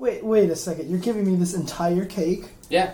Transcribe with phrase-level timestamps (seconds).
[0.00, 0.88] Wait, wait a second.
[0.88, 2.44] You're giving me this entire cake?
[2.70, 2.92] Yeah.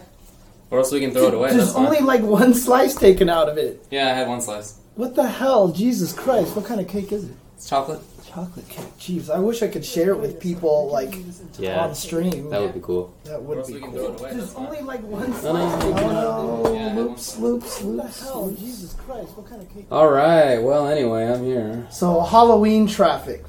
[0.71, 1.51] Or else we can throw it away.
[1.51, 1.87] There's That's fine.
[1.87, 3.87] only like one slice taken out of it.
[3.91, 4.81] Yeah, I had one slice.
[4.97, 5.69] What the hell?
[5.69, 6.57] Jesus Christ!
[6.57, 7.35] What kind of cake is it?
[7.55, 8.01] It's chocolate.
[8.27, 8.87] Chocolate cake.
[8.99, 11.17] Jeez, I wish I could share it with people like
[11.59, 11.85] Yeah.
[11.85, 12.51] on stream.
[12.51, 13.15] That would be cool.
[13.25, 14.01] That Or would else be we can cool.
[14.15, 14.31] it away.
[14.31, 14.67] There's That's fine.
[14.67, 15.55] only like one slice.
[15.55, 16.43] no, taken no, out.
[16.45, 16.75] no, no.
[16.75, 18.03] Yeah, I had loops, one loops, loops.
[18.03, 18.51] What the hell?
[18.59, 19.29] Jesus Christ!
[19.37, 19.87] What kind of cake?
[19.93, 20.59] All right.
[20.59, 21.87] Well, anyway, I'm here.
[21.91, 23.45] So Halloween traffic.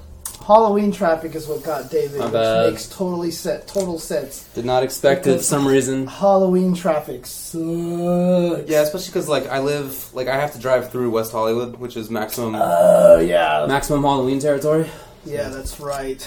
[0.47, 2.71] Halloween traffic is what got David, My which bad.
[2.71, 4.45] makes totally set total sense.
[4.55, 6.07] Did not expect it for some reason.
[6.07, 8.69] Halloween traffic sucks.
[8.69, 11.97] Yeah, especially because like I live, like I have to drive through West Hollywood, which
[11.97, 13.65] is maximum Oh yeah.
[13.67, 14.89] maximum Halloween territory.
[15.25, 16.25] Yeah, that's right.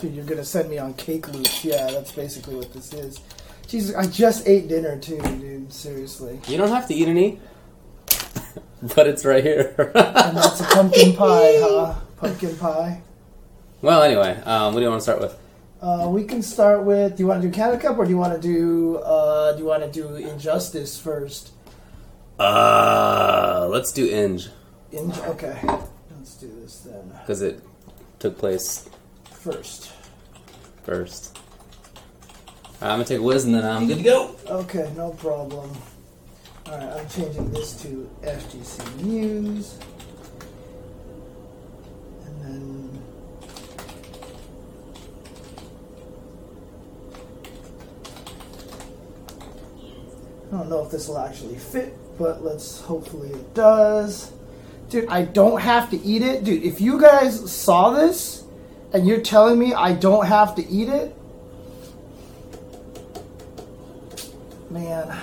[0.00, 1.62] Dude, you're gonna send me on cake loops.
[1.62, 3.20] Yeah, that's basically what this is.
[3.66, 5.70] Jesus, I just ate dinner too, dude.
[5.70, 6.40] Seriously.
[6.48, 7.38] You don't have to eat any,
[8.94, 9.74] but it's right here.
[9.94, 11.94] And that's a pumpkin pie, huh?
[12.16, 13.02] Pumpkin pie.
[13.86, 15.38] Well, anyway, um, what do you want to start with?
[15.80, 17.16] Uh, we can start with.
[17.16, 18.96] Do you want to do Canada Cup or do you want to do?
[18.96, 21.52] Uh, do you want to do Injustice first?
[22.38, 24.48] Uh, let's do Inge
[24.92, 25.56] In- okay,
[26.10, 27.08] let's do this then.
[27.20, 27.62] because it
[28.18, 28.88] took place
[29.30, 29.92] First.
[30.82, 31.38] first.
[32.82, 34.34] I'm gonna take Wiz and then I'm good to go.
[34.48, 35.70] Okay, no problem.
[36.68, 39.78] Alright, I'm changing this to FGC News.
[42.26, 43.02] And then.
[50.52, 54.32] I don't know if this will actually fit, but let's hopefully it does.
[54.88, 56.44] Dude, I don't have to eat it.
[56.44, 58.44] Dude, if you guys saw this
[58.92, 61.16] and you're telling me I don't have to eat it,
[64.70, 65.16] man,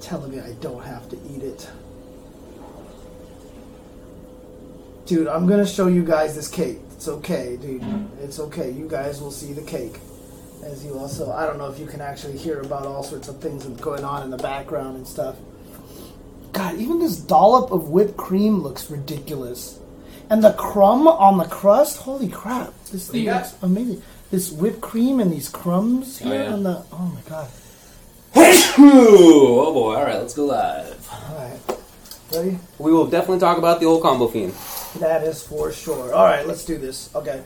[0.00, 1.68] telling me I don't have to eat it.
[5.04, 6.78] Dude, I'm gonna show you guys this cake.
[6.92, 7.84] It's okay, dude.
[8.22, 8.70] It's okay.
[8.70, 10.00] You guys will see the cake.
[10.66, 13.40] As you also, I don't know if you can actually hear about all sorts of
[13.40, 15.36] things that's going on in the background and stuff.
[16.52, 19.78] God, even this dollop of whipped cream looks ridiculous.
[20.28, 22.72] And the crumb on the crust, holy crap.
[22.90, 24.02] This thing looks amazing.
[24.32, 26.52] This whipped cream and these crumbs Oh, here yeah.
[26.52, 27.48] on the, oh my god.
[28.34, 29.94] oh boy!
[29.94, 31.08] All right, let's go live.
[31.30, 31.60] Alright.
[32.34, 32.58] Ready?
[32.78, 34.52] We will definitely talk about the old Combofiend.
[34.98, 36.12] That is for sure.
[36.12, 37.14] All right, let's do this.
[37.14, 37.44] Okay.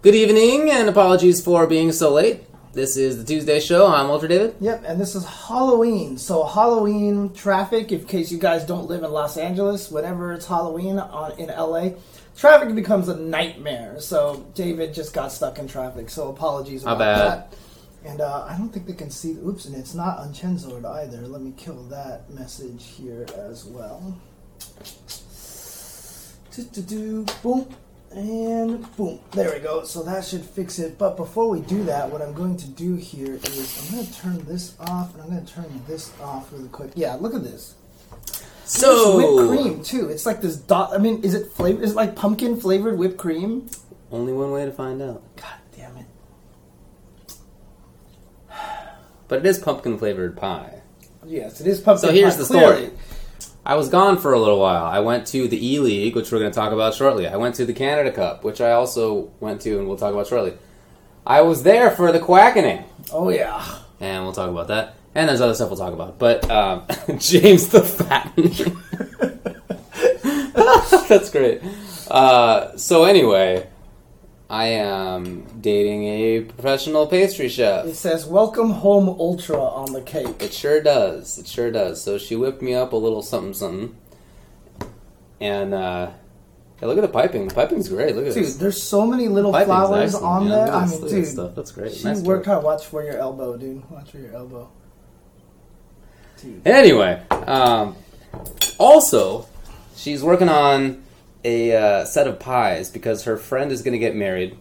[0.00, 2.44] Good evening, and apologies for being so late.
[2.72, 3.92] This is the Tuesday show.
[3.92, 4.54] I'm Ultra David.
[4.60, 6.18] Yep, and this is Halloween.
[6.18, 11.00] So Halloween traffic, in case you guys don't live in Los Angeles, whenever it's Halloween
[11.00, 11.98] on, in LA,
[12.36, 13.98] traffic becomes a nightmare.
[13.98, 16.10] So David just got stuck in traffic.
[16.10, 17.54] So apologies about that.
[18.04, 19.32] And uh, I don't think they can see.
[19.32, 21.26] Oops, and it's not uncensored either.
[21.26, 24.16] Let me kill that message here as well.
[26.54, 27.66] Do-do-do, Boom.
[28.10, 29.20] And boom.
[29.32, 29.84] There we go.
[29.84, 30.98] So that should fix it.
[30.98, 34.20] But before we do that, what I'm going to do here is I'm going to
[34.20, 36.92] turn this off and I'm going to turn this off really quick.
[36.94, 37.74] Yeah, look at this.
[38.64, 40.08] So, It's whipped cream too.
[40.08, 40.92] It's like this dot.
[40.92, 41.82] I mean, is it flavor?
[41.82, 43.68] Is it like pumpkin flavored whipped cream?
[44.10, 45.22] only one way to find out.
[45.36, 46.06] God damn it!
[49.26, 50.82] But it is pumpkin flavored pie.
[51.26, 52.08] Yes, it is pumpkin.
[52.08, 52.90] So here's pie, the clearly.
[53.68, 54.86] I was gone for a little while.
[54.86, 57.26] I went to the E League, which we're going to talk about shortly.
[57.28, 60.26] I went to the Canada Cup, which I also went to, and we'll talk about
[60.26, 60.54] shortly.
[61.26, 63.62] I was there for the quackening, Oh yeah.
[64.00, 64.94] and we'll talk about that.
[65.14, 66.18] And there's other stuff we'll talk about.
[66.18, 66.84] But um,
[67.18, 68.32] James the Fat.
[71.08, 71.60] That's great.
[72.10, 73.68] Uh, so anyway,
[74.50, 77.84] I am dating a professional pastry chef.
[77.86, 80.40] It says "Welcome Home Ultra" on the cake.
[80.42, 81.36] It sure does.
[81.38, 82.02] It sure does.
[82.02, 83.96] So she whipped me up a little something something.
[85.40, 86.10] And uh
[86.80, 87.48] yeah, look at the piping.
[87.48, 88.14] The piping's great.
[88.16, 88.34] Look at this.
[88.36, 88.56] Dude, this.
[88.56, 90.50] there's so many little Piping's flowers excellent, on man.
[90.52, 90.60] there.
[90.66, 91.54] Look at I this- mean, look at this dude, stuff.
[91.54, 91.92] That's great.
[91.92, 92.64] she Nice worked hard.
[92.64, 93.90] Watch for your elbow, dude.
[93.90, 94.70] Watch for your elbow.
[96.40, 96.66] Dude.
[96.66, 97.96] Anyway, um
[98.78, 99.46] also
[99.96, 101.02] she's working on
[101.48, 104.56] a uh, set of pies because her friend is going to get married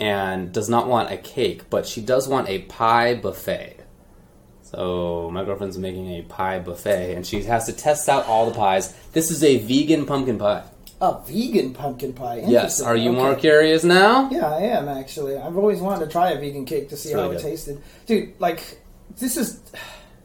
[0.00, 3.76] and does not want a cake, but she does want a pie buffet.
[4.62, 8.54] So my girlfriend's making a pie buffet and she has to test out all the
[8.54, 8.92] pies.
[9.12, 10.64] This is a vegan pumpkin pie.
[11.00, 12.42] A vegan pumpkin pie.
[12.46, 12.80] Yes.
[12.80, 13.18] Are you Okay.
[13.18, 14.28] more curious now?
[14.30, 15.36] Yeah, I am actually.
[15.36, 17.48] I've always wanted to try a vegan cake to see It's how really it good.
[17.50, 17.82] tasted.
[18.06, 18.60] Dude, like
[19.18, 19.60] this is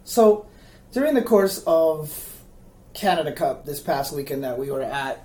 [0.05, 0.45] so
[0.93, 2.17] during the course of
[2.93, 5.23] Canada Cup this past weekend that we were at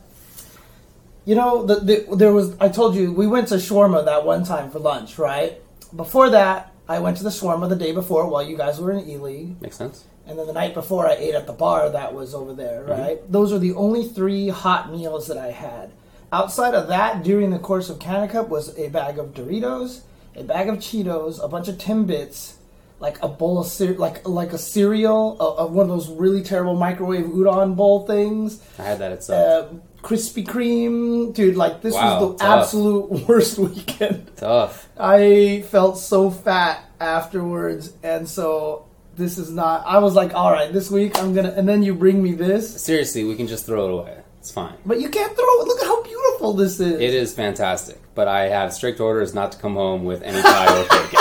[1.26, 4.44] you know, the, the, there was I told you we went to shawarma that one
[4.44, 5.60] time for lunch, right?
[5.94, 9.08] Before that, I went to the shawarma the day before while you guys were in
[9.08, 9.60] E League.
[9.60, 10.04] Makes sense.
[10.28, 13.00] And then the night before, I ate at the bar that was over there, Mm-hmm.
[13.00, 13.32] right?
[13.32, 15.90] Those are the only three hot meals that I had.
[16.32, 20.00] Outside of that, during the course of Canada Cup, was a bag of Doritos,
[20.34, 22.54] a bag of Cheetos, a bunch of Timbits,
[22.98, 26.42] like a bowl of cere- like like a cereal, a, a- one of those really
[26.42, 29.72] terrible microwave udon bowl things, I had that itself.
[29.72, 29.74] uh,
[30.06, 31.56] Krispy Kreme, dude.
[31.56, 32.62] Like this Wow, was the tough.
[32.64, 34.30] absolute worst weekend.
[34.36, 34.88] Tough.
[34.96, 38.86] I felt so fat afterwards, and so
[39.16, 39.84] this is not.
[39.84, 42.80] I was like, all right, this week I'm gonna, and then you bring me this,
[42.82, 44.18] Seriously, we can just throw it away.
[44.38, 44.74] It's fine.
[44.86, 45.66] but you can't throw it.
[45.66, 47.00] Look at how beautiful this is.
[47.00, 50.80] It is fantastic, but I have strict orders not to come home with any pie
[50.80, 51.18] or cake.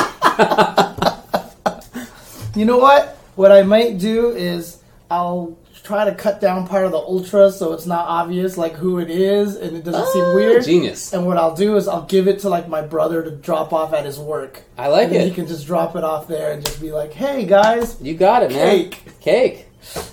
[2.55, 3.17] You know what?
[3.35, 4.77] What I might do is
[5.11, 8.99] I'll try to cut down part of the ultra so it's not obvious like who
[8.99, 10.63] it is and it doesn't seem Ah, weird.
[10.65, 11.13] Genius.
[11.13, 13.93] And what I'll do is I'll give it to like my brother to drop off
[13.93, 14.63] at his work.
[14.77, 15.25] I like and it.
[15.27, 18.43] He can just drop it off there and just be like, "Hey guys, You got
[18.43, 18.67] it, man.
[18.89, 19.03] Cake.
[19.21, 19.67] Cake.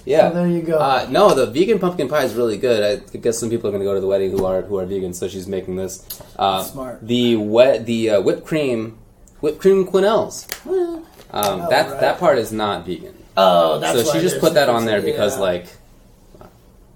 [0.05, 0.29] Yeah.
[0.29, 0.79] So there you go.
[0.79, 3.03] Uh, no, the vegan pumpkin pie is really good.
[3.15, 4.85] I guess some people are going to go to the wedding who are who are
[4.85, 6.07] vegan, so she's making this.
[6.39, 7.07] Uh, Smart.
[7.07, 8.99] The wet the uh, whipped cream,
[9.41, 10.47] whipped cream quenelles.
[10.67, 12.01] Um, Oh, that right.
[12.01, 13.15] that part is not vegan.
[13.37, 15.43] Oh, that's so why she just put that on there because, yeah.
[15.43, 15.67] like,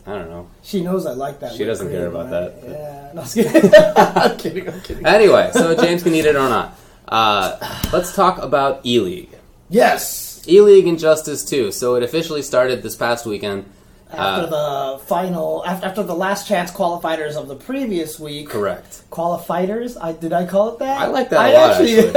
[0.06, 0.48] I don't know.
[0.62, 1.54] She knows I like that.
[1.54, 2.60] She doesn't care about right?
[2.62, 2.70] that.
[2.70, 3.72] Yeah, no, I was kidding.
[3.96, 4.68] I'm kidding.
[4.68, 5.06] I'm kidding.
[5.06, 6.78] Anyway, so James can eat it or not.
[7.08, 7.58] Uh,
[7.92, 9.30] let's talk about E League.
[9.68, 10.44] Yes.
[10.48, 11.72] E League Injustice 2.
[11.72, 13.64] So it officially started this past weekend.
[14.12, 19.02] After Uh, the final, after, after the last chance qualifiers of the previous week, correct.
[19.10, 19.96] qualifiers.
[20.00, 21.00] I did I call it that?
[21.00, 22.10] I like that a lot, Actually,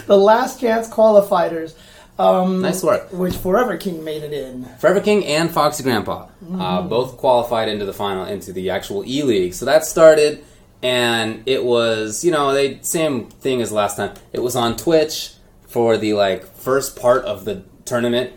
[0.06, 1.74] the last chance qualifiers,
[2.18, 3.08] um, Nice work.
[3.12, 4.64] which Forever King made it in.
[4.78, 9.22] Forever King and Foxy Grandpa uh, both qualified into the final, into the actual E
[9.22, 9.54] League.
[9.54, 10.44] So that started,
[10.82, 14.14] and it was, you know, they same thing as last time.
[14.32, 15.32] It was on Twitch
[15.66, 18.32] for the like first part of the tournament,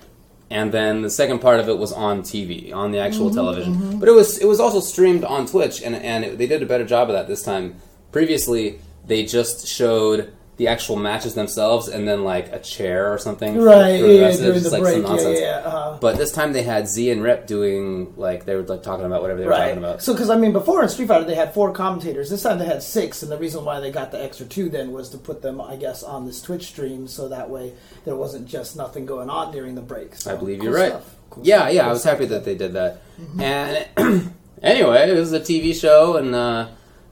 [0.49, 3.99] and then the second part of it was on TV, on the actual television.
[3.99, 6.65] But it was it was also streamed on Twitch, and and it, they did a
[6.65, 7.75] better job of that this time.
[8.11, 10.33] Previously, they just showed.
[10.59, 13.57] The actual matches themselves, and then like a chair or something.
[13.57, 15.39] Right, yeah, it, during the like, break, some yeah, nonsense.
[15.39, 15.47] yeah.
[15.65, 19.05] Uh, But this time they had Z and Rip doing like they were like talking
[19.05, 19.67] about whatever they were right.
[19.69, 20.01] talking about.
[20.03, 22.29] So, because I mean, before in Street Fighter they had four commentators.
[22.29, 24.91] This time they had six, and the reason why they got the extra two then
[24.91, 27.73] was to put them, I guess, on this Twitch stream, so that way
[28.03, 30.27] there wasn't just nothing going on during the breaks.
[30.27, 31.01] I believe cool you're right.
[31.29, 31.73] Cool yeah, stuff.
[31.73, 32.11] yeah, Cool I was stuff.
[32.13, 33.01] happy that they did that.
[33.39, 36.67] And anyway, it was a TV show, and uh,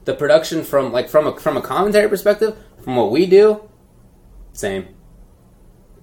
[0.05, 2.57] the production from like from a from a commentary perspective,
[2.87, 3.59] from what we do,
[4.53, 4.87] same,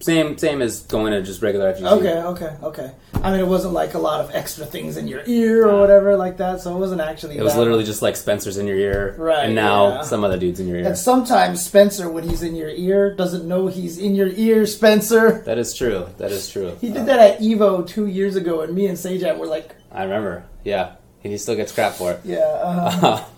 [0.01, 1.91] same, same as going to just regular FGC.
[1.93, 2.93] Okay, okay, okay.
[3.23, 6.15] I mean, it wasn't like a lot of extra things in your ear or whatever
[6.19, 7.39] like that, so it wasn't actually.
[7.39, 10.03] It was literally just like Spencer's in your ear, Right, And now yeah.
[10.03, 10.89] some other dudes in your ear.
[10.89, 14.67] And sometimes Spencer, when he's in your ear, doesn't know he's in your ear.
[14.67, 15.41] Spencer.
[15.47, 16.07] that is true.
[16.19, 16.77] That is true.
[16.83, 20.03] He did that at Evo two years ago, and me and Sajam were like, I
[20.03, 20.45] remember.
[20.65, 22.21] Yeah, and he still gets crap for it.
[22.25, 23.25] "Yeah, uh,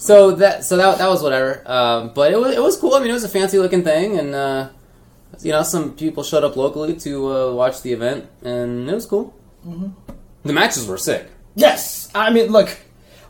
[0.00, 1.62] so that so that that was whatever.
[1.70, 2.94] Um, but it was it was cool.
[2.94, 4.70] I mean, it was a fancy looking thing, and uh,
[5.40, 9.04] you know, some people showed up locally to uh, watch the event, and it was
[9.04, 9.34] cool.
[9.66, 9.88] Mm-hmm.
[10.44, 11.28] The matches were sick.
[11.54, 12.76] yes." I mean, look.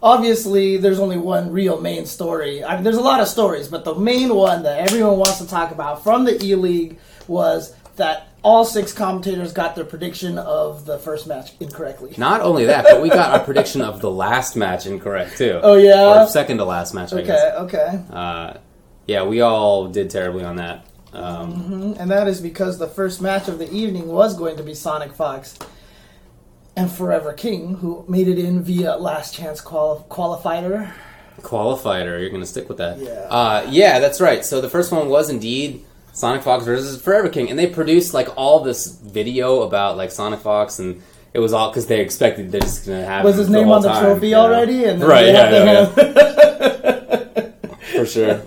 [0.03, 2.65] Obviously, there's only one real main story.
[2.65, 5.47] I mean, there's a lot of stories, but the main one that everyone wants to
[5.47, 6.97] talk about from the E League
[7.29, 12.15] was that all six commentators got their prediction of the first match incorrectly.
[12.17, 15.61] Not only that, but we got our prediction of the last match incorrect too.
[15.63, 16.25] Oh, yeah?
[16.25, 17.13] or second to last match.
[17.13, 17.55] I Okay, guess.
[17.57, 18.01] okay.
[18.11, 18.55] Uh,
[19.07, 20.87] yeah, we all did terribly on that.
[21.13, 24.73] Um, And that is because the first match of the evening was going to be
[24.75, 25.59] Sonic Fox
[26.77, 30.91] and Forever King, who made it in via last chance quali- qualifier.
[31.43, 32.99] Qualifier, you're going to stick with that.
[32.99, 33.11] Yeah.
[33.29, 34.45] Uh, yeah, that's right.
[34.45, 38.29] So the first one was indeed Sonic Fox versus Forever King, and they produced like
[38.37, 41.03] all this video about like Sonic Fox, and
[41.33, 43.83] it was all because they expected they're just going to have Was his name on
[43.83, 44.43] the time, trophy you know?
[44.43, 44.85] already?
[44.85, 45.27] And right?
[45.27, 47.51] Yeah, yeah, yeah.
[47.99, 48.41] for sure.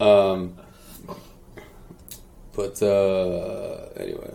[0.00, 0.54] um,
[2.54, 4.32] but uh, anyway,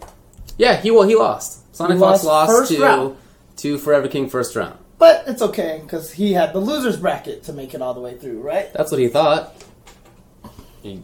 [0.58, 1.62] yeah, he well he lost.
[1.75, 3.18] Sonic He Fox lost lost to round.
[3.58, 4.78] to Forever King first round.
[4.98, 8.18] But it's okay because he had the losers bracket to make it all the way
[8.18, 8.72] through, right?
[8.74, 9.54] That's what he thought.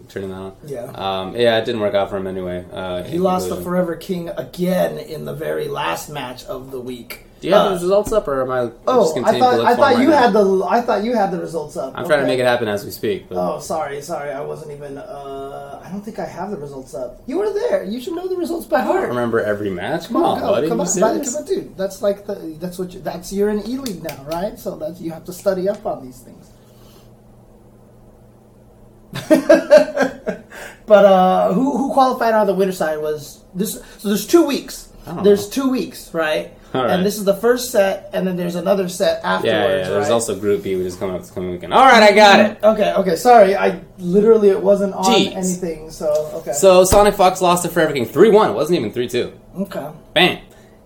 [0.09, 0.53] Turning that on?
[0.65, 0.83] Yeah.
[0.93, 2.65] Um, yeah, it didn't work out for him anyway.
[2.71, 7.25] Uh, He lost the Forever King again in the very last match of the week.
[7.39, 8.69] Do you have Uh, the results up, or am I?
[8.85, 10.17] Oh, just I thought I thought right you now?
[10.19, 11.93] had the I thought you had the results up.
[11.95, 13.29] I'm trying to make it happen as we speak.
[13.29, 14.29] But Oh, sorry, sorry.
[14.31, 15.00] I wasn't even.
[15.00, 17.19] Uh, I don't think I have the results up.
[17.25, 17.83] You were there.
[17.83, 19.09] You should know the results by I don't heart.
[19.09, 20.03] remember every match.
[20.09, 20.47] Come Come on, go.
[20.51, 20.67] buddy.
[20.69, 21.33] come on, serious?
[21.33, 21.75] come on, dude.
[21.77, 22.35] That's like the.
[22.59, 22.93] That's what.
[22.93, 24.59] You, that's you're in E League now, right?
[24.59, 26.50] So that's you have to study up on these things.
[30.91, 33.82] But uh, who who qualified on the winner side was this?
[34.00, 34.91] So there's two weeks.
[35.06, 36.51] don't There's two weeks, right?
[36.74, 36.91] All right.
[36.91, 39.46] And this is the first set, and then there's another set afterwards.
[39.46, 39.89] Yeah, yeah.
[39.89, 40.12] There's right?
[40.12, 41.74] also Group B, which is coming up this coming weekend.
[41.74, 42.62] All right, I got it.
[42.62, 43.15] Okay, okay.
[43.15, 45.34] Sorry, I literally it wasn't on Jeez.
[45.34, 45.91] anything.
[45.91, 46.51] So okay.
[46.51, 48.50] So Sonic Fox lost to Forever King three one.
[48.50, 49.32] It wasn't even three two.
[49.58, 49.91] okay.
[50.13, 50.39] Bam.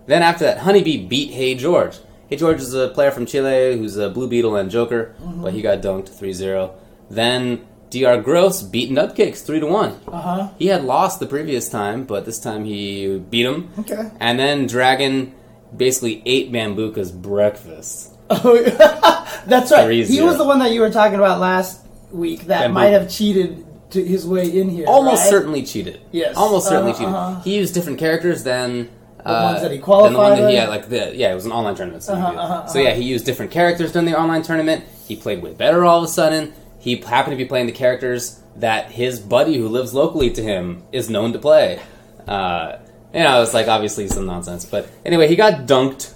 [0.06, 1.98] Then after that, Honeybee beat Hey George.
[2.28, 5.62] Hey George is a player from Chile who's a Blue Beetle and Joker, but he
[5.62, 6.72] got dunked 3-0.
[7.10, 7.66] Then
[8.02, 8.22] Dr.
[8.22, 9.98] Gross beat Nubcakes three to one.
[10.08, 10.48] Uh huh.
[10.58, 13.70] He had lost the previous time, but this time he beat him.
[13.80, 14.10] Okay.
[14.20, 15.34] And then Dragon
[15.76, 18.12] basically ate Bambuka's breakfast.
[18.30, 18.60] Oh,
[19.46, 19.90] that's right.
[20.06, 22.74] He was the one that you were talking about last week that Bamboo.
[22.74, 24.86] might have cheated to his way in here.
[24.88, 25.30] Almost right?
[25.30, 26.00] certainly cheated.
[26.12, 26.36] Yes.
[26.36, 27.14] Almost certainly Uh-huh, cheated.
[27.14, 27.40] uh-huh.
[27.42, 28.88] He used different characters than
[29.24, 31.46] the ones that he Than the qualified one that had, like the yeah, it was
[31.46, 32.02] an online tournament.
[32.02, 34.84] So, Uh-huh, uh-huh, so yeah, he used different characters during the online tournament.
[35.06, 36.52] He played way better all of a sudden.
[36.86, 40.84] He happened to be playing the characters that his buddy who lives locally to him
[40.92, 41.82] is known to play.
[42.28, 42.78] Uh,
[43.12, 44.64] you know, it's like obviously some nonsense.
[44.64, 46.14] But anyway, he got dunked.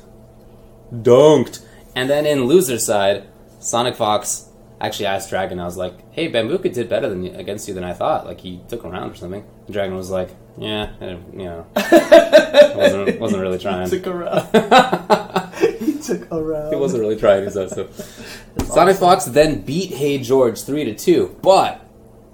[0.92, 1.66] Dunked.
[1.96, 3.24] And then in loser side,
[3.58, 4.48] Sonic Fox
[4.80, 7.82] actually asked Dragon, I was like, hey, Bambuka did better than you, against you than
[7.82, 8.24] I thought.
[8.24, 9.44] Like, he took a round or something.
[9.66, 13.90] And Dragon was like, yeah, you know, wasn't, wasn't really trying.
[13.90, 15.36] Took a round.
[15.78, 16.72] he took a round.
[16.72, 17.88] He wasn't really trying, he said so.
[18.66, 21.84] Sonic Fox then beat Hey George 3 to 2, but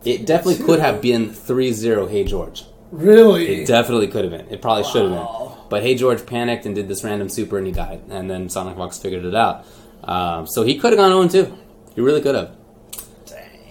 [0.04, 2.64] it definitely could have been 3 0 Hey George.
[2.92, 3.62] Really?
[3.62, 4.46] It definitely could have been.
[4.52, 5.56] It probably should have been.
[5.68, 8.02] But Hey George panicked and did this random super and he died.
[8.08, 9.66] And then Sonic Fox figured it out.
[10.04, 11.58] Um, so he could have gone 0 2.
[11.94, 12.56] He really could have.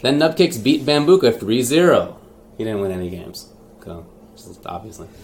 [0.02, 2.20] Then Nubcakes beat Bambuka 3 0.
[2.58, 3.50] He didn't win any games.
[3.84, 4.06] So,
[4.66, 5.08] obviously.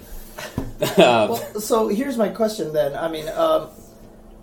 [0.82, 2.96] Um, Well, so here's my question then.
[2.96, 3.68] I mean, um,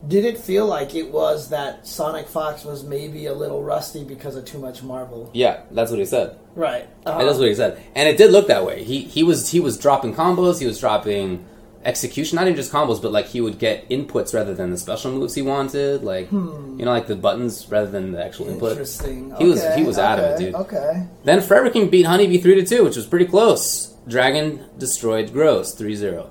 [0.07, 4.37] did it feel like it was that Sonic Fox was maybe a little rusty because
[4.37, 5.31] of too much Marvel?
[5.35, 6.39] yeah, that's what he said.
[6.55, 6.89] Right.
[7.07, 8.83] Uh, That's what he said, and it did look that way.
[8.85, 10.59] He he was he was dropping combos.
[10.61, 11.45] He was dropping
[11.85, 15.13] execution, not even just combos, but like he would get inputs rather than the special
[15.13, 16.03] moves he wanted.
[16.03, 16.39] Like you
[16.85, 18.73] know, like the buttons rather than the actual input.
[18.73, 19.33] Interesting.
[19.39, 20.55] He was- he was out of it, okay, dude.
[20.57, 21.07] Okay.
[21.25, 23.95] Then Forever King beat Honeybee three to two, which was pretty close.
[24.09, 26.29] Dragon destroyed Gross 3-0.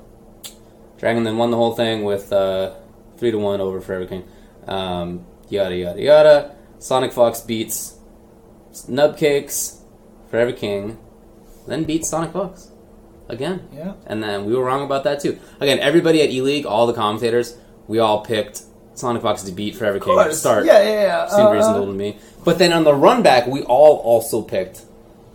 [0.98, 2.74] Dragon then won the whole thing with uh,
[3.18, 4.28] three to one over Forever King.
[4.68, 6.56] Um, yada yada yada.
[6.80, 7.98] Sonic Fox beats
[8.90, 9.82] Nubcakes,
[10.30, 10.98] Forever King,
[11.68, 12.72] then beats Sonic Fox
[13.28, 13.68] again.
[13.74, 13.94] Yeah.
[14.06, 15.40] And then we were wrong about that too.
[15.60, 17.58] Again, everybody at E League, all the commentators,
[17.88, 18.62] we all picked
[18.94, 20.66] Sonic Fox to beat Forever King at the start.
[20.66, 21.28] Yeah, yeah, yeah.
[21.28, 22.18] Seemed Uh, reasonable to me.
[22.46, 24.84] But then on the run back, we all also picked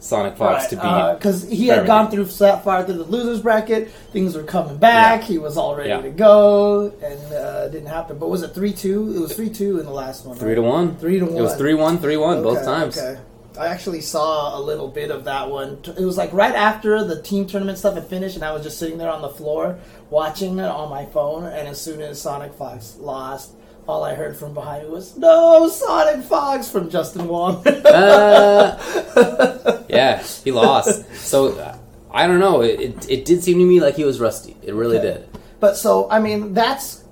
[0.03, 1.19] Sonic Fox Right, to beat.
[1.19, 3.89] because he Forever had gone through that far through the losers bracket.
[4.13, 5.21] Things were coming back.
[5.21, 5.27] Yeah.
[5.29, 6.01] He was all ready Yeah.
[6.01, 8.19] to go, and uh, didn't happen.
[8.19, 9.15] But was it three two?
[9.17, 10.37] It was three two in the last one.
[10.37, 10.55] three right?
[10.57, 10.97] to one.
[10.97, 11.37] Three to one.
[11.37, 12.99] It was three one, three one both Okay, times.
[12.99, 13.21] Okay.
[13.59, 15.79] I actually saw a little bit of that one.
[15.97, 18.79] It was like right after the team tournament stuff had finished, and I was just
[18.79, 19.79] sitting there on the floor
[20.11, 21.45] watching it on my phone.
[21.45, 23.53] And as soon as Sonic Fox lost,
[23.89, 27.65] all I heard from behind me was "No, Sonic Fox" from Justin Wong.
[27.85, 31.05] Uh, yeah, he lost.
[31.17, 31.77] So uh,
[32.11, 32.63] I don't know.
[32.63, 34.57] It, it, it did seem to me like he was rusty.
[34.63, 35.21] It really Okay.
[35.21, 35.29] did.
[35.61, 37.05] But so I mean, that's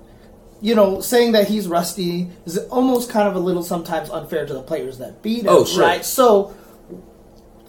[0.61, 4.53] you know, saying that he's rusty is almost kind of a little sometimes unfair to
[4.53, 5.49] the players that beat him.
[5.49, 5.81] Oh, sure.
[5.81, 6.05] Right.
[6.05, 6.55] So.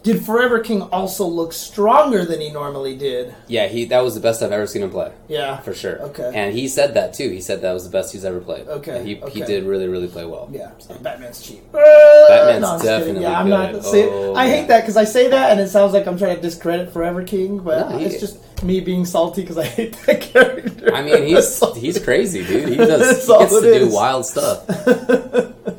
[0.03, 3.35] Did Forever King also look stronger than he normally did?
[3.47, 5.13] Yeah, he that was the best I've ever seen him play.
[5.29, 5.59] Yeah.
[5.59, 6.01] For sure.
[6.03, 6.33] Okay.
[6.35, 7.29] And he said that too.
[7.31, 8.67] He said that was the best he's ever played.
[8.67, 10.49] Okay, And he, he did really, really play well.
[10.53, 11.71] Yeah, Batman's cheap.
[11.73, 12.87] Batman's kidding.
[12.87, 13.73] definitely Yeah, I'm good.
[13.75, 13.83] not.
[13.85, 16.43] Oh, I hate that because I say that and it sounds like I'm trying to
[16.43, 20.21] discredit Forever King, but No, he- it's just me being salty because I hate that
[20.21, 20.95] character.
[20.95, 22.69] I mean, he's he's crazy, dude.
[22.71, 24.67] He does he gets to do wild stuff.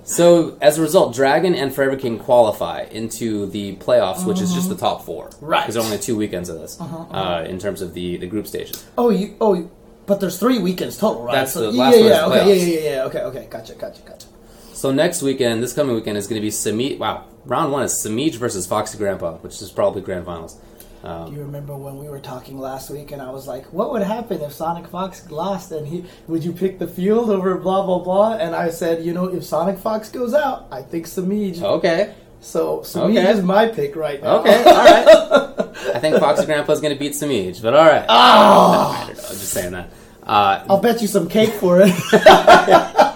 [0.04, 4.70] So as a result, Dragon and Forever King qualify into the playoffs, which is just
[4.70, 5.30] the top four.
[5.42, 5.58] Right.
[5.58, 8.28] Uh-huh, Because there are only two weekends of this uh, in terms of the the
[8.28, 8.86] group stages.
[8.98, 9.36] Oh, you.
[9.42, 9.70] Oh, you-
[10.06, 11.32] but there's three weekends total, right?
[11.34, 12.48] That's so, the yeah, last one yeah, okay, playoffs.
[12.48, 13.04] yeah, yeah, yeah, yeah.
[13.06, 14.28] Okay, okay, gotcha, gotcha, gotcha.
[14.74, 16.98] So next weekend, this coming weekend, is going to be Samij.
[17.00, 20.60] Wow, round one is Samij versus Foxy Grandpa, which is probably grand finals.
[21.04, 23.92] Um, Do you remember when we were talking last week and I was like, what
[23.92, 27.86] would happen if Sonic Fox lost and he would you pick the field over blah
[27.86, 28.36] blah blah?
[28.38, 31.62] And I said, you know, if Sonic Fox goes out, I think Samij.
[31.62, 33.32] okay, So Samij Okay.
[33.32, 34.38] is my pick right now.
[34.40, 35.08] okay, all right.
[35.96, 38.06] I think Foxy Grandpa is going to beat Samij, but all right.
[38.08, 39.90] Ah, I don't know, I'm just saying that.
[40.26, 41.90] Uh, I'll bet you some cake for it.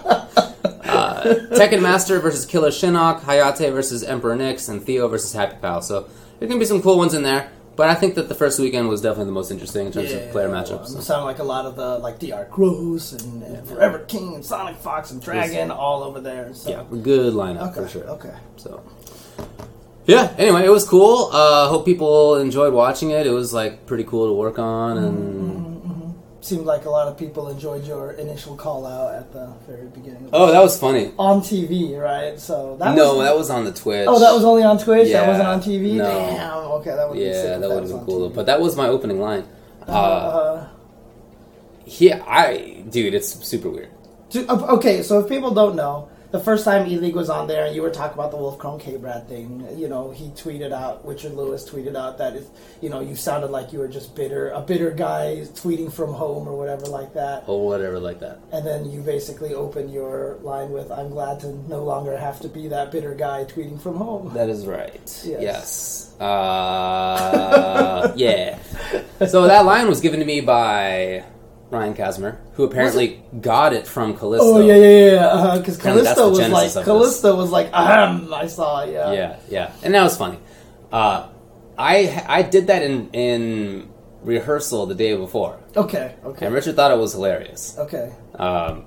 [1.57, 5.81] Tekken Master versus Killer Shinnok, Hayate versus Emperor Nyx, and Theo versus Happy Pal.
[5.81, 6.07] So
[6.39, 7.49] there's gonna be some cool ones in there.
[7.77, 10.31] But I think that the first weekend was definitely the most interesting in terms of
[10.31, 10.97] player matchups.
[10.97, 12.47] It sounded like a lot of the like Dr.
[12.49, 16.53] Gross and, and Forever King and Sonic Fox and Dragon all over there.
[16.55, 16.71] So.
[16.71, 17.81] Yeah, good lineup Okay.
[17.81, 18.03] for sure.
[18.05, 18.33] Okay.
[18.55, 18.83] So
[20.07, 20.33] yeah.
[20.39, 21.29] Anyway, it was cool.
[21.31, 23.27] Uh, hope people enjoyed watching it.
[23.27, 25.76] It was like pretty cool to work on, and
[26.47, 30.23] Seemed like a lot of people enjoyed your initial call out at the very beginning.
[30.27, 31.11] Of the oh, that was funny.
[31.19, 32.39] on TV, right?
[32.39, 34.07] So that no, was, that was on the Twitch.
[34.07, 35.11] Oh, that was only on Twitch.
[35.11, 35.95] that wasn't on TV.
[35.95, 36.05] no.
[36.05, 36.53] Damn.
[36.79, 38.29] Okay, that would yeah, that would have been cool.
[38.29, 38.35] TV.
[38.35, 39.43] But that was my opening line.
[39.85, 40.67] Uh, Uh,
[41.85, 43.89] yeah, I dude, it's super weird.
[44.33, 47.65] uh, okay, so if people don't know, the first time E League was on there
[47.65, 51.05] and you were talking about the Wolfkrone K Brad thing, you know, he tweeted out,
[51.07, 52.47] Richard Lewis tweeted out that, it,
[52.81, 56.47] you know, you sounded like you were just bitter, a bitter guy tweeting from home
[56.47, 57.43] or whatever like that.
[57.47, 58.39] or whatever like that.
[58.51, 62.49] And then you basically opened your line with, I'm glad to no longer have to
[62.49, 64.33] be that bitter guy tweeting from home.
[64.33, 65.01] That is right.
[65.25, 65.41] Yes.
[65.41, 66.19] Yes.
[66.19, 68.59] Uh, yeah.
[69.27, 71.23] So that line was given to me by
[71.69, 74.45] Ryan Casimir, who apparently got it from Callisto.
[74.55, 75.57] Oh yeah, yeah, yeah.
[75.57, 76.85] Because Apparently that's Callisto was like.
[76.85, 78.33] Callisto was like, ahem.
[78.33, 79.11] I saw, yeah.
[79.11, 80.39] Yeah, yeah, and that was funny.
[80.91, 81.27] Uh,
[81.77, 83.89] I I did that in in
[84.23, 87.75] rehearsal the day before, Okay, okay, and Richard thought it was hilarious.
[87.77, 88.13] okay.
[88.35, 88.85] Um,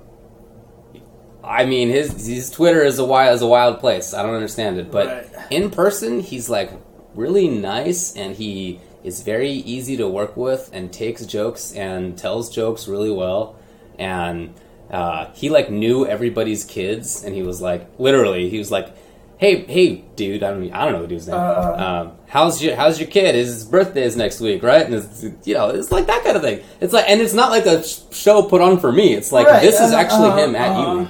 [1.43, 4.13] I mean, his his Twitter is a wild is a wild place.
[4.13, 5.27] I don't understand it, but Right.
[5.51, 6.71] in person, he's like
[7.15, 12.49] really nice, and he is very easy to work with, and takes jokes and tells
[12.49, 13.55] jokes really well,
[13.97, 14.53] and
[14.89, 18.95] uh, he like knew everybody's kids, and he was like literally, he was like.
[19.37, 20.43] Hey, hey, dude!
[20.43, 21.35] I don't, I don't know the dude's name.
[21.35, 23.33] um, how's your How's your kid?
[23.33, 24.85] His birthday is next week, right?
[24.85, 26.61] And it's, you know, it's like that kind of thing.
[26.79, 29.15] It's like, and it's not like a show put on for me.
[29.15, 30.79] It's like Right, this is uh, actually uh, him at uh.
[30.79, 31.07] Ely.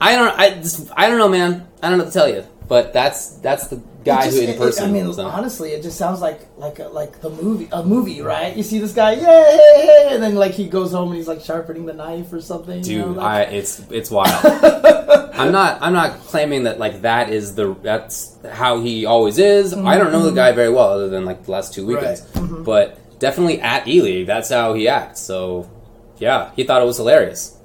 [0.00, 0.38] I don't.
[0.38, 1.66] I just, I don't know, man.
[1.82, 2.44] I don't know what to tell you.
[2.68, 4.90] But that's that's the guy just- who in person.
[4.90, 8.54] I mean, honestly, it just sounds like like a, like the movie, a movie, right?
[8.54, 11.28] You see this guy, yay, hey, hey, and then like he goes home and he's
[11.28, 12.84] like sharpening the knife or something.
[12.84, 14.44] you know, dude, like- I it's it's wild.
[15.32, 19.72] I'm not I'm not claiming that like that is the that's how he always is.
[19.72, 22.64] I don't know the guy very well other than like the last two weekends, Mm-hmm.
[22.64, 25.20] but definitely at Ely, that's how he acts.
[25.20, 25.70] So
[26.18, 27.56] yeah, he thought it was hilarious.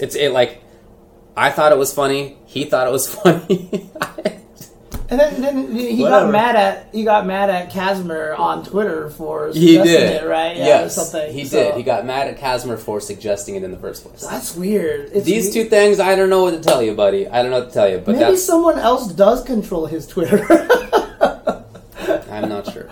[0.00, 0.62] It's it like
[1.36, 2.36] I thought it was funny.
[2.46, 3.90] He thought it was funny.
[5.10, 6.26] and then, then he Whatever.
[6.26, 10.26] got mad at he got mad at Casimir on Twitter for he suggesting did it,
[10.26, 10.56] right?
[10.56, 11.32] Yeah, Yes, something.
[11.32, 11.74] he So- did.
[11.76, 14.22] He got mad at Casimir for suggesting it in the first place.
[14.26, 15.10] That's weird.
[15.12, 17.26] It's These two things, I don't know what to tell you, buddy.
[17.28, 20.06] I don't know what to tell you, but Maybe that's someone else does control his
[20.06, 20.40] Twitter.
[22.30, 22.88] I'm not sure.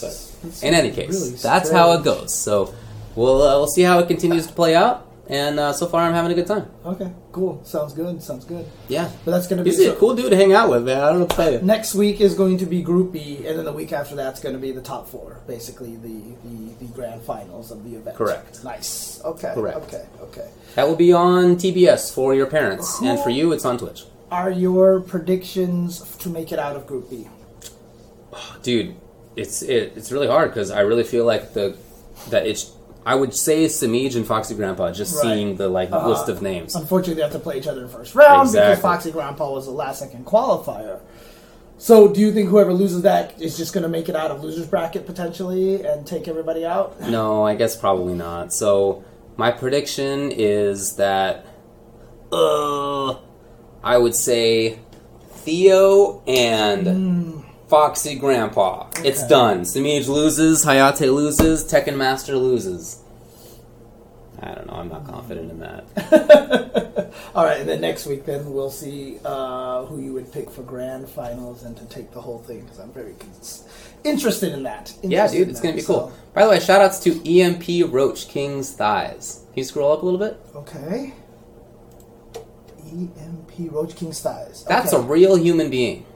[0.00, 2.34] But in any case, really that's how it goes.
[2.34, 2.74] So
[3.14, 5.05] we'll uh, we'll see how it continues to play out.
[5.28, 6.68] And uh, so far, I'm having a good time.
[6.84, 7.60] Okay, cool.
[7.64, 8.22] Sounds good.
[8.22, 8.64] Sounds good.
[8.88, 11.02] Yeah, But that's gonna be he's a cool dude to hang out with, man.
[11.02, 11.60] I don't know tell you.
[11.62, 14.54] Next week is going to be Group B, and then the week after that's going
[14.54, 18.16] to be the top four, basically the, the, the grand finals of the event.
[18.16, 18.62] Correct.
[18.62, 19.20] Nice.
[19.24, 19.52] Okay.
[19.52, 19.78] Correct.
[19.78, 20.06] Okay.
[20.20, 20.48] Okay.
[20.76, 24.04] That will be on TBS for your parents, and for you, it's on Twitch.
[24.30, 27.28] Are your predictions to make it out of Group B?
[28.62, 28.94] Dude,
[29.34, 31.76] it's it, it's really hard because I really feel like the
[32.30, 32.72] that it's.
[33.06, 35.22] I would say Samij and Foxy Grandpa just Right.
[35.22, 36.74] seeing the like Uh, list of names.
[36.74, 39.66] Unfortunately, they have to play each other in the first round because Foxy Grandpa was
[39.66, 40.98] the last second qualifier.
[41.78, 44.42] So, do you think whoever loses that is just going to make it out of
[44.42, 46.96] losers bracket potentially and take everybody out?
[47.08, 48.52] No, I guess probably not.
[48.52, 49.04] So
[49.36, 51.44] my prediction is that
[52.32, 53.10] uh,
[53.84, 54.80] I would say
[55.44, 58.88] Theo and Foxy Grandpa.
[59.04, 59.62] It's done.
[59.62, 63.02] Samij loses, Hayate loses, Tekken Master loses.
[64.40, 64.74] I don't know.
[64.74, 67.12] I'm not confident in that.
[67.34, 70.62] All right, and then next week, then we'll see uh, who you would pick for
[70.62, 73.14] grand finals and to take the whole thing because I'm very
[74.04, 74.94] interested in that.
[75.02, 76.12] Yeah, dude, it's that, gonna be so- cool.
[76.34, 79.40] By the way, shout outs to EMP Roach King's Thighs.
[79.48, 80.38] Can you scroll up a little bit?
[80.54, 81.14] Okay.
[82.92, 84.64] EMP Roach King Styles.
[84.64, 85.02] That's okay.
[85.02, 86.06] a real human being.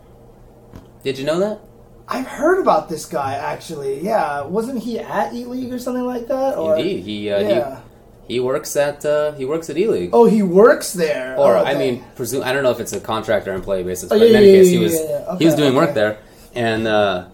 [1.02, 1.60] Did you know that?
[2.08, 4.00] I've heard about this guy actually.
[4.02, 6.58] Yeah, wasn't he at E League or something like that?
[6.58, 7.80] Or, Indeed, he uh, yeah.
[8.26, 10.10] he he works at uh, he works at E League.
[10.12, 11.36] Oh, he works there.
[11.38, 14.10] or Oh, I mean, presume I don't know if it's a contract or employee basis,
[14.10, 15.38] Oh, but in any yeah, case, yeah, he was yeah, yeah.
[15.38, 16.18] he was Okay, doing work there,
[16.54, 17.26] and uh,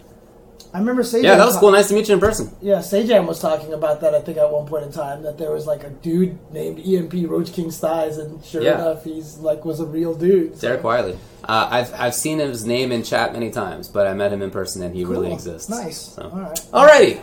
[0.76, 1.22] I remember Sajam.
[1.22, 1.70] yeah, that was cool.
[1.70, 2.54] Nice to meet you in person.
[2.60, 4.14] Yeah, Sajam was talking about that.
[4.14, 7.30] I think at one point in time that there was like a dude named EMP
[7.30, 8.74] Roach King Styles, and sure Yeah.
[8.74, 10.54] enough, he's like was a real dude.
[10.54, 11.16] so- Derek Wiley.
[11.44, 14.50] Uh, I've I've seen his name in chat many times, but I met him in
[14.50, 15.70] person, and he really exists.
[15.70, 15.96] Nice.
[15.98, 16.22] So.
[16.24, 16.60] All right.
[16.74, 17.20] Alrighty,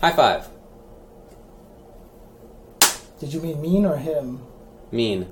[0.00, 0.48] high five.
[3.20, 4.40] Did you mean mean or him?
[4.90, 5.28] Mean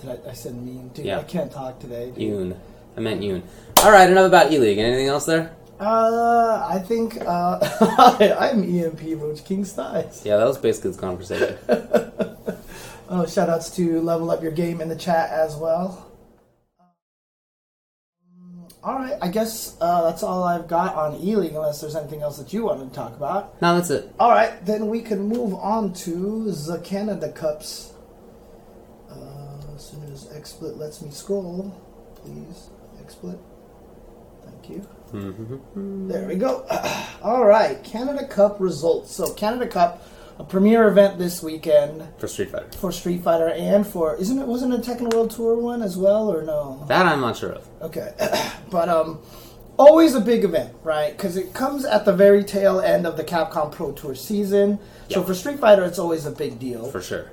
[0.00, 0.88] Did I, I said mean?
[0.94, 1.18] Dude, Yeah.
[1.18, 2.10] I can't talk today.
[2.10, 2.18] Dude.
[2.18, 2.56] Yoon.
[2.96, 3.42] I meant Yoon.
[3.84, 4.78] All right, enough about E League.
[4.78, 5.52] Anything else there?
[5.82, 7.58] Uh, I think uh,
[8.38, 10.24] I'm EMP Roach King Styles.
[10.24, 11.58] Yeah, that was basically the conversation.
[13.14, 16.10] Oh, shout outs to Level Up Your Game in the chat as well.
[18.82, 22.22] All right, I guess uh, that's all I've got on E League, unless there's anything
[22.22, 23.60] else that you wanted to talk about.
[23.60, 24.10] No, that's it.
[24.18, 27.92] All right, then we can move on to the Canada Cups.
[29.10, 31.70] Uh, as soon as XSplit lets me scroll,
[32.14, 32.70] please,
[33.04, 33.38] XSplit.
[34.46, 34.88] Thank you.
[35.12, 36.08] Mm-hmm.
[36.08, 36.66] There we go.
[37.22, 39.14] All right, Canada Cup results.
[39.14, 40.06] So Canada Cup,
[40.38, 42.70] a premier event this weekend For Street Fighter.
[42.78, 45.96] for Street Fighter and for isn't it wasn't it a Tekken World Tour one as
[45.96, 46.84] well or no?
[46.88, 47.68] That I'm not sure of.
[47.82, 48.12] Okay,
[48.70, 49.20] but um,
[49.76, 51.16] always a big event, right?
[51.16, 54.78] Because it comes at the very tail end of the Capcom Pro Tour season.
[55.10, 56.90] So for Street Fighter, it's always a big deal.
[56.90, 57.30] For sure.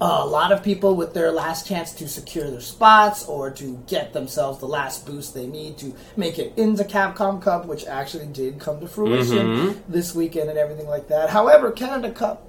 [0.00, 4.12] A lot of people with their last chance to secure their spots or to get
[4.12, 8.58] themselves the last boost they need to make it into Capcom Cup, which actually did
[8.58, 9.76] come to fruition Mhm.
[9.88, 11.30] this weekend and everything like that.
[11.30, 12.42] However, Canada Cup,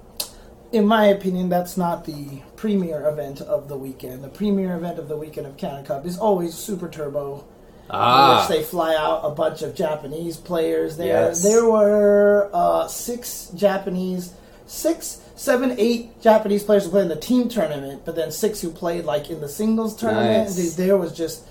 [0.72, 4.22] in my opinion, that's not the premier event of the weekend.
[4.24, 7.44] The premier event of the weekend of Canada Cup is always Super Turbo.
[7.92, 8.46] Ah.
[8.48, 10.96] which they fly out a bunch of Japanese players.
[10.96, 11.42] There, Yes.
[11.42, 14.30] there were uh, six Japanese,
[14.64, 18.70] six, seven, eight Japanese players who played in the team tournament, but then six who
[18.70, 20.48] played like in the singles tournament.
[20.48, 20.74] Nice.
[20.74, 21.44] There was just.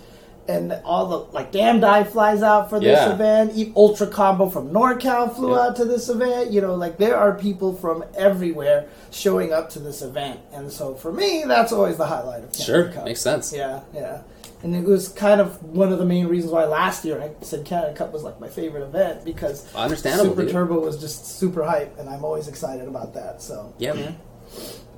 [0.48, 3.14] And all the like, Damn Dive flies out for this Yeah.
[3.14, 3.54] event.
[3.76, 5.62] Ultra Combo from NorCal flew Yeah.
[5.62, 6.50] out to this event.
[6.52, 10.96] You know, like there are people from everywhere showing up to this event, and so
[10.96, 12.86] for me, that's always the highlight of Canada Sure.
[12.90, 13.06] Cup.
[13.06, 13.54] Makes sense.
[13.54, 14.20] Yeah, yeah.
[14.62, 17.64] And it was kind of one of the main reasons why last year I said
[17.66, 20.52] Canada Cup was like my favorite event because Understandable, Super dude.
[20.52, 23.42] Turbo was just super hype, and I'm always excited about that.
[23.42, 24.18] So, Yeah, man.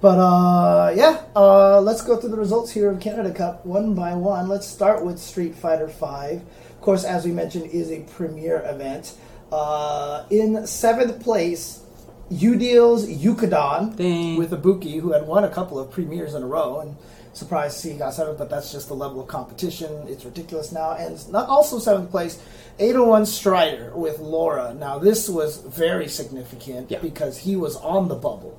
[0.01, 4.15] but uh, yeah, uh, let's go through the results here of Canada Cup one by
[4.15, 4.47] one.
[4.49, 6.41] Let's start with Street Fighter Five.
[6.41, 9.13] Of course, as we mentioned, is a premier event.
[9.51, 11.83] Uh, in seventh place,
[12.31, 16.95] Udeal's Yukadon with Ibuki, who had won a couple of premieres in a row, and
[17.33, 18.37] surprised to see he got seventh.
[18.37, 20.91] But that's just the level of competition; it's ridiculous now.
[20.93, 22.41] And not also seventh place,
[22.79, 24.73] 801 Strider with Laura.
[24.73, 26.99] Now this was very significant Yeah.
[26.99, 28.57] because he was on the bubble.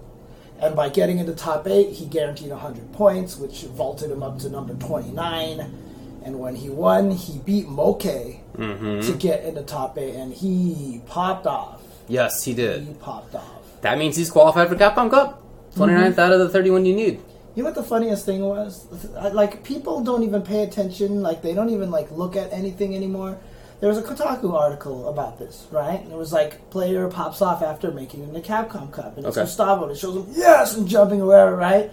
[0.61, 4.49] And by getting into top eight, he guaranteed 100 points, which vaulted him up to
[4.49, 5.61] number 29.
[6.25, 9.01] And when he won, he beat Moke mm-hmm.
[9.01, 11.83] to get into top eight, and he popped off.
[12.07, 13.01] Yes, he He did.
[13.01, 13.81] popped off.
[13.81, 15.43] That means he's qualified for Capcom Cup.
[15.75, 15.83] Mm-hmm.
[15.83, 17.21] 29th out of the 31 you need.
[17.55, 18.87] You know what the funniest thing was?
[19.33, 21.23] Like people don't even pay attention.
[21.23, 23.39] Like they don't even like look at anything anymore.
[23.81, 26.01] There was a Kotaku article about this, right?
[26.01, 29.45] And it was like player pops off after making the Capcom Cup, and it's Okay.
[29.45, 31.91] Gustavo, and it shows him yes and jumping or whatever, right?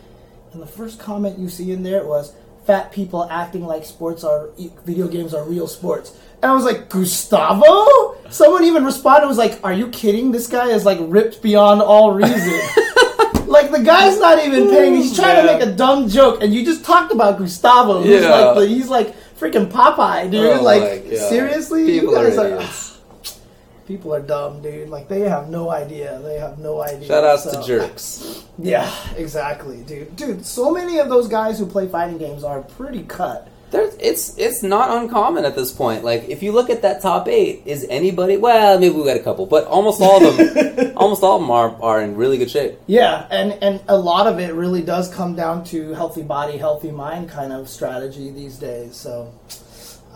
[0.54, 2.34] And the first comment you see in there was
[2.66, 4.50] fat people acting like sports are
[4.86, 6.16] video games are real sports.
[6.42, 8.16] And I was like, Gustavo?
[8.30, 10.32] Someone even responded was like, Are you kidding?
[10.32, 12.62] This guy is like ripped beyond all reason.
[13.48, 14.96] like the guy's not even paying.
[14.96, 15.60] He's trying man.
[15.60, 18.02] to make a dumb joke, and you just talked about Gustavo.
[18.04, 18.30] He's Yeah.
[18.30, 20.58] like the, he's like freaking Popeye, dude.
[20.60, 22.48] Oh like seriously, People you are guys are.
[22.48, 23.00] idiots.
[23.88, 24.90] People are dumb, dude.
[24.90, 26.20] Like they have no idea.
[26.24, 27.08] They have no idea.
[27.08, 28.44] Shout outs So- to jerks.
[28.60, 30.16] Yeah, exactly, dude.
[30.16, 33.48] Dude, so many of those guys who play fighting games are pretty cut.
[33.72, 36.04] There's, it's it's not uncommon at this point.
[36.04, 38.36] Like if you look at that top eight, is anybody?
[38.38, 41.52] Well, maybe we got a couple, but almost all of them, almost all of them
[41.52, 42.80] are, are in really good shape.
[42.88, 46.92] Yeah, and and a lot of it really does come down to healthy body, healthy
[46.92, 48.96] mind kind of strategy these days.
[48.96, 49.34] So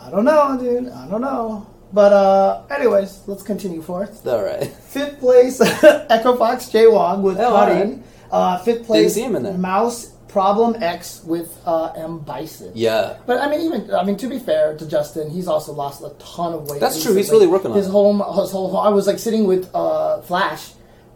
[0.02, 0.90] I don't know, dude.
[0.90, 1.68] I don't know.
[1.94, 4.26] But uh anyways, let's continue forth.
[4.26, 4.66] All right.
[4.66, 8.04] Fifth place, Echo Fox J Wong with Oh, Karin.
[8.32, 9.54] Uh, fifth place, see him in there.
[9.54, 12.72] Mouse Problem X with uh, M Bison.
[12.74, 13.18] Yeah.
[13.28, 16.10] But I mean, even I mean, to be fair to Justin, he's also lost a
[16.18, 16.80] ton of weight.
[16.80, 17.14] That's true.
[17.14, 17.92] He's really working on his it.
[17.92, 18.18] home.
[18.18, 18.76] His whole.
[18.76, 20.72] I was like sitting with uh, Flash,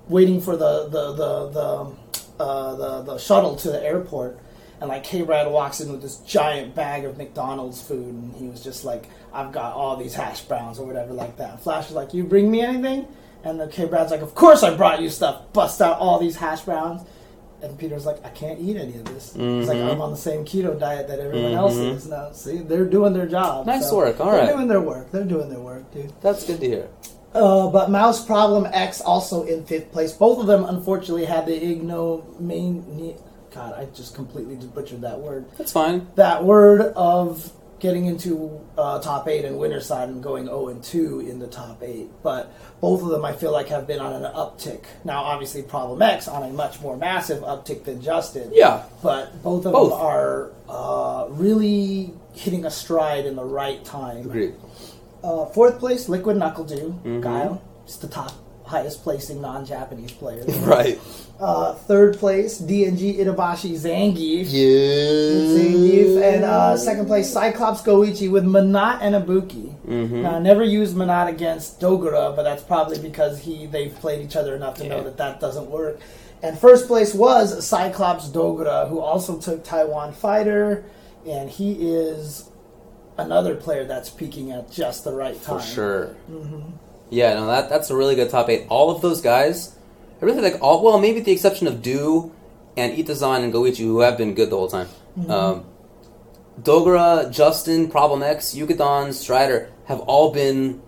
[0.07, 4.37] waiting for the the the the, uh, the the shuttle to the airport,
[4.81, 5.23] and like K.
[5.23, 9.09] Brad walks in with this giant bag of McDonald's food, and he was just like,
[9.33, 12.51] "I've got all these hash browns or whatever like that." Flash was like, "You bring
[12.51, 13.07] me anything?"
[13.43, 13.85] And the K.
[13.85, 17.01] Brad's like, "Of course I brought you stuff." Bust out all these hash browns.
[17.61, 19.33] And Peter's like, I can't eat any of this.
[19.33, 19.91] He's like, Mhm.
[19.93, 21.95] I'm on the same keto diet that everyone else Mhm.
[21.95, 22.31] is now.
[22.31, 23.65] See, they're doing their job.
[23.65, 24.53] Nice so work, all they're right.
[24.53, 25.11] doing their work.
[25.11, 26.13] They're doing their work, dude.
[26.21, 26.87] That's good to hear.
[27.33, 30.11] Uh, but Mouse Problem X also in fifth place.
[30.13, 33.15] Both of them, unfortunately, had the ignominy.
[33.53, 35.45] God, I just completely butchered that word.
[35.57, 36.07] That's fine.
[36.15, 40.83] That word of getting into uh, top eight and winner side and going 0 and
[40.83, 42.09] 2 in the top eight.
[42.23, 44.83] But both of them, I feel like, have been on an uptick.
[45.03, 48.83] Now, obviously, Problem X on a much more massive uptick than Justin Yeah.
[49.03, 49.91] but both of Both.
[49.91, 54.25] them are uh, really hitting a stride in the right time.
[54.25, 54.55] Agreed.
[55.23, 57.21] Uh, fourth place, Liquid NuckleDu, Mhm.
[57.21, 57.61] Guile.
[57.85, 58.31] It's the top
[58.67, 60.45] highest placing non-Japanese player.
[60.67, 60.99] Right.
[61.39, 64.47] Uh, third place, DNG Itabashi Zangief.
[64.49, 65.55] Yeah.
[65.55, 66.21] Zangief.
[66.21, 69.73] And uh, second place, Cyclops Goichi with Menat and Ibuki.
[69.85, 70.23] Mm-hmm.
[70.23, 74.35] Now, I never used Menat against Dogura, but that's probably because he they've played each
[74.35, 75.99] other enough to know that that doesn't work.
[76.43, 80.85] And first place was Cyclops Dogura, who also took Taiwan Fighter,
[81.25, 82.49] and he is
[83.17, 85.59] another player that's peaking at just the right time.
[85.59, 86.15] For sure.
[87.09, 88.65] Yeah, no, that that's a really good top eight.
[88.69, 89.75] All of those guys,
[90.21, 90.83] I really like all.
[90.83, 92.31] Well, maybe with the exception of Du
[92.75, 94.87] and Itazan and Goichi, who have been good the whole time.
[95.29, 95.65] Um,
[96.61, 100.81] Dogura, Justin, Problem X, Yukadon, Strider have all been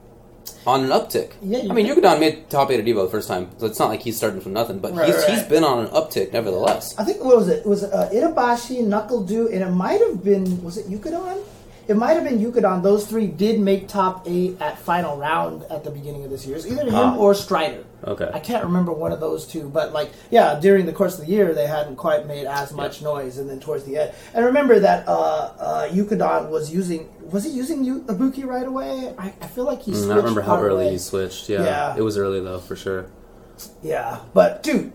[0.67, 1.33] on an uptick.
[1.41, 3.89] Yeah, I mean, Yukadon made top eight at Evo the first time, so it's not
[3.89, 4.79] like he's starting from nothing.
[4.79, 5.29] But Right, he's right.
[5.29, 6.97] he's been on an uptick nevertheless.
[6.97, 7.59] I think what was it?
[7.59, 11.43] It was uh, Itabashi, NuckleDu, and it might have been was it Yukadon?
[11.89, 12.83] It might have been Yukadon.
[12.83, 16.55] Those three did make top eight at final round at the beginning of this year.
[16.55, 17.17] It's either him Ah.
[17.17, 17.83] or Strider.
[18.05, 18.29] Okay.
[18.31, 21.31] I can't remember one of those two, but like, yeah, during the course of the
[21.31, 24.79] year, they hadn't quite made as much noise, and then towards the end, and remember
[24.79, 25.11] that uh,
[25.59, 29.13] uh, Yukadon was using was he using Yu- Ibuki right away?
[29.17, 29.91] I, I feel like he.
[29.91, 30.91] Mm, I don't remember how early way.
[30.91, 31.49] he switched.
[31.49, 31.95] Yeah, Yeah.
[31.97, 33.07] it was early though for sure.
[33.83, 34.93] Yeah, but dude,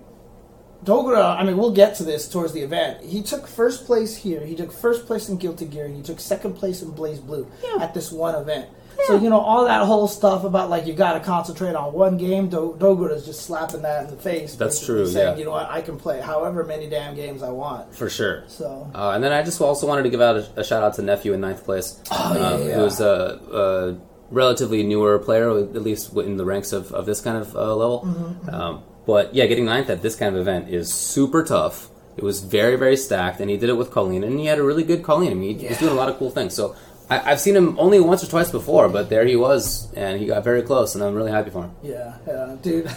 [0.85, 1.37] Dogura.
[1.39, 3.03] I mean, we'll get to this towards the event.
[3.05, 4.41] He took first place here.
[4.45, 7.83] He took first place in Guilty Gear, and he took second place in BlazBlue Yeah.
[7.83, 8.69] at this one event.
[9.07, 12.17] So you know all that whole stuff about like you got to concentrate on one
[12.17, 12.49] game.
[12.49, 14.55] Do- Dogura's just slapping that in the face.
[14.55, 15.37] That's true, Saying, yeah.
[15.37, 17.93] you know what, I can play however many damn games I want.
[17.95, 18.45] For sure.
[18.47, 20.95] So Uh, and then I just also wanted to give out a, a shout out
[20.95, 22.75] to nephew in ninth place, Oh, yeah, um, yeah.
[22.77, 23.97] who's a, a
[24.33, 28.03] relatively newer player, at least in the ranks of, of this kind of uh, level.
[28.07, 31.89] Mm-hmm, Um, but yeah, getting ninth at this kind of event is super tough.
[32.17, 34.63] It was very very stacked, and he did it with Kolin, and he had a
[34.63, 35.31] really good Kolin.
[35.31, 36.55] I mean, he was doing a lot of cool things.
[36.55, 36.75] So.
[37.11, 40.25] I, I've seen him only once or twice before, but there he was, and he
[40.25, 41.73] got very close, and I'm really happy for him.
[41.83, 42.91] Yeah, yeah, dude.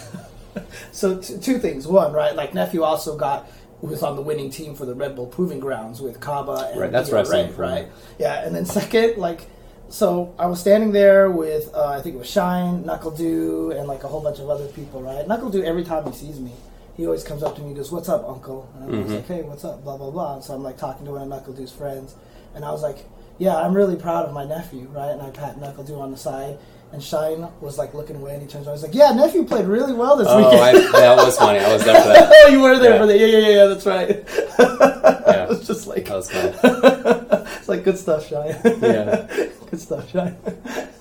[0.92, 1.86] so t- two things.
[1.86, 2.34] One, right?
[2.34, 3.50] Like nephew also got
[3.82, 6.90] was on the winning team for the Red Bull Proving Grounds with Kaba and Right,
[6.90, 7.62] that's Peter where I've seen Ray, him from.
[7.64, 7.88] right?
[8.18, 9.42] Yeah, and then second, like,
[9.90, 14.04] so I was standing there with uh, I think it was Shine, NuckleDu, and like
[14.04, 15.26] a whole bunch of other people, right?
[15.26, 16.52] NuckleDu every time he sees me.
[16.96, 19.14] He always comes up to me and goes, "What's up, Uncle?" And I was Mhm.
[19.16, 20.34] like, "Hey, what's up?" Blah blah blah.
[20.34, 22.14] And so I'm like talking to one of NuckleDu's friends,
[22.54, 22.98] and I was like,
[23.38, 26.58] "Yeah, I'm really proud of my nephew, right?" And I pat NuckleDu on the side,
[26.92, 29.66] and Shine was like looking away, and he turns around, he's like, "Yeah, nephew played
[29.66, 31.60] really well this Oh, weekend." I, that was funny.
[31.60, 32.32] I was there for that.
[32.46, 32.98] oh, you were there Yeah.
[32.98, 33.18] for that?
[33.18, 33.66] Yeah, yeah, yeah, yeah.
[33.66, 34.24] That's right.
[35.28, 35.42] Yeah.
[35.44, 37.17] it was just like That was funny.
[37.58, 38.56] it's like good stuff, Shine.
[38.64, 39.26] Yeah.
[39.70, 40.36] good stuff, Shine.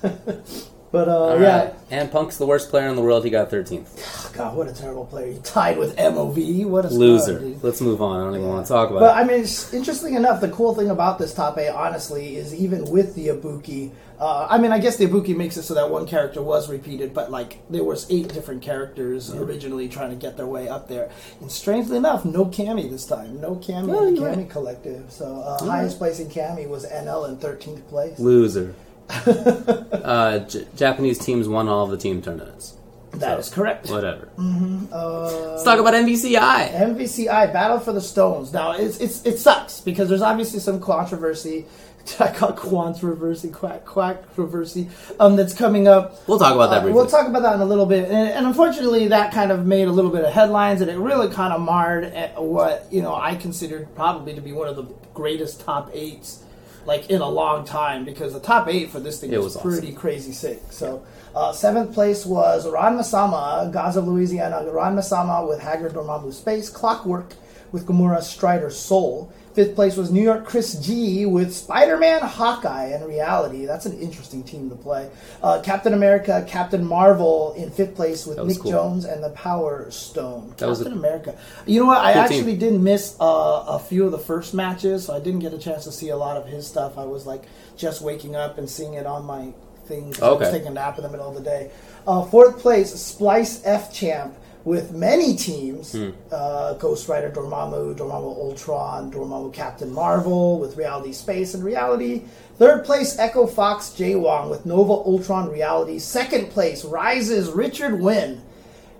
[0.92, 1.74] but uh, All yeah, right.
[1.92, 3.24] And Punk's the worst player in the world.
[3.24, 4.34] He got 13th.
[4.34, 5.34] God, what a terrible player.
[5.34, 6.66] He tied with MOV.
[6.66, 7.40] What a Loser.
[7.62, 8.20] Let's move on.
[8.20, 9.20] I don't even want to talk about But it.
[9.20, 12.86] I mean, it's, interesting enough, the cool thing about this top eight, honestly, is even
[12.90, 13.92] with the Ibuki.
[14.20, 17.14] Uh, I mean, I guess the Ibuki makes it so that one character was repeated,
[17.14, 21.12] but like there was eight different characters originally trying to get their way up there.
[21.40, 23.40] And strangely enough, no Cammy this time.
[23.40, 24.50] No Cammy Oh, in the Cammy right.
[24.50, 25.12] collective.
[25.12, 28.18] So uh, highest place in Cammy was NL in thirteenth place.
[28.18, 28.74] Loser.
[29.10, 32.76] uh, J- Japanese teams won all of the team tournaments.
[33.12, 33.90] that That is correct.
[33.90, 34.30] Whatever.
[34.38, 36.74] Uh, Let's talk about NVCI.
[36.74, 38.52] MVCI Battle for the Stones.
[38.54, 41.66] Now it's it's it sucks because there's obviously some controversy.
[42.22, 44.88] I call it controversy, quack quack-controversy,
[45.20, 46.26] um, that's coming up.
[46.26, 48.46] We'll talk about that Uh, we'll talk about that in a little bit, and, and
[48.46, 51.60] unfortunately, that kind of made a little bit of headlines, and it really kind of
[51.60, 56.44] marred what you know I considered probably to be one of the greatest top eights,
[56.88, 59.58] like in a long time, because the top eight for this thing It was, was
[59.58, 59.72] awesome.
[59.72, 60.60] pretty crazy sick.
[60.72, 61.04] So.
[61.36, 64.58] Uh, seventh place was Ron Masama, Gaza, Louisiana.
[64.72, 67.34] Ron Masama with Haggar Dormammu Space, Clockwork
[67.72, 69.32] with Gamora Strider Soul.
[69.58, 73.66] Fifth place was New York Chris G with Spider Man, Hawkeye, in Reality.
[73.66, 75.10] That's an interesting team to play.
[75.42, 78.70] Uh, Captain America, Captain Marvel in fifth place with Nick cool.
[78.70, 80.54] Jones and the Power Stone.
[80.58, 81.36] That Captain America.
[81.66, 81.98] You know what?
[82.06, 82.60] I actually team.
[82.60, 85.86] did miss uh, a few of the first matches, so I didn't get a chance
[85.86, 86.96] to see a lot of his stuff.
[87.00, 89.56] I was like just waking up and seeing it on my
[89.88, 90.14] thing.
[90.14, 91.72] 'cause I was taking a nap in the middle of the day.
[92.08, 94.36] Uh, fourth place, Splyce F Champ
[94.68, 95.94] with many teams.
[95.94, 96.10] Hmm.
[96.30, 102.24] Uh, Ghost Rider Dormammu, Dormammu Ultron, Dormammu Captain Marvel with Reality Space and Reality.
[102.58, 106.00] Third place, Echo Fox J Wong with Nova Ultron Reality.
[106.00, 108.42] Second place, Rises Richard Wynn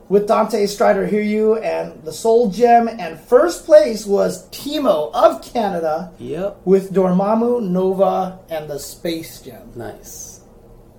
[0.10, 2.88] with Dante Strider Hiryu and the Soul Gem.
[2.88, 6.62] And first place was Timo of Canada Yep.
[6.64, 9.74] with Dormammu, Nova, and the Space Gem.
[9.76, 10.37] Nice.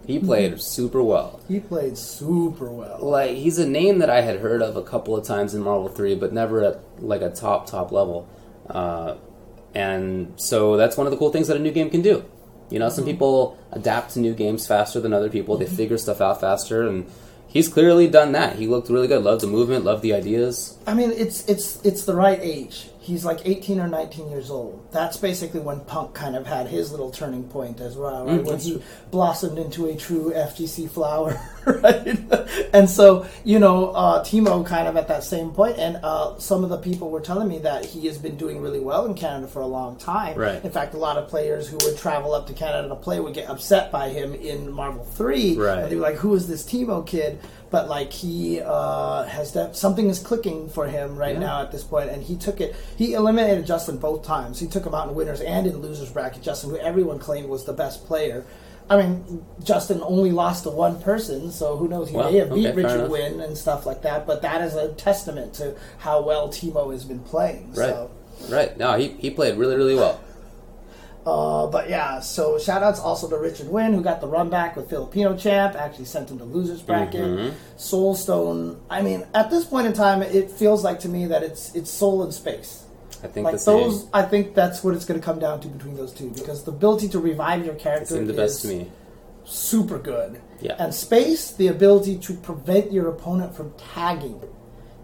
[0.08, 0.60] He played mm-hmm.
[0.60, 1.38] super well.
[1.48, 2.98] He played super well.
[3.02, 5.90] Like he's a name that I had heard of a couple of times in Marvel
[5.90, 8.26] Three, but never at like a top top level.
[8.70, 9.16] Uh,
[9.74, 12.24] and so that's one of the cool things that a new game can do.
[12.70, 13.12] You know, some mm-hmm.
[13.12, 15.58] people adapt to new games faster than other people.
[15.58, 15.76] They mm-hmm.
[15.76, 17.06] figure stuff out faster, and
[17.46, 18.56] he's clearly done that.
[18.56, 19.22] He looked really good.
[19.22, 19.84] Loved the movement.
[19.84, 20.78] Loved the ideas.
[20.86, 22.88] I mean, it's it's it's the right age.
[23.08, 24.86] He's like 18 or 19 years old.
[24.92, 28.40] That's basically when Punk kind of had his little turning point as well, right?
[28.40, 32.06] Mm, when he blossomed into a true FGC flower, right?
[32.74, 36.62] and so, you know, uh, Timo kind of at that same point, and uh, some
[36.64, 39.48] of the people were telling me that he has been doing really well in Canada
[39.48, 40.36] for a long time.
[40.36, 40.62] Right.
[40.62, 43.32] In fact, a lot of players who would travel up to Canada to play would
[43.32, 45.56] get upset by him in Marvel 3.
[45.56, 45.78] Right.
[45.78, 47.38] And they were like, who is this Timo kid?
[47.70, 51.40] But like he uh, has that something is clicking for him right Yeah.
[51.40, 52.74] now at this point, and he took it.
[52.96, 54.58] He eliminated Justin both times.
[54.58, 56.42] He took him out in winners and in losers bracket.
[56.42, 58.44] Justin, who everyone claimed was the best player.
[58.90, 62.08] I mean, Justin only lost to one person, so who knows?
[62.08, 63.10] He Well, may have beat okay, Richard.
[63.10, 64.26] Wynn and stuff like that.
[64.26, 67.74] But that is a testament to how well Timo has been playing.
[67.74, 67.90] Right.
[67.90, 68.10] So.
[68.48, 68.74] Right.
[68.78, 70.18] No, he, he played really really well.
[71.28, 74.76] Uh, but yeah, so shout outs also to Richard Wynn, who got the run back
[74.76, 77.20] with Filipino champ, actually sent him to losers bracket.
[77.20, 77.52] Mhm.
[77.76, 81.74] Soulstone, I mean, at this point in time, it feels like to me that it's
[81.74, 82.84] it's soul and space.
[83.22, 83.80] I think Like same.
[83.80, 86.62] those, I think that's what it's going to come down to between those two because
[86.64, 88.90] the ability to revive your character the best is to me.
[89.44, 90.40] super good.
[90.60, 90.76] Yeah.
[90.78, 94.40] And space, the ability to prevent your opponent from tagging,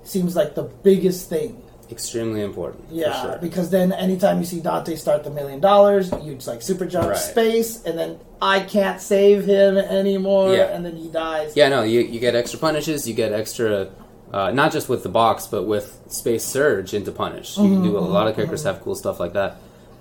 [0.04, 1.60] seems like the biggest thing.
[1.90, 2.85] Extremely important.
[2.90, 3.38] Yeah, sure.
[3.40, 7.09] because then anytime you see Dante start the million dollars, you just like super jump
[7.09, 7.16] Right.
[7.18, 10.64] space, and then I can't save him anymore, Yeah.
[10.75, 11.55] and then he dies.
[11.57, 13.88] Yeah, no, you, you get extra punishes, you get extra,
[14.33, 17.57] uh, not just with the box, but with Space Surge into punish.
[17.57, 18.12] You can do a Mm-hmm.
[18.12, 19.57] lot of characters have cool stuff like that.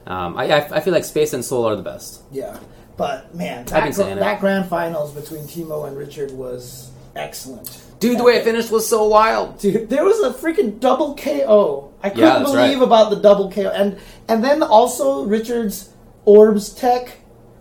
[0.07, 2.21] Um, I, I, I feel like Space and Soul are the best.
[2.31, 2.57] Yeah.
[2.97, 4.19] But man, that, it.
[4.19, 7.81] that grand finals between Timo and Richard was excellent.
[8.03, 9.59] Dude, the way it finished was so wild.
[9.59, 11.93] Dude, there was a freaking double KO.
[12.03, 12.83] I couldn't that's believe right.
[12.85, 15.89] about the double KO, and and then also Richard's
[16.25, 17.17] orbs tech,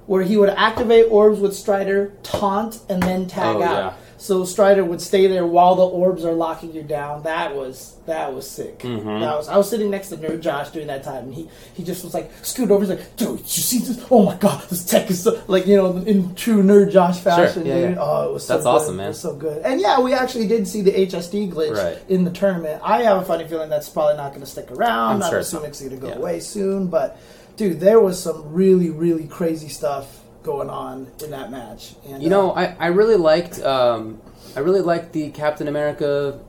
[0.06, 3.70] where he would activate orbs with Strider, taunt, and then tag Oh, out.
[3.70, 3.92] yeah.
[4.22, 7.24] So Strider would stay there while the orbs are locking you down.
[7.24, 8.78] That was that was sick.
[8.78, 9.18] Mm-hmm.
[9.18, 9.48] That was.
[9.48, 12.14] I was sitting next to Nerd Josh during that time, and he he just was
[12.14, 12.84] like scoot over.
[12.84, 14.06] He's like, dude, you see this?
[14.12, 17.66] Oh my god, this tech is so like you know in true Nerd Josh fashion.
[17.66, 17.90] yeah, dude.
[17.90, 17.96] yeah.
[18.00, 18.70] Oh, it was so That's good.
[18.70, 19.08] awesome, man.
[19.08, 19.60] was so good.
[19.64, 21.98] And yeah, we actually did see the HSD glitch Right.
[22.08, 22.80] in the tournament.
[22.84, 25.16] I have a funny feeling that's probably not going to stick around.
[25.16, 26.14] I'm I'm, sure it's assuming it's going to go Yeah.
[26.14, 26.86] away soon.
[26.86, 27.18] But
[27.56, 31.94] dude, there was some really, really crazy stuff going on in that match.
[32.08, 34.20] And, You know, I, I really liked um,
[34.56, 36.40] I really liked the Captain America,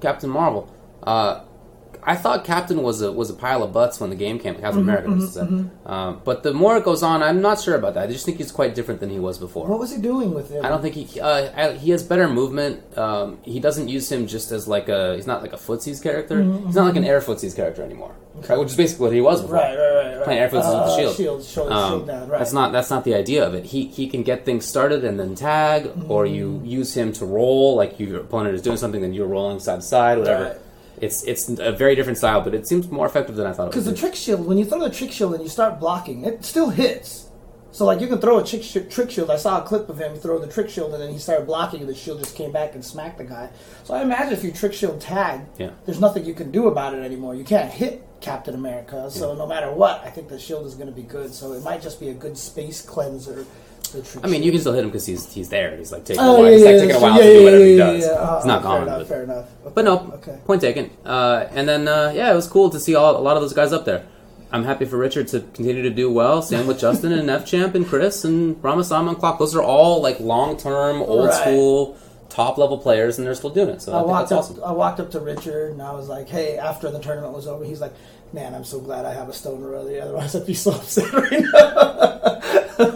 [0.00, 0.72] Captain Marvel.
[1.02, 1.42] Uh,
[2.02, 4.54] I thought Captain was a was a pile of butts when the game came.
[4.54, 5.64] Captain Mm-hmm, America, should say.
[5.84, 8.08] Um, but the more it goes on, I'm not sure about that.
[8.08, 9.66] I just think he's quite different than he was before.
[9.66, 10.64] what was he doing with him?
[10.64, 12.96] I don't think he uh, I- he has better movement.
[12.96, 16.42] Um, he doesn't use him just as like a he's not like a footsies character.
[16.42, 18.14] He's not like an air footsies character anymore,
[18.46, 19.56] Which is basically what he was before.
[19.58, 19.78] Mm-hmm.
[19.78, 20.24] Right, right, right, right.
[20.24, 21.16] Playing Air Forces with the Uh, shield.
[21.16, 22.38] Shield, shield, Um, shield down, right.
[22.38, 23.64] That's not that's not the idea of it.
[23.66, 26.66] He he can get things started and then tag, or you Mm-hmm.
[26.66, 27.76] use him to roll.
[27.76, 30.44] Like your opponent is doing something, then you're rolling side to side, whatever.
[30.44, 30.56] Right.
[31.00, 33.70] It's it's a very different style, but it seems more effective than I thought it
[33.70, 36.44] Because the trick shield, when you throw the trick shield and you start blocking, it
[36.44, 37.26] still hits.
[37.70, 39.30] So like you can throw a trick, sh- trick shield.
[39.30, 41.80] I saw a clip of him throw the trick shield and then he started blocking
[41.80, 43.50] and the shield just came back and smacked the guy.
[43.84, 45.70] So I imagine if you trick shield tag, Yeah.
[45.84, 47.34] there's nothing you can do about it anymore.
[47.36, 49.10] You can't hit Captain America.
[49.10, 51.32] So no matter what, I think the shield is going to be good.
[51.34, 53.46] So it might just be a good space cleanser.
[54.22, 55.74] I mean, you can still hit him because he's he's there.
[55.76, 56.44] He's like taking Oh, a while.
[56.44, 58.04] yeah, He's like yeah, taking a while yeah, to do whatever he does.
[58.04, 58.10] yeah.
[58.12, 58.84] Uh, It's not uh, gone.
[58.84, 58.98] Fair enough.
[58.98, 59.46] but- Fair enough.
[59.74, 60.38] But no, Okay.
[60.44, 60.90] point taken.
[61.06, 63.54] Uh, and then uh, yeah, it was cool to see all, a lot of those
[63.54, 64.04] guys up there.
[64.52, 66.42] I'm happy for Richard to continue to do well.
[66.50, 69.38] Same with Justin and F Champ and Chris and Ramasama and Clock.
[69.38, 71.34] Those are all like long term, old Right.
[71.40, 71.96] school,
[72.28, 73.82] top level players, and they're still doing it.
[73.82, 74.38] So I, I walked up.
[74.40, 74.62] awesome.
[74.64, 77.64] I walked up to Richard and I was like, "Hey!" After the tournament was over,
[77.64, 77.92] he's like,
[78.32, 80.00] "Man, I'm so glad I have a stoner early.
[80.00, 82.40] Otherwise, I'd be so upset right now."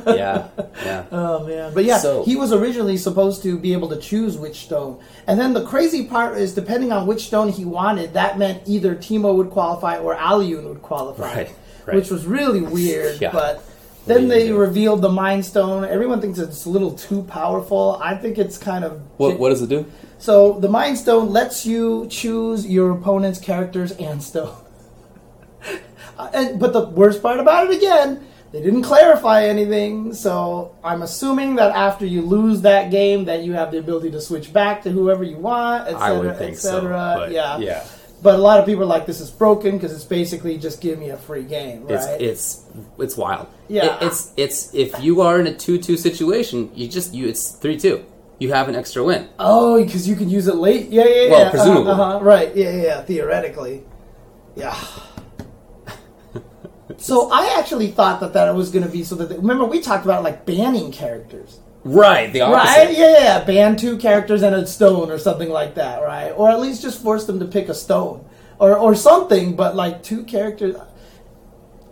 [0.06, 0.48] yeah,
[0.84, 1.04] yeah.
[1.12, 1.72] oh man!
[1.74, 5.40] But yeah, So- he was originally supposed to be able to choose which stone, and
[5.40, 9.34] then the crazy part is, depending on which stone he wanted, that meant either Timo
[9.36, 11.54] would qualify or Aliun would qualify, Right,
[11.86, 11.96] right.
[11.96, 13.20] which was really weird.
[13.20, 13.32] Yeah.
[13.32, 13.64] But
[14.06, 14.68] then they weird.
[14.68, 15.84] revealed the Mind Stone.
[15.84, 18.00] Everyone thinks it's a little too powerful.
[18.02, 19.86] I think it's kind of What what does it do?
[20.18, 24.54] So the Mind Stone lets you choose your opponent's characters and stone.
[26.34, 30.14] And, but the worst part about it again, they didn't clarify anything.
[30.14, 34.20] So I'm assuming that after you lose that game, that you have the ability to
[34.20, 36.76] switch back to whoever you want, etc., I would think so.
[36.76, 37.28] etc.
[37.30, 37.58] yeah.
[37.58, 37.84] yeah.
[38.22, 40.98] But a lot of people are like, this is broken because it's basically just give
[40.98, 42.64] me a free game, It's it's
[42.98, 43.48] it's wild.
[43.72, 43.96] Yeah.
[43.96, 47.52] It- it's it's if you are in a two two situation, you just you it's
[47.52, 48.04] three two.
[48.38, 49.28] You have an extra win.
[49.38, 50.88] Oh, because you can use it late.
[50.90, 51.30] Yeah, yeah, yeah.
[51.30, 51.92] Well, Uh-huh, presumably.
[51.92, 52.56] Uh-huh, right.
[52.56, 53.02] Yeah, yeah, yeah.
[53.02, 53.82] Theoretically.
[54.56, 54.76] Yeah.
[56.98, 60.04] so I actually thought that that was going to be so that remember we talked
[60.04, 61.60] about like banning characters.
[61.84, 62.76] Right, the opposite.
[62.76, 62.90] Right?
[62.96, 63.44] Yeah, yeah, yeah.
[63.44, 66.30] Ban two characters and a stone or something like that, right?
[66.30, 68.24] Or at least just force them to pick a stone.
[68.58, 70.76] Or or something, but like two characters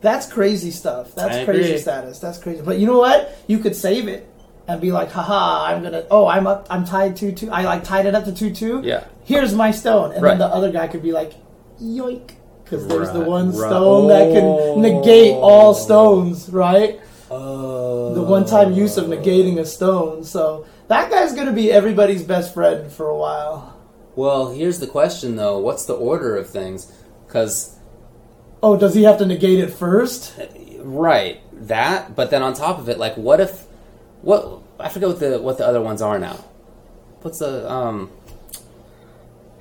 [0.00, 1.14] that's crazy stuff.
[1.14, 1.78] That's I crazy agree.
[1.78, 2.18] status.
[2.18, 2.62] That's crazy.
[2.62, 3.36] But you know what?
[3.46, 4.26] You could save it
[4.68, 7.84] and be like, haha, I'm gonna oh I'm up I'm tied two two I like
[7.84, 8.80] tied it up to two two.
[8.84, 9.04] Yeah.
[9.24, 10.12] Here's my stone.
[10.12, 10.30] And Right.
[10.30, 11.32] then the other guy could be like,
[11.82, 12.30] yoink.
[12.64, 13.68] Because there's the Right, one right.
[13.68, 14.72] stone that Oh.
[14.74, 15.72] can negate all oh.
[15.74, 17.00] stones, right?
[17.32, 18.14] Oh.
[18.14, 20.24] the one time use of negating a stone.
[20.24, 23.74] So that guy's gonna be everybody's best friend for a while.
[24.16, 26.90] Well, here's the question though: What's the order of things?
[27.26, 27.76] Because
[28.62, 30.38] Oh, does he have to negate it first?
[30.82, 33.66] right that, but then on top of it, like, what if
[34.22, 36.44] what I forget what the what the other ones are now.
[37.22, 38.10] What's the um?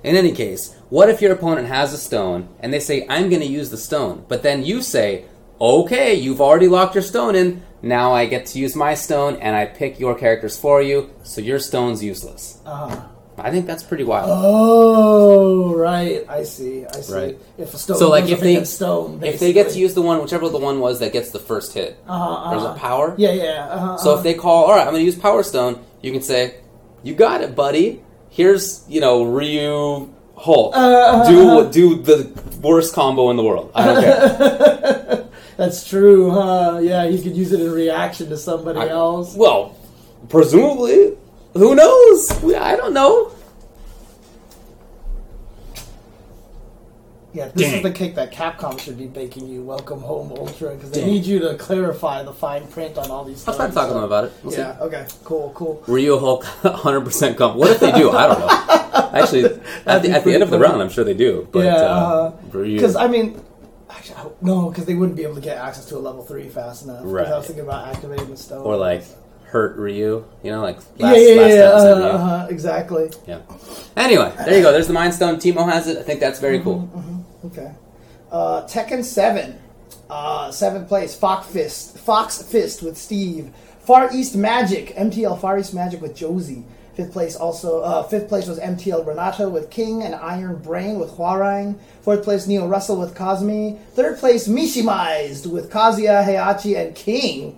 [0.01, 3.41] In any case, what if your opponent has a stone and they say, "I'm going
[3.41, 5.25] to use the stone," but then you say,
[5.59, 7.63] "Okay, you've already locked your stone in.
[7.81, 11.41] Now I get to use my stone, and I pick your characters for you, so
[11.41, 13.01] your stone's useless." Uh-huh.
[13.43, 14.29] I think that's pretty wild.
[14.31, 16.25] Oh, right.
[16.29, 16.85] I see.
[16.85, 17.13] I see.
[17.13, 17.37] Right.
[17.57, 20.21] If a stone So, like, if they- stone, If they get to use the one,
[20.21, 22.75] whichever the one was that gets the first hit, uh-huh, there's uh-huh.
[22.75, 23.15] a power.
[23.17, 23.67] Yeah, yeah.
[23.69, 24.17] Uh-huh, So uh-huh.
[24.19, 26.55] if they call, all right, I'm going to use Power Stone, you can say,
[27.03, 28.01] "You got it, buddy.
[28.29, 30.73] Here's you know Ryu Hulk.
[30.75, 32.29] Uh, do do the
[32.61, 33.71] worst combo in the world.
[33.75, 35.25] I don't care.
[35.57, 36.79] That's true, huh?
[36.81, 39.35] Yeah, he could use it in reaction to somebody I- else.
[39.35, 39.75] well,
[40.29, 41.17] presumably,
[41.53, 42.41] who knows?
[42.41, 43.31] We, I don't know.
[47.31, 47.75] Yeah, this Dang.
[47.77, 49.61] is the cake that Capcom should be baking you.
[49.61, 51.09] Welcome home, Ultra, because they Dang.
[51.11, 53.47] need you to clarify the fine print on all these.
[53.47, 54.33] I'll try to talk to so- them about it.
[54.43, 54.77] We'll yeah.
[54.81, 55.05] Okay.
[55.23, 55.51] Cool.
[55.53, 55.83] Cool.
[55.85, 55.91] see.
[55.91, 57.59] Ryu Hulk, 100 percent combo.
[57.59, 58.09] What if they do?
[58.11, 59.09] I don't know.
[59.19, 59.45] Actually,
[59.85, 60.69] at the, at the end of the funny.
[60.69, 61.47] round, I'm sure they do.
[61.51, 61.71] But yeah.
[61.75, 63.39] uh, Ryu, Because I mean,
[63.91, 66.49] actually, I no, because they wouldn't be able to get access to a level three
[66.49, 67.03] fast enough.
[67.03, 68.65] 'Cause I was thinking about activating the stone.
[68.65, 69.03] or like
[69.49, 73.11] hurt Ryu, you know, like last, yeah, yeah, last yeah, episode uh, uh-huh, exactly.
[73.27, 73.41] Yeah.
[73.97, 74.71] Anyway, there you go.
[74.71, 75.37] There's the Mind Stone.
[75.37, 75.97] Timo has it.
[75.97, 76.89] I think that's very cool.
[77.45, 77.73] Okay.
[78.31, 79.59] Uh, Tekken 7.
[80.09, 81.97] Uh, seventh place, Fox Fist.
[81.97, 83.51] Fox Fist with Steve.
[83.81, 84.95] Far East Magic.
[84.95, 86.63] MTL Far East Magic with Josie.
[86.95, 87.81] Fifth place also.
[87.81, 91.79] Uh, fifth place was MTL Renato with King and Iron Brain with Hwoarang.
[92.01, 93.77] Fourth place Neil Russell with Cosme.
[93.93, 97.57] Third place Mishimized with Kazuya Heihachi and King.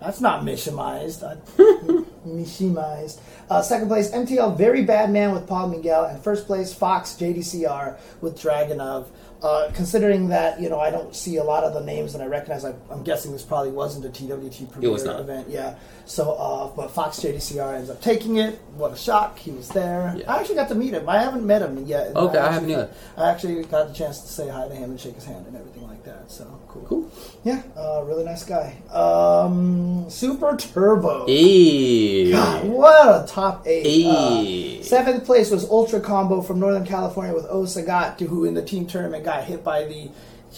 [0.00, 1.22] That's not Mishimized.
[2.26, 3.20] Mishimized.
[3.50, 7.98] Uh, second place, MTL Very Bad Man with Paul Miguel, and first place Fox JDCR
[8.20, 9.06] with Dragunov.
[9.40, 12.26] Uh, considering that you know I don't see a lot of the names that I
[12.26, 15.20] recognize, I, I'm guessing this probably wasn't a TWT premier was not.
[15.20, 15.48] event.
[15.48, 15.76] Yeah.
[16.06, 18.56] So, uh, but Fox JDCR ends up taking it.
[18.74, 19.38] What a shock!
[19.38, 20.12] He was there.
[20.18, 20.32] Yeah.
[20.32, 21.08] I actually got to meet him.
[21.08, 22.16] I haven't met him yet.
[22.16, 22.90] Okay, I actually- haven't either.
[23.16, 25.54] I actually got the chance to say hi to him and shake his hand and
[25.56, 25.97] everything like that.
[26.26, 26.82] So cool.
[26.82, 27.10] Cool.
[27.44, 28.76] Yeah, uh, really nice guy.
[28.92, 31.26] Um, Super Turbo.
[31.28, 32.32] Eee.
[32.32, 33.86] God, what a top eight.
[33.86, 34.80] Eee.
[34.80, 38.62] Uh, seventh place was Ultra Combo from Northern California with O Sagat, who in the
[38.62, 40.10] team tournament got hit by the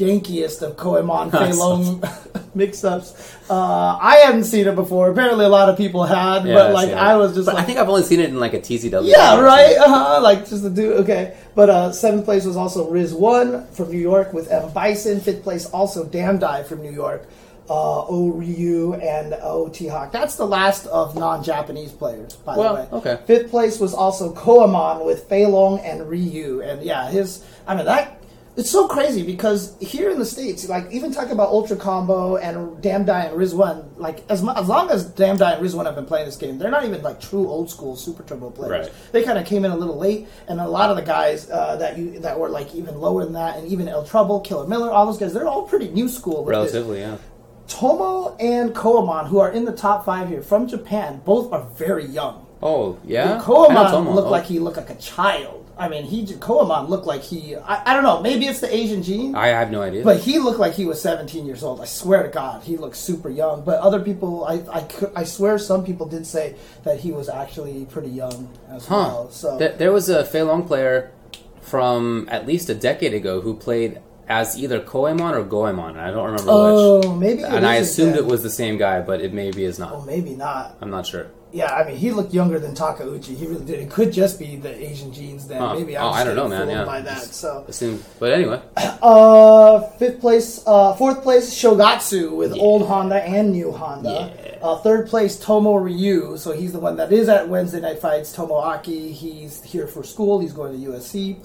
[0.04, 2.02] jankiest of Koemon Fei Long
[2.54, 3.36] mix-ups.
[3.50, 5.10] Uh, I hadn't seen it before.
[5.10, 6.90] Apparently, a lot of people had, Yeah, but like.
[6.92, 9.06] I was just like, I think I've only seen it in like a TCW.
[9.08, 9.76] yeah, right.
[9.76, 10.20] Uh-huh.
[10.22, 10.96] Like just the dude.
[11.02, 15.20] Okay, but uh, seventh place was also Riz One from New York with M Bison.
[15.20, 17.28] Fifth place also Damdai from New York.
[17.68, 20.10] Uh, O Ryu and O T Hawk.
[20.10, 22.88] That's the last of non-Japanese players, by Well, the way.
[23.14, 23.18] okay.
[23.26, 27.44] Fifth place was also Koamon with Fei Long and Ryu, and yeah, his.
[27.68, 28.19] I mean that.
[28.60, 32.56] It's so crazy because here in the states, like even talking about Ultra Combo and
[32.82, 35.94] Damdai and Riz One, like as mu- as long as Damdai and Riz One have
[35.94, 38.94] been playing this game, they're not even like true old school Super Turbo players Right.
[39.12, 41.76] they kind of came in a little late, and a lot of the guys uh,
[41.76, 44.90] that you that were like even lower than that, and even El Trouble, Killer Miller,
[44.90, 46.44] all those guys, they're all pretty new school.
[46.44, 46.72] With this.
[46.74, 47.16] Relatively, yeah.
[47.66, 52.04] Tomo and Koamon, who are in the top five here from Japan, both are very
[52.04, 52.46] young.
[52.62, 53.34] Oh, yeah?
[53.34, 54.30] I know Koamon looked Oh.
[54.30, 55.59] like he looked like a child.
[55.80, 57.56] I mean, he Koamon looked like he.
[57.56, 58.20] I, I don't know.
[58.20, 59.34] Maybe it's the Asian gene.
[59.34, 60.04] I have no idea.
[60.04, 61.80] But he looked like he was 17 years old.
[61.80, 63.64] I swear to God, he looked super young.
[63.64, 66.54] But other people, I, I, I swear, some people did say
[66.84, 68.94] that he was actually pretty young as Huh.
[68.96, 69.30] well.
[69.30, 71.12] So There, there was a Fei Long player
[71.62, 75.96] from at least a decade ago who played as either Koemon or Goemon.
[75.98, 77.06] I don't remember Oh, which.
[77.06, 77.42] Oh, maybe.
[77.42, 79.92] And I assumed it was the same guy, but it maybe is not.
[79.92, 80.76] Oh, maybe not.
[80.80, 81.28] I'm not sure.
[81.52, 83.36] Yeah, I mean, he looked younger than Takauchi.
[83.36, 83.80] He really did.
[83.80, 85.48] It could just be the Asian genes.
[85.48, 85.74] Then Huh.
[85.74, 86.84] maybe Oh, I'm I don't know, man, yeah.
[86.84, 87.22] by that.
[87.34, 87.64] So,
[88.20, 88.60] but anyway,
[89.02, 92.62] uh, fifth place, uh, fourth place, Shogatsu with Yeah.
[92.62, 94.32] old Honda and new Honda.
[94.44, 94.58] Yeah.
[94.62, 96.36] Uh, third place, Tomo Ryu.
[96.36, 98.34] So he's the one that is at Wednesday Night Fights.
[98.36, 99.10] Tomoaki.
[99.12, 100.38] He's here for school.
[100.38, 101.36] He's going to USC.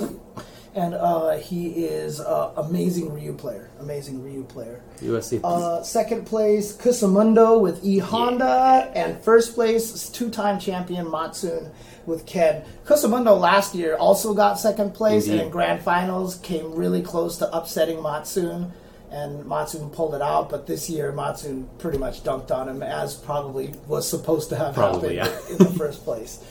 [0.76, 3.69] And uh, he is uh, amazing Ryu player.
[3.80, 4.82] Amazing Ryu player.
[4.99, 5.39] USC.
[5.41, 11.71] Uh, second place, Kusamundo with E Honda, and first place, two-time champion Matsun
[12.05, 12.63] with Ken.
[12.86, 15.45] Kusamundo last year also got second place, and Indeed.
[15.45, 18.71] in grand finals came really close to upsetting Matsun,
[19.11, 20.49] and Matsun pulled it out.
[20.49, 24.73] But this year, Matsun pretty much dunked on him, as probably was supposed to have
[24.76, 25.51] Probably, happened yeah.
[25.51, 26.43] in the first place.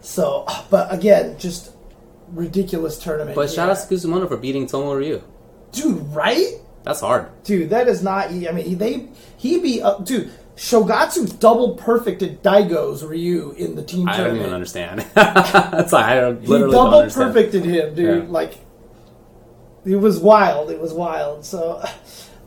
[0.00, 1.72] So, but again, just
[2.32, 3.34] ridiculous tournament.
[3.34, 5.22] but shout out to Kusamundo for beating Tomo Ryu.
[5.72, 6.54] dude, right?
[6.84, 7.30] That's hard.
[7.42, 8.28] Dude, that is not.
[8.30, 10.30] I mean, they he be uh, dude.
[10.56, 15.00] Shogatsu double perfected Daigo's Ryu in the team I don't even understand.
[15.14, 18.24] That's like, I don't, He literally don't double perfected him, dude.
[18.24, 18.30] Yeah.
[18.30, 18.56] Like
[19.84, 20.70] it was wild.
[20.70, 21.44] It was wild.
[21.44, 21.84] So,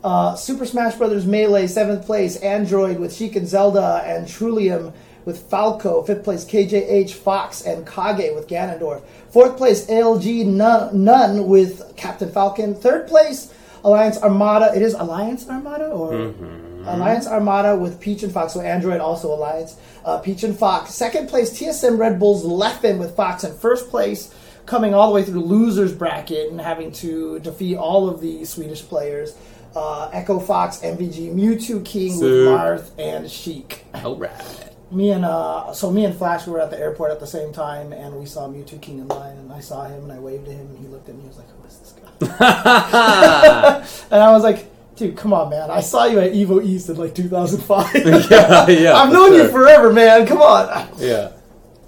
[0.02, 2.36] uh, Super Smash Brothers Melee seventh place.
[2.38, 4.92] Android with Sheik and Zelda and Trulliam
[5.30, 6.02] with Falco.
[6.02, 9.00] Fifth place KJH Fox and Kage with Ganondorf.
[9.30, 12.74] Fourth place ALG n0ne, with Captain Falcon.
[12.74, 13.54] Third place
[13.84, 14.74] Alliance Armada.
[14.74, 16.12] It is Alliance Armada or.
[16.12, 16.88] Mm-hmm.
[16.88, 19.76] Alliance Armada with Peach and Fox, so Android also Alliance.
[20.02, 20.94] Uh, Peach and Fox.
[20.94, 23.44] Second place, TSM Red Bulls Leffen with Fox.
[23.44, 28.08] And first place, coming all the way through losers bracket and having to defeat all
[28.08, 29.36] of the Swedish players.
[29.76, 33.84] Uh, Echo Fox, MVG, Mew2King with Marth and Sheik.
[33.94, 34.69] All right.
[34.90, 37.92] Me and uh, so me and Flash were at the airport at the same time,
[37.92, 40.66] and we saw Mew2King in line, and I saw him, and I waved to him,
[40.66, 42.10] and he looked at me, he was like, "Who is this guy?"
[44.10, 44.66] and I was like,
[44.96, 45.70] "Dude, come on, man!
[45.70, 47.94] I saw you at Evo East in like 2005.
[48.30, 48.92] yeah, yeah.
[48.96, 50.26] I've known you forever, man.
[50.26, 51.32] Come on." Yeah.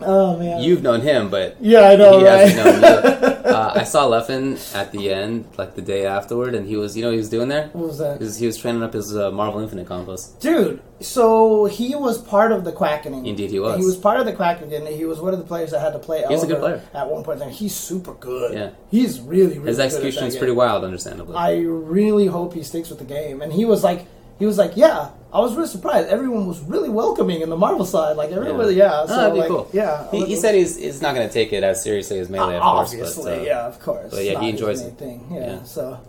[0.05, 0.63] Oh man.
[0.63, 2.49] You've known him, but yeah, I know, he right?
[2.49, 3.29] hasn't known you.
[3.43, 7.03] Uh, I saw Leffen at the end, like the day afterward, and he was, you
[7.03, 7.69] know, what he was doing there.
[7.73, 8.19] what was that?
[8.19, 10.39] He was, he was training up his uh, Marvel Infinite combos.
[10.41, 13.27] Dude, so he was part of the Quackening.
[13.27, 13.79] Indeed he was.
[13.79, 14.87] He was part of the Quackening.
[14.87, 16.83] He was one of the players that had to play He's a good player.
[16.95, 17.41] at one point.
[17.41, 17.53] in time.
[17.55, 18.55] He's super good.
[18.55, 18.71] Yeah.
[18.91, 21.35] He's really, really His execution is pretty wild, understandably.
[21.37, 23.43] I really hope he sticks with the game.
[23.43, 24.07] And he was like,
[24.43, 25.11] he was like, yeah.
[25.33, 26.09] I was really surprised.
[26.09, 28.17] Everyone was really welcoming in the Marvel side.
[28.17, 28.91] Like everybody, yeah.
[28.93, 29.71] Oh, so that'd be like, cool.
[29.73, 30.11] Yeah.
[30.11, 32.63] He, he said he's, he's not going to take it as seriously as Melee, of
[32.63, 32.93] course.
[32.93, 34.11] obviously, uh, yeah, of course.
[34.11, 34.99] but yeah, Not he enjoys it.
[34.99, 35.27] Thing.
[35.31, 35.63] Yeah, Yeah.
[35.63, 36.01] So,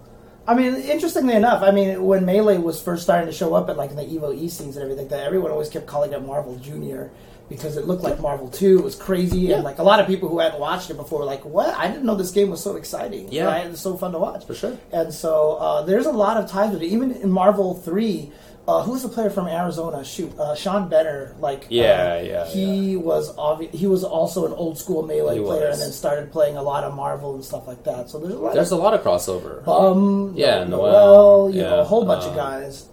[0.48, 3.78] I mean, interestingly enough, I mean, when Melee was first starting to show up at
[3.78, 6.56] like in the Evo E scenes and everything, that everyone always kept calling it Marvel
[6.58, 7.12] Junior
[7.56, 8.80] because it looked like Marvel Two.
[8.80, 9.56] It was crazy, Yeah.
[9.56, 11.74] and like a lot of people who hadn't watched it before were like, "What?
[11.76, 13.32] I didn't know this game was so exciting.
[13.32, 13.46] Yeah.
[13.46, 13.70] right?
[13.70, 14.78] was so fun to watch For sure.
[14.92, 16.88] And so uh, there's a lot of ties with it.
[16.88, 18.32] Even in Marvel Three.
[18.66, 20.06] Uh, who's the player from Arizona?
[20.06, 21.36] Shoot, uh, Sean Benner.
[21.42, 25.44] Like, Yeah, uh, yeah, He was obvi- he was also an old school melee He
[25.44, 25.80] player, was.
[25.80, 28.10] and then started playing a lot of Marvel and stuff like that.
[28.10, 29.66] So there's a lot There's of a lot of crossover.
[29.66, 32.86] Bum, Yeah, Noel, Noel, you know, yeah, a whole bunch of uh, guys.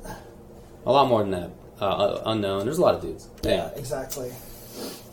[0.86, 1.50] A lot more than that.
[1.80, 2.64] Uh, uh, unknown.
[2.64, 3.28] There's a lot of dudes.
[3.44, 4.32] Yeah, exactly.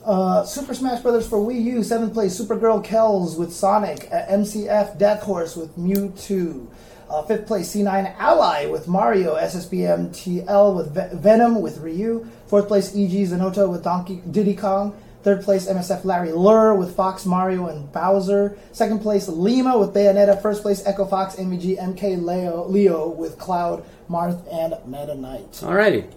[0.08, 2.40] Uh, Super Smash Brothers for Wii U, seventh place.
[2.40, 4.08] Supergirl Kells with Sonic.
[4.10, 6.68] Uh, MCF Death Horse with Mewtwo.
[7.10, 9.36] Uh, fifth place C9 Ally with Mario.
[9.36, 12.26] SSBM TL with Ve- Venom with Ryu.
[12.48, 14.96] Fourth place EG Zenoto with Donkey Diddy Kong.
[15.24, 18.58] Third place MSF Larry Lurr with Fox Mario and Bowser.
[18.72, 20.42] Second place Lima with Bayonetta.
[20.42, 25.52] First place Echo Fox MVG MK Leo, Leo with Cloud Marth and Meta Knight.
[25.52, 26.10] Alrighty.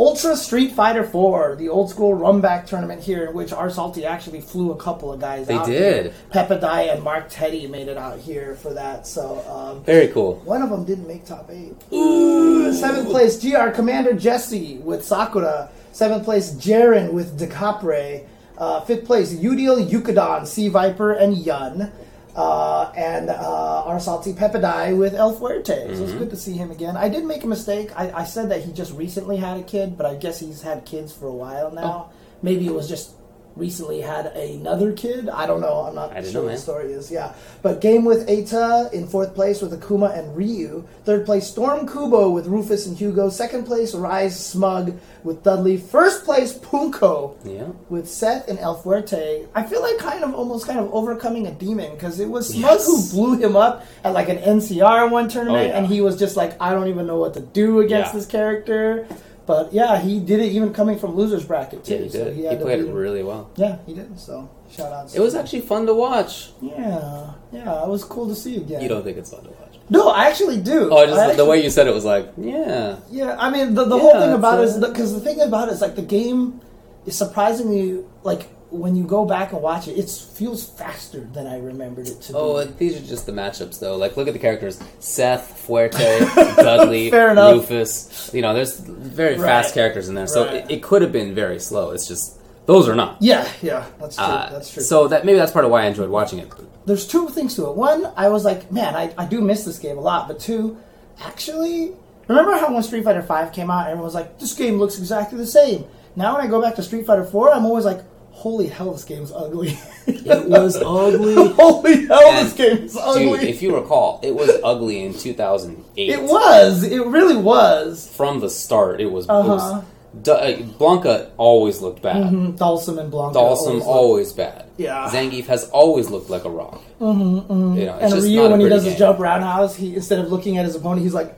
[0.00, 4.40] Ultra Street Fighter 4, the old school rumback tournament here, in which our Salty actually
[4.40, 5.66] flew a couple of guys They out.
[5.66, 6.14] did.
[6.32, 6.88] Here.
[6.94, 9.06] And Mark Teddy made it out here for that.
[9.06, 10.36] So um, Very cool.
[10.46, 11.74] one of them didn't make top eight.
[11.92, 15.68] Ooh, seventh place GR Commander Jesse with Sakura.
[15.92, 18.24] Seventh place Jaren with Decapre.
[18.56, 21.92] Uh, fifth place Udil Yukadon, Sea Viper, and Yun.
[22.36, 25.66] Uh, and uh, our salty Peppadai with El Fuerte.
[25.66, 26.02] So Mm-hmm.
[26.04, 26.96] it's good to see him again.
[26.96, 27.90] I did make a mistake.
[27.96, 30.84] I, I said that he just recently had a kid, but I guess he's had
[30.84, 32.08] kids for a while now.
[32.10, 32.12] Oh.
[32.42, 33.12] Maybe it was just
[33.56, 35.28] recently had another kid.
[35.28, 35.84] I don't know.
[35.86, 37.10] I'm not sure know, what the story is.
[37.10, 37.32] Yeah,
[37.62, 40.84] but game with Eita in fourth place with Akuma and Ryu.
[41.04, 43.28] Third place Storm Kubo with Rufus and Hugo.
[43.30, 44.94] Second place Rise Smug
[45.24, 45.76] with Dudley.
[45.76, 47.66] First place Punko Yeah.
[47.88, 49.46] with Seth and El Fuerte.
[49.54, 52.62] I feel like kind of almost kind of overcoming a demon because it was Smug
[52.62, 52.86] Yes.
[52.86, 55.78] who blew him up at like an NCR one tournament, Oh, yeah.
[55.78, 58.18] and he was just like, I don't even know what to do against Yeah.
[58.20, 59.06] this character.
[59.50, 61.94] But yeah, he did it even coming from losers bracket too.
[61.94, 62.36] Yeah, he so did.
[62.36, 63.50] he, He, to played it really well.
[63.56, 64.16] Yeah, he did.
[64.16, 65.12] So shout out.
[65.12, 66.50] It was actually fun to watch.
[66.62, 68.80] Yeah, yeah, it was cool to see again.
[68.80, 69.74] You don't think it's fun to watch?
[69.88, 70.88] No, I actually do.
[70.92, 73.00] Oh, just I the, actually- way you said it was like, yeah.
[73.10, 75.72] Yeah, I mean the, the whole thing about it is because the thing about it
[75.72, 76.60] is like the game
[77.04, 81.58] is surprisingly like when you go back and watch it, it feels faster than I
[81.58, 83.96] remembered it to Oh, like, these are just the matchups, though.
[83.96, 85.98] Like, look at the characters: Seth, Fuerte,
[86.56, 87.34] Dudley, Fair.
[87.34, 88.30] Rufus.
[88.32, 89.44] You know, there's very Right.
[89.46, 90.54] fast characters in there, so Right.
[90.56, 91.90] it, it could have been very slow.
[91.90, 93.16] It's just Those are not.
[93.20, 94.24] Yeah, yeah, that's true.
[94.24, 94.82] Uh, that's true.
[94.82, 96.48] So that maybe that's part of why I enjoyed watching it.
[96.86, 97.74] there's two things to it.
[97.76, 100.28] One, I was like, man, I, I do miss this game a lot.
[100.28, 100.76] But two,
[101.24, 101.92] actually,
[102.28, 105.38] remember how when Street Fighter Five came out, everyone was like, this game looks exactly
[105.38, 105.84] the same.
[106.16, 108.02] Now when I go back to Street Fighter Four, I'm always like,
[108.40, 109.78] holy hell, this game's ugly.
[110.06, 111.34] It was ugly.
[111.52, 113.24] holy hell, And, this game is ugly.
[113.38, 116.08] Dude, if you recall, it was ugly in 2008.
[116.08, 116.82] it was.
[116.82, 118.10] It really was.
[118.16, 119.28] From the start, it was.
[119.28, 119.48] Uh-huh.
[119.48, 119.84] was
[120.22, 122.32] Du- uh, Blanka always looked bad.
[122.32, 123.34] Mm, Dhalsim and Blanka.
[123.34, 124.66] Dhalsim always always, bad.
[124.76, 125.08] Yeah.
[125.08, 126.82] Zangief has always looked like a rock.
[127.00, 130.58] Mm-hmm, You know, And Ryu, when he does his jump roundhouse, he instead of looking
[130.58, 131.36] at his opponent, he's like,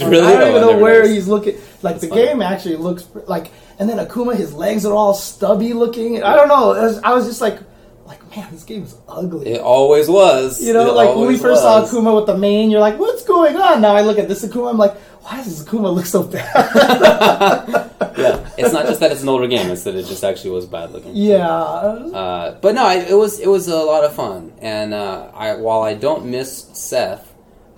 [0.00, 0.26] Really?
[0.26, 1.56] I don't even know where he's looking.
[1.82, 2.24] Like the funny.
[2.26, 6.22] game actually looks like, and then Akuma, his legs are all stubby looking.
[6.22, 6.72] I don't know.
[6.72, 7.58] It was- I was just like,
[8.06, 9.46] like man, this game is ugly.
[9.48, 10.60] It always was.
[10.64, 11.90] you know, It like when we first was.
[11.90, 13.80] saw Akuma with the mane, you're like, what's going on?
[13.80, 17.84] Now I look at this Akuma, I'm like, why does this Akuma look so bad?
[18.18, 20.66] Yeah, it's not just that it's an older game; it's that it just actually was
[20.66, 21.12] bad looking.
[21.14, 25.30] yeah, Uh, but no, I, it was it was a lot of fun, and uh,
[25.32, 27.27] I while I don't miss Seth,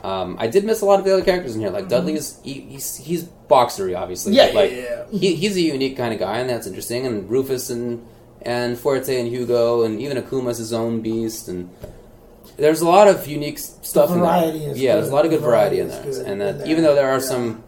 [0.02, 1.70] um, I did miss a lot of the other characters in here.
[1.70, 4.34] Like Dudley's, he, he's he's boxery, obviously.
[4.34, 7.06] Yeah, but, like, yeah, He, he's a unique kind of guy, and that's interesting.
[7.06, 8.06] And Rufus and
[8.42, 11.70] and Fuerte and Hugo, and even Akuma's his own beast, and
[12.56, 14.10] there's a lot of unique stuff.
[14.10, 14.78] variety in there.
[14.78, 16.68] Yeah, there's a lot of good Variety variety, in there, good and in that there,
[16.68, 17.26] even though there are yeah.
[17.26, 17.64] some,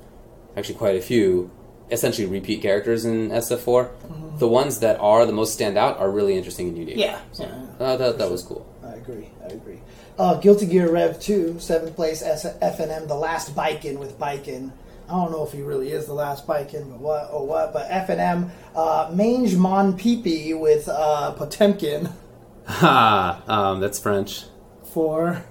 [0.57, 1.51] actually quite a few,
[1.91, 4.39] essentially repeat characters in SF4.
[4.39, 6.97] The ones that are the most stand out are really interesting and unique.
[6.97, 7.20] yeah.
[7.33, 7.85] So, yeah.
[7.85, 8.66] uh, that, that was cool.
[8.93, 9.28] I agree.
[9.43, 9.80] I agree.
[10.18, 14.70] Uh, Guilty Gear Rev 2, seventh place S- FNM, the last Biken with Biken.
[15.09, 17.72] I don't know if he really is the last Biken, but what or what.
[17.72, 22.12] But FNM, uh, Mange Mon Pipi with uh, Potemkin
[22.66, 23.43] Ha!
[23.47, 24.45] Um, that's French.
[24.84, 25.43] for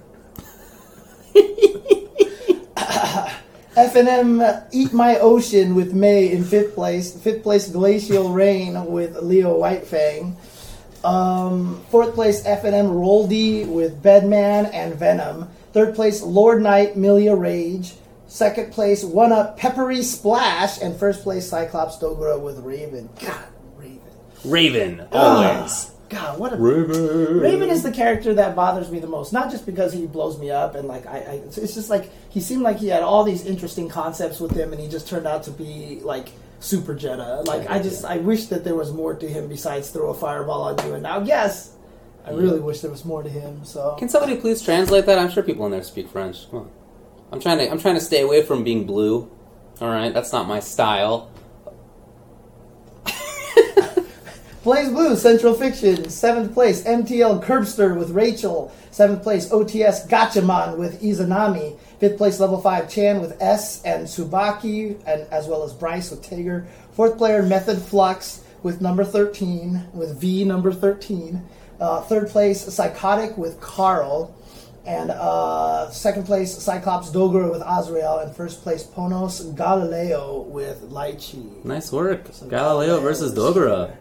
[3.76, 7.14] FNM Eat My Ocean with May in fifth place.
[7.16, 10.36] Fifth place Glacial Rain with Leo Whitefang.
[11.04, 15.48] Um, fourth place FNM Roldy with Bedman and Venom.
[15.72, 17.94] Third place Lord Knight Millia Rage.
[18.28, 20.80] Second place One Up Peppery Splash.
[20.80, 23.08] And first place Cyclops Dogura with Raven.
[23.20, 23.44] God,
[23.76, 24.00] Raven.
[24.44, 25.56] Raven, Ah.
[25.58, 25.88] always.
[26.08, 27.40] God, what a Raven.
[27.40, 29.32] Raven is the character that bothers me the most.
[29.32, 32.10] Not just because he blows me up and like I, I it's it's just like
[32.28, 35.26] he seemed like he had all these interesting concepts with him, and he just turned
[35.26, 36.28] out to be like
[36.62, 37.42] super Jetta.
[37.44, 40.62] Like I just I wish that there was more to him besides throw a fireball
[40.62, 40.94] on you.
[40.94, 41.74] And now, yes,
[42.24, 43.64] I really wish there was more to him.
[43.64, 45.18] So Can somebody please translate that?
[45.18, 46.48] I'm sure people in there speak French.
[46.50, 46.70] Come on.
[47.32, 47.70] I'm trying to.
[47.70, 49.30] I'm trying to stay away from being blue.
[49.80, 51.30] All right, that's not my style.
[54.64, 61.78] BlazBlue, Central Fiction, seventh place, MTL Curbster with Rachel, seventh place, OTS Gatchaman with Izanami,
[62.02, 66.20] fifth place, Level 5 Chan with S and Tsubaki, and as well as Bryce with
[66.20, 71.40] Tager, fourth player, Method Flux with number 13, with V number 13,
[71.78, 74.36] uh, third place, Psychotic with Carl,
[74.84, 81.64] and uh, second place, Cyclops Dogura with Azrael, and first place, Ponos Galileo with Litchi.
[81.64, 83.96] Nice work, Galileo versus Dogura.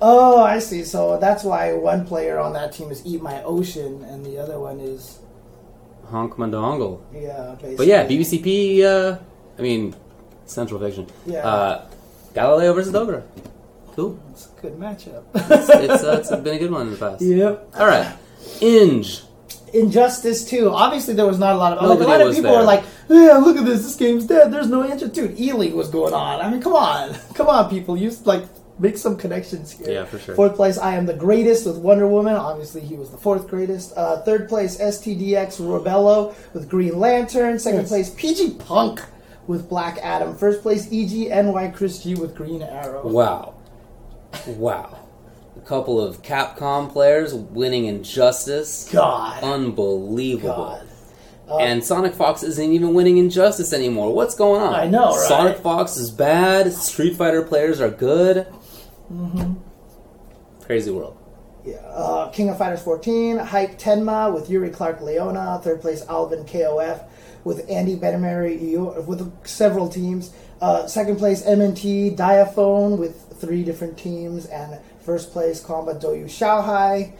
[0.00, 0.84] Oh, I see.
[0.84, 4.60] So that's why one player on that team is Eat My Ocean, and the other
[4.60, 5.18] one is
[6.12, 7.00] Honk Mandongle.
[7.12, 7.54] yeah.
[7.54, 7.76] Basically.
[7.76, 8.82] But yeah, BBCP.
[8.84, 9.18] Uh,
[9.58, 9.94] I mean,
[10.46, 11.06] Central Fiction.
[11.26, 11.46] Yeah.
[11.46, 11.88] Uh,
[12.34, 13.22] Galileo versus Dogura.
[13.96, 14.18] Cool.
[14.30, 15.24] It's a good matchup.
[15.34, 17.20] It's, it's, uh, it's been a good one in the past.
[17.22, 17.68] yep.
[17.76, 18.16] All right,
[18.60, 19.22] Inge.
[19.74, 20.70] Injustice 2.
[20.70, 22.60] Obviously, there was not a lot of like, a lot of people there.
[22.60, 23.82] were like, "Yeah, look at this.
[23.82, 24.52] This game's dead.
[24.52, 26.40] There's no interest." Dude, E League was going on.
[26.40, 27.96] I mean, come on, come on, people.
[27.96, 28.44] You like
[28.82, 29.90] make some connections here.
[29.90, 30.34] Yeah, for sure.
[30.34, 32.34] Fourth place, I am the greatest with Wonder Woman.
[32.34, 33.94] Obviously, he was the fourth greatest.
[33.96, 37.58] Uh, third place, STDX Rebello with Green Lantern.
[37.58, 37.88] Second Yes.
[37.88, 39.00] place, PG Punk
[39.46, 40.34] with Black Adam.
[40.36, 43.06] First place, E EGNY Chris G with Green Arrow.
[43.08, 43.54] Wow.
[44.46, 44.98] Wow.
[45.56, 48.88] A couple of Capcom players winning Injustice.
[48.92, 50.48] God, Unbelievable.
[51.48, 51.60] God.
[51.60, 54.14] and Sonic Fox isn't even winning Injustice anymore.
[54.14, 54.74] What's going on?
[54.74, 55.28] I know, right?
[55.28, 56.72] Sonic Fox is bad.
[56.72, 58.46] Street Fighter players are good.
[59.12, 60.64] Mm-hmm.
[60.64, 61.18] Crazy world.
[61.64, 66.44] Yeah, uh, King of Fighters 14, Hype Tenma with Yuri Clark Leona, third place Alvin
[66.44, 67.04] KOF
[67.44, 70.32] with Andy Benimaru with several teams.
[70.60, 77.12] Uh, second place MNT Diaphone with three different teams, and first place Combat Doyu Xiaohai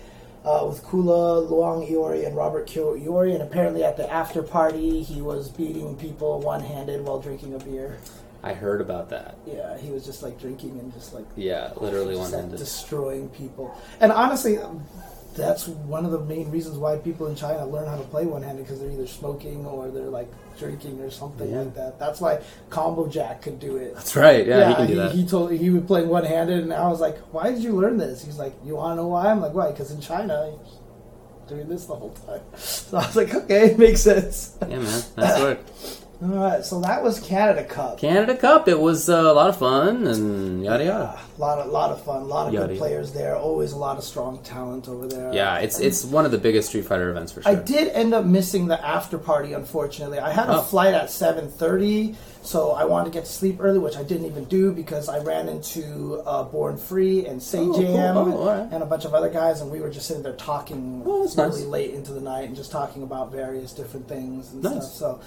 [0.45, 3.34] uh, with Kula, Luong Iori, and Robert Kyo Iori.
[3.34, 7.59] And apparently at the after party, he was beating people one handed while drinking a
[7.59, 7.99] beer.
[8.43, 9.36] I heard about that.
[9.47, 12.59] Yeah, he was just like drinking and just like Yeah, literally one like, handed.
[12.59, 13.76] destroying people.
[14.01, 14.59] And honestly,
[15.36, 18.64] that's one of the main reasons why people in China learn how to play one-handed
[18.64, 21.61] because they're either smoking or they're like drinking or something Yeah.
[21.61, 21.99] like that.
[21.99, 23.95] That's why Combo Jack could do it.
[23.95, 24.47] That's right.
[24.47, 25.12] Yeah, he can do he, that.
[25.12, 28.22] he told he would play one-handed, and I was like, "Why did you learn this?"
[28.24, 30.53] He's like, "You want to know why?" I'm like, "Why?" Because in China,
[31.49, 32.40] doing this the whole time.
[32.59, 35.03] So I was like, "Okay, makes sense." yeah, man.
[35.16, 35.61] Nice work.
[36.22, 37.98] All right, so that was Canada Cup.
[37.98, 38.68] Canada Cup.
[38.68, 41.18] It was uh, a lot of fun and yada yada.
[41.36, 42.78] A lot of lot of fun, a lot of Yada, good yada.
[42.78, 43.34] players there.
[43.36, 45.34] Always a lot of strong talent over there.
[45.34, 47.50] Yeah, it's it's one of the biggest Street Fighter events for sure.
[47.50, 49.52] I did end up missing the after party.
[49.52, 50.62] Unfortunately, I had a Oh.
[50.62, 54.26] flight at seven thirty, so I wanted to get to sleep early, which I didn't
[54.26, 57.82] even do because I ran into uh, Born Free and Say Oh, cool.
[57.82, 58.68] Jam Oh, all right.
[58.70, 61.36] and a bunch of other guys, and we were just sitting there talking Oh, really
[61.36, 61.62] nice.
[61.64, 64.72] late into the night and just talking about various different things and Nice.
[64.74, 64.84] stuff.
[64.92, 65.20] So.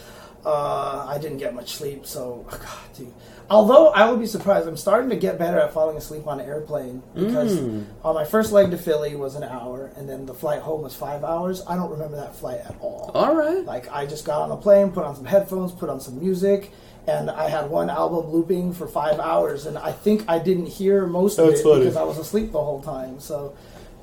[0.45, 2.61] Uh, I didn't get much sleep, so God,
[2.95, 3.11] dude.
[3.49, 6.47] Although I would be surprised, I'm starting to get better at falling asleep on an
[6.47, 7.85] airplane because Mm.
[8.03, 10.95] on my first leg to Philly was an hour, and then the flight home was
[10.95, 11.61] five hours.
[11.67, 13.11] I don't remember that flight at all.
[13.13, 13.63] All right.
[13.63, 16.71] Like I just got on a plane, put on some headphones, put on some music,
[17.07, 21.05] and I had one album looping for five hours, and I think I didn't hear
[21.05, 21.79] most of That's it funny.
[21.81, 23.19] because I was asleep the whole time.
[23.19, 23.53] So,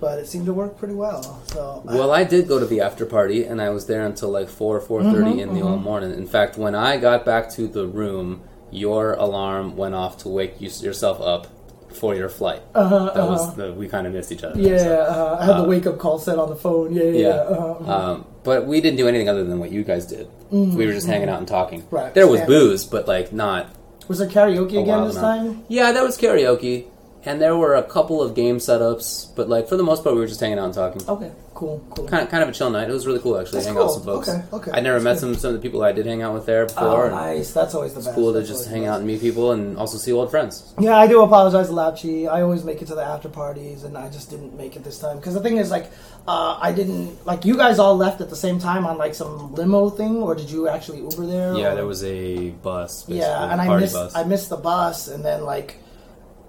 [0.02, 1.22] but it seemed to work pretty well.
[1.46, 4.48] So Well, I did go to the after party, and I was there until like
[4.48, 6.10] four, four thirty Mm-hmm, in the old morning.
[6.12, 8.42] In fact, when I got back to the room,
[8.72, 11.46] your alarm went off to wake you, yourself up
[11.94, 12.62] for your flight.
[12.74, 14.58] Uh-huh, that was the, we kind of missed each other.
[14.60, 15.00] yeah, so.
[15.02, 16.92] uh, I had the uh, wake up call set on the phone.
[16.92, 17.10] Yeah, yeah.
[17.10, 17.28] Yeah.
[17.28, 17.34] yeah.
[17.34, 17.92] Uh-huh.
[18.12, 20.26] Um, but we didn't do anything other than what you guys did.
[20.50, 21.82] We were just hanging out and talking.
[21.82, 21.94] Mm-hmm.
[21.96, 22.52] Right, There was standard.
[22.54, 23.70] booze, but like not
[24.08, 25.64] was there karaoke again this time?
[25.68, 26.86] Yeah, that was karaoke,
[27.24, 30.20] and there were a couple of game setups, but like for the most part, we
[30.20, 31.02] were just hanging out and talking.
[31.08, 32.08] Okay, cool, cool.
[32.08, 32.88] Kind of, kind of a chill night.
[32.90, 33.58] It was really cool actually.
[33.58, 34.28] That's hang out with some folks.
[34.28, 34.70] Okay, okay.
[34.72, 35.34] I never That's met good.
[35.34, 37.06] some some of the people I did hang out with there before.
[37.06, 37.52] Oh, nice.
[37.52, 38.16] That's always the It's best.
[38.16, 40.74] cool to just hang the out and meet people and also see old friends.
[40.80, 42.28] Yeah, I do apologize to Lapchi.
[42.28, 44.98] I always make it to the after parties, and I just didn't make it this
[44.98, 45.16] time.
[45.18, 45.90] Because the thing is, like,
[46.26, 49.54] uh, I didn't like you guys all left at the same time on like some
[49.54, 51.54] limo thing, or did you actually Uber there?
[51.54, 53.02] Yeah, or- there was a bus.
[53.04, 54.14] Basically, Yeah, and I missed bus.
[54.16, 55.76] I missed the bus, and then like.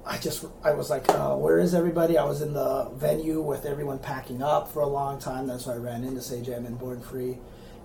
[0.06, 2.18] I just I was like, uh, where is everybody?
[2.18, 5.48] I was in the venue with everyone packing up for a long time.
[5.48, 7.38] That's why I ran into Sajam and Born Free,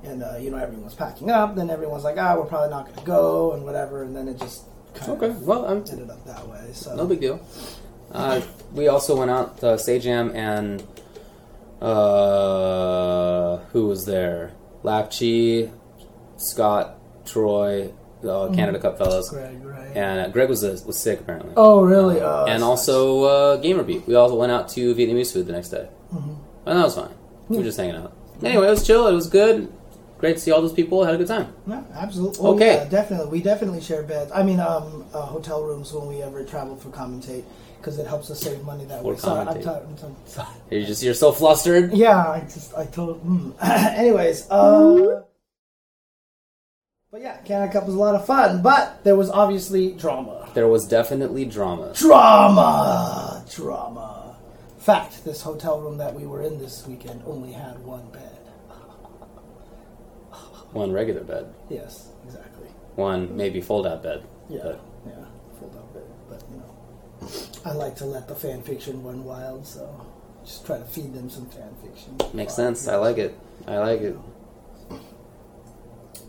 [0.03, 1.55] and uh, you know everyone's packing up.
[1.55, 4.03] Then everyone's like, ah, we're probably not going to go and whatever.
[4.03, 4.65] And then it just
[4.95, 5.27] kind okay.
[5.27, 6.71] of Well, I'm ended up that way.
[6.73, 7.41] So no big deal.
[8.11, 8.41] Uh,
[8.73, 10.83] we also went out to Sajam and
[11.81, 14.53] uh, who was there?
[14.83, 15.71] Lapchi,
[16.37, 19.97] Scott, Troy, the Canada Cup fellows, Greg, right?
[19.97, 21.53] and uh, Greg was uh, was sick apparently.
[21.57, 22.21] Oh, really?
[22.21, 24.07] Oh, and that's also uh, Gamerbeat.
[24.07, 26.31] We also went out to Vietnamese food the next day, Mm-hmm.
[26.67, 27.15] and that was fine.
[27.49, 28.13] We were just hanging out.
[28.43, 29.07] Anyway, it was chill.
[29.09, 29.73] It was good.
[30.19, 31.05] Great to see all those people.
[31.05, 31.53] Had a good time.
[31.67, 32.39] Yeah, absolutely.
[32.45, 32.75] Oh, Okay.
[32.75, 33.29] yeah, definitely.
[33.31, 34.31] We definitely share beds.
[34.35, 37.45] I mean, um, uh, hotel rooms when we ever travel for commentate
[37.79, 39.17] because it helps us save money that For way.
[39.17, 39.63] Sorry, I'm commentate.
[39.63, 39.85] sorry.
[39.87, 40.13] I'm sorry.
[40.27, 40.49] sorry.
[40.71, 41.93] You're just you're so flustered.
[41.95, 43.25] Yeah, I just I told.
[43.25, 43.53] Mm.
[43.97, 45.23] Anyways, uh,
[47.11, 50.49] but yeah, Canada Cup was a lot of fun, but there was obviously drama.
[50.55, 51.93] There was definitely drama.
[51.95, 54.37] Drama, drama.
[54.79, 58.35] Fact: This hotel room that we were in this weekend only had one bed.
[60.73, 62.67] One regular bed, Yes, exactly.
[62.95, 64.23] one maybe fold out bed.
[64.51, 65.25] Yeah, But yeah,
[65.59, 66.03] fold out bed.
[66.29, 67.31] But you know,
[67.65, 70.07] I like to let the fan fiction run wild, so
[70.45, 72.19] just try to feed them some fan fiction.
[72.35, 72.87] makes sense.
[72.87, 73.37] I like it.
[73.67, 74.17] I like it.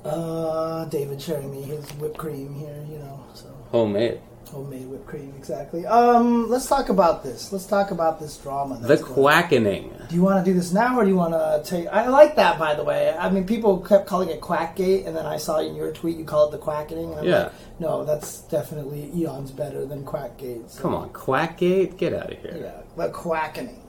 [0.05, 4.21] Uh, David sharing me his whipped cream here, you know, so Homemade.
[4.49, 5.85] homemade whipped cream, exactly.
[5.85, 7.51] Um, let's talk about this.
[7.51, 8.79] Let's talk about this drama.
[8.81, 9.93] The going- quackening.
[10.09, 11.87] Do you want to do this now, or do you want to take?
[11.89, 13.13] I like that, by the way.
[13.15, 16.23] I mean, people kept calling it Quackgate, and then I saw in your tweet you
[16.25, 17.11] call it the Quackening.
[17.11, 17.43] And I'm Yeah.
[17.43, 20.71] like, no, that's definitely eons better than Quackgate.
[20.71, 22.57] So, Come on, Quackgate, get out of here.
[22.59, 23.81] Yeah, the Quackening,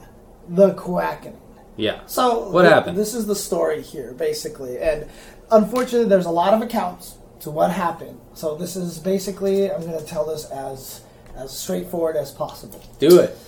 [0.48, 1.38] the Quackening.
[1.76, 2.00] Yeah.
[2.06, 2.98] So What th- happened?
[2.98, 5.06] This is the story here, basically, and
[5.50, 8.20] unfortunately, there's a lot of accounts to what happened.
[8.34, 11.02] So this is basically, I'm going to tell this as
[11.36, 12.82] as straightforward as possible.
[12.98, 13.38] Do it.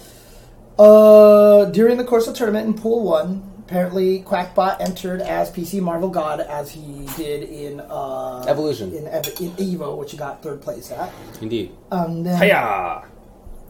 [0.79, 6.09] Uh, during the course of tournament in Pool One, apparently Quackbot entered as PC Marvel
[6.09, 8.95] God as he did in uh, Evolution.
[8.95, 11.13] in, Ev- in Evo, which he got third place at.
[11.41, 11.73] Indeed.
[11.91, 13.05] Um, then Hiya!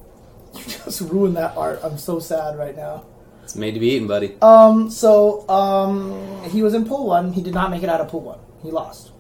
[0.55, 1.81] you just ruined that art.
[1.83, 3.05] I'm so sad right now.
[3.43, 4.37] It's made to be eaten, buddy.
[4.41, 7.33] Um, so um, he was in pool one.
[7.33, 8.39] He did not make it out of pool one.
[8.63, 9.11] He lost.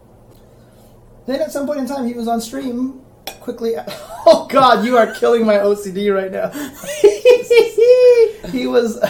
[1.27, 3.01] Then at some point in time, he was on stream.
[3.41, 3.75] Quickly,
[4.27, 6.51] oh god, you are killing my OCD right now.
[8.51, 9.03] he was,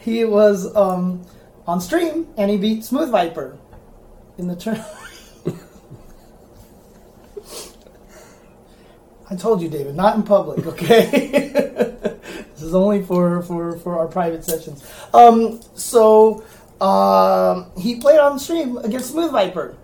[0.00, 1.24] he was um,
[1.66, 3.58] on stream, and he beat Smooth Viper
[4.38, 4.84] in the turn.
[9.32, 10.66] I told you, David, not in public.
[10.72, 11.06] Okay,
[12.52, 14.84] this is only for for for our private sessions.
[15.14, 16.44] Um, so
[16.80, 19.76] um, he played on the stream against Smooth Viper,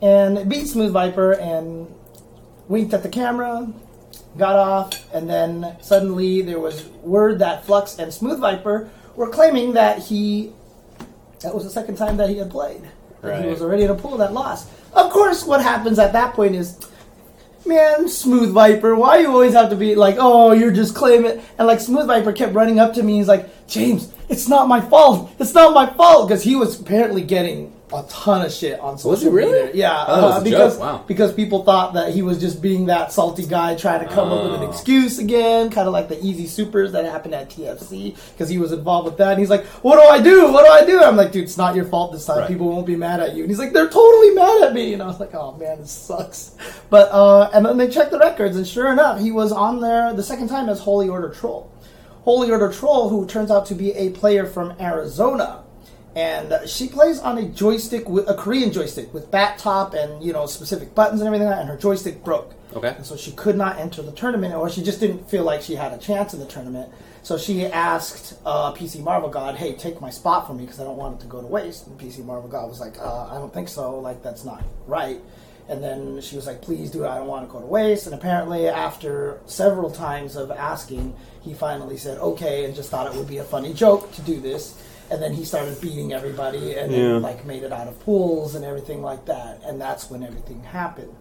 [0.00, 1.92] and beat Smooth Viper and
[2.68, 3.72] winked at the camera,
[4.36, 9.72] got off, and then suddenly there was word that Flux and Smooth Viper were claiming
[9.72, 10.52] that he
[11.40, 12.82] that was the second time that he had played.
[13.22, 14.68] That He was already in a pool that lost.
[14.92, 16.78] Of course, what happens at that point is,
[17.66, 21.42] man, Smooth Viper, why you always have to be like, oh, you're just claiming?
[21.58, 23.16] And like Smooth Viper kept running up to me.
[23.16, 25.30] He's like, James, it's not my fault.
[25.38, 29.10] It's not my fault because he was apparently getting a ton of shit on social
[29.10, 29.66] Was he really?
[29.66, 29.70] media.
[29.74, 30.78] Yeah, Oh, uh, because.
[30.78, 31.04] Wow.
[31.06, 34.44] because people thought that he was just being that salty guy trying to come up
[34.44, 34.70] with an Oh.
[34.70, 38.72] excuse again, kind of like the easy supers that happened at TFC because he was
[38.72, 39.32] involved with that.
[39.32, 40.52] And he's like, "What do I do?
[40.52, 42.38] What do I do?" I'm like, "Dude, it's not your fault this time.
[42.38, 42.48] Right.
[42.48, 45.02] People won't be mad at you." And he's like, "They're totally mad at me." And
[45.02, 46.52] I was like, "Oh man, this sucks."
[46.90, 50.12] But uh, and then they checked the records, and sure enough, he was on there
[50.12, 51.70] the second time as Holy Order Troll.
[52.22, 55.60] Holy Order Troll, who turns out to be a player from Arizona
[56.16, 60.32] and she plays on a joystick with a Korean joystick with bat top and you
[60.32, 62.54] know specific buttons and everything like that, and her joystick broke.
[62.72, 62.88] Okay.
[62.88, 65.74] And so she could not enter the tournament, or she just didn't feel like she
[65.74, 66.90] had a chance in the tournament.
[67.22, 70.84] So she asked uh, PC Marvel God, "Hey, take my spot for me because I
[70.84, 73.34] don't want it to go to waste." And PC Marvel God was like, uh, "I
[73.34, 73.98] don't think so.
[73.98, 75.20] Like that's not right."
[75.68, 77.08] And then she was like, "Please do it.
[77.08, 81.52] I don't want to go to waste." And apparently, after several times of asking, he
[81.52, 84.74] finally said, "Okay," and just thought it would be a funny joke to do this.
[85.10, 88.64] And then he started beating everybody, and then, like made it out of pools and
[88.64, 89.60] everything like that.
[89.64, 91.14] And that's when everything happened.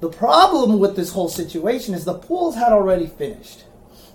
[0.00, 3.64] The problem with this whole situation is the pools had already finished,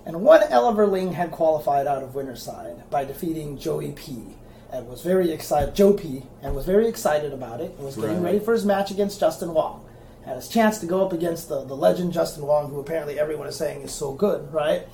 [0.06, 4.36] and one Eleverling had qualified out of winner's side by defeating Joey P.
[4.74, 6.24] And was very excited, Joe P.
[6.42, 8.24] and was very excited about it, and was getting Right.
[8.34, 9.84] ready for his match against Justin Wong.
[10.26, 13.48] Had his chance to go up against the, the legend Justin Wong, who apparently everyone
[13.48, 14.88] is saying is so good, right?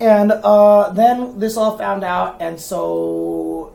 [0.00, 3.74] And uh, then this all found out, and so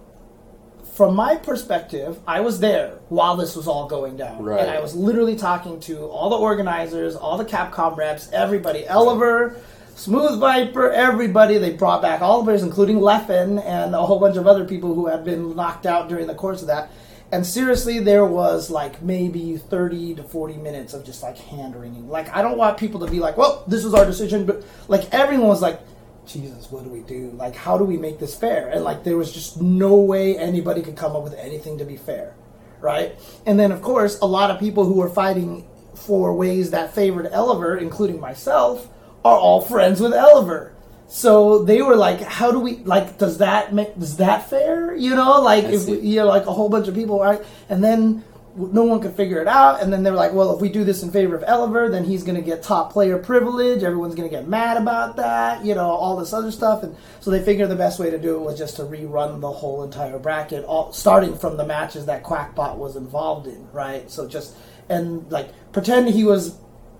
[0.95, 4.41] from my perspective, I was there while this was all going down.
[4.41, 4.61] Right.
[4.61, 9.57] And I was literally talking to all the organizers, all the Capcom reps, everybody, Eliver,
[9.95, 11.57] Smooth Viper, everybody.
[11.57, 14.95] They brought back all the players, including Leffen and a whole bunch of other people
[14.95, 16.89] who had been knocked out during the course of that.
[17.31, 22.07] And seriously, there was like maybe 30 to 40 minutes of just like hand wringing.
[22.07, 25.13] Like, I don't want people to be like, well, this was our decision, but like
[25.13, 25.81] everyone was like,
[26.25, 27.31] Jesus, what do we do?
[27.35, 28.69] Like, how do we make this fair?
[28.69, 31.97] And like, there was just no way anybody could come up with anything to be
[31.97, 32.35] fair,
[32.81, 33.15] right?
[33.45, 37.27] And then, of course, a lot of people who were fighting for ways that favored
[37.31, 38.87] Eliver, including myself,
[39.23, 40.73] are all friends with Eliver.
[41.07, 43.17] So they were like, "How do we like?
[43.17, 44.95] Does that make is that fair?
[44.95, 47.41] You know, like I if we, you know, like a whole bunch of people, right?
[47.69, 48.23] And then
[48.55, 49.81] no one could figure it out.
[49.81, 52.03] And then they were like, well, if we do this in favor of Eliver, then
[52.03, 53.83] he's going to get top player privilege.
[53.83, 55.65] Everyone's going to get mad about that.
[55.65, 56.83] You know, all this other stuff.
[56.83, 59.51] And so they figured the best way to do it was just to rerun the
[59.51, 64.09] whole entire bracket, all, starting from the matches that Quackbot was involved in, right?
[64.09, 64.55] So just
[64.89, 66.57] and like pretend he was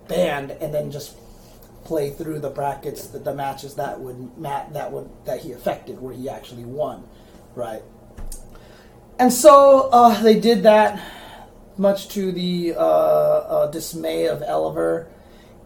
[0.08, 1.16] banned, and then just
[1.84, 6.02] play through the brackets, the, the matches that would mat that would that he affected,
[6.02, 7.08] where he actually won,
[7.56, 7.84] right?
[9.18, 11.00] And so uh, they did that,
[11.78, 15.08] much to the uh, uh, dismay of Eliver.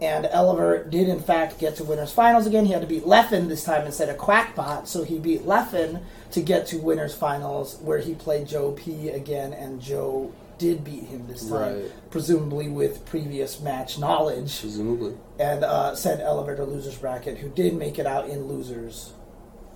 [0.02, 2.64] And Eliver did, in fact, get to winners finals again.
[2.64, 6.00] He had to beat Leffen this time instead of Quackbot, so he beat Leffen
[6.30, 11.04] to get to winners finals, where he played Joe P again, and Joe did beat
[11.04, 12.10] him this time, Right.
[12.10, 15.14] presumably with previous match knowledge Presumably.
[15.38, 19.12] and uh, sent Eliver to losers bracket, who did make it out in losers,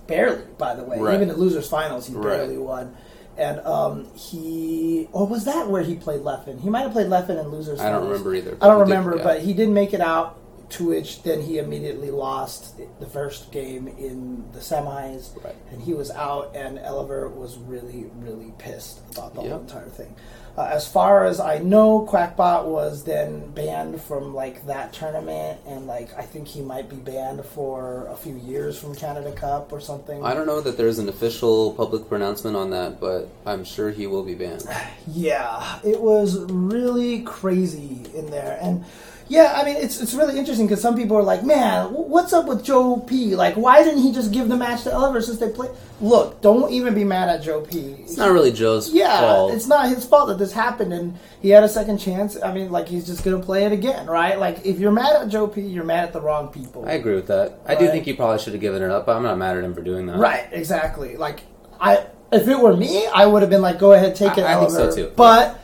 [0.07, 0.97] barely, by the way.
[0.99, 1.15] Right.
[1.15, 2.37] Even in losers finals, he Right.
[2.37, 2.95] barely won.
[3.37, 6.61] And um, he, or was that where he played Leffen?
[6.61, 7.79] He might have played Leffen in losers.
[7.81, 8.09] I don't finals.
[8.21, 9.23] remember either, I don't he did, remember, yeah.
[9.23, 10.39] but he did make it out.
[10.71, 15.53] To which then he immediately lost the first game in the semis, Right.
[15.71, 16.55] and he was out.
[16.55, 20.15] And Eliver was really, really pissed about the whole entire thing.
[20.57, 25.85] Uh, as far as I know, Quackbot was then banned from like that tournament, and
[25.85, 29.81] like I think he might be banned for a few years from Canada Cup or
[29.81, 30.23] something.
[30.23, 34.07] I don't know that there's an official public pronouncement on that, but I'm sure he
[34.07, 34.65] will be banned.
[35.07, 38.83] Yeah, it was really crazy in there, and
[39.27, 42.45] yeah, I mean it's it's really interesting because some people are like, man, what's up
[42.45, 43.35] with Joe P?
[43.35, 45.69] Like, why didn't he just give the match to Oliver since they play?
[46.01, 47.95] Look, don't even be mad at Joe P.
[48.03, 49.53] It's not really Joe's Yeah, fault.
[49.53, 52.37] it's not his fault that this happened, and he had a second chance.
[52.41, 54.37] I mean, like he's just gonna play it again, right?
[54.39, 56.85] Like if you're mad at Joe P, you're mad at the wrong people.
[56.87, 57.59] I agree with that.
[57.65, 59.63] I do think he probably should have given it up, but I'm not mad at
[59.63, 60.17] him for doing that.
[60.17, 61.15] Right, exactly.
[61.17, 61.41] Like
[61.79, 64.45] I, if it were me, I would have been like, go ahead, take I- it.
[64.45, 65.11] I think so, too.
[65.15, 65.59] But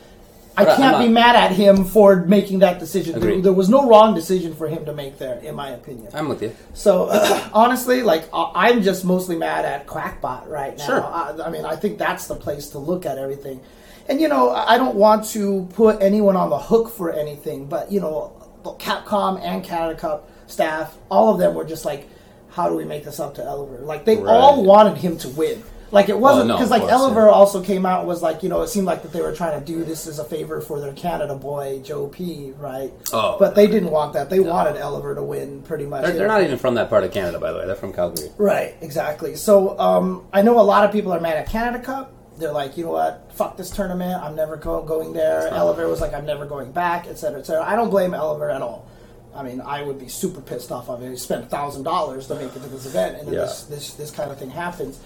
[0.58, 3.20] I I'm can't be not- mad at him for making that decision.
[3.20, 6.10] There, there was no wrong decision for him to make there, in my opinion.
[6.14, 6.56] I'm with you.
[6.74, 7.10] So
[7.54, 10.86] honestly, like I'm just mostly mad at Quackbot right now.
[10.86, 11.04] Sure.
[11.04, 13.62] I, I mean, I think that's the place to look at everything.
[14.10, 17.92] And you know, I don't want to put anyone on the hook for anything, but
[17.92, 18.34] you know,
[18.64, 22.10] Capcom and Canada Cup staff, all of them were just like,
[22.50, 25.64] "How do we make this up to Oliver?" Like they all wanted him to win.
[25.92, 27.32] Like it wasn't no, because of like course, Oliver yeah.
[27.32, 29.60] also came out and was like, you know, it seemed like that they were trying
[29.60, 32.92] to do this as a favor for their Canada boy Joe P, right?
[33.12, 33.36] Oh.
[33.38, 34.30] but they didn't want that.
[34.30, 36.04] They wanted Oliver to win pretty much.
[36.04, 37.66] They're, they're not even from that part of Canada, by the way.
[37.66, 38.30] They're from Calgary.
[38.38, 39.36] Right, exactly.
[39.36, 42.14] So um, I know a lot of people are mad at Canada Cup.
[42.38, 43.30] They're like, you know what?
[43.34, 44.22] Fuck this tournament.
[44.24, 45.50] I'm never go- going there.
[45.50, 45.60] fine.
[45.60, 47.64] Oliver was like, I'm never going back, etc., cetera, et cetera.
[47.66, 48.88] I don't blame Oliver at all.
[49.36, 51.10] I mean, I would be super pissed off of it.
[51.10, 53.42] He spent thousand dollars to make it to this event, and then Yeah.
[53.42, 55.00] this, this this kind of thing happens.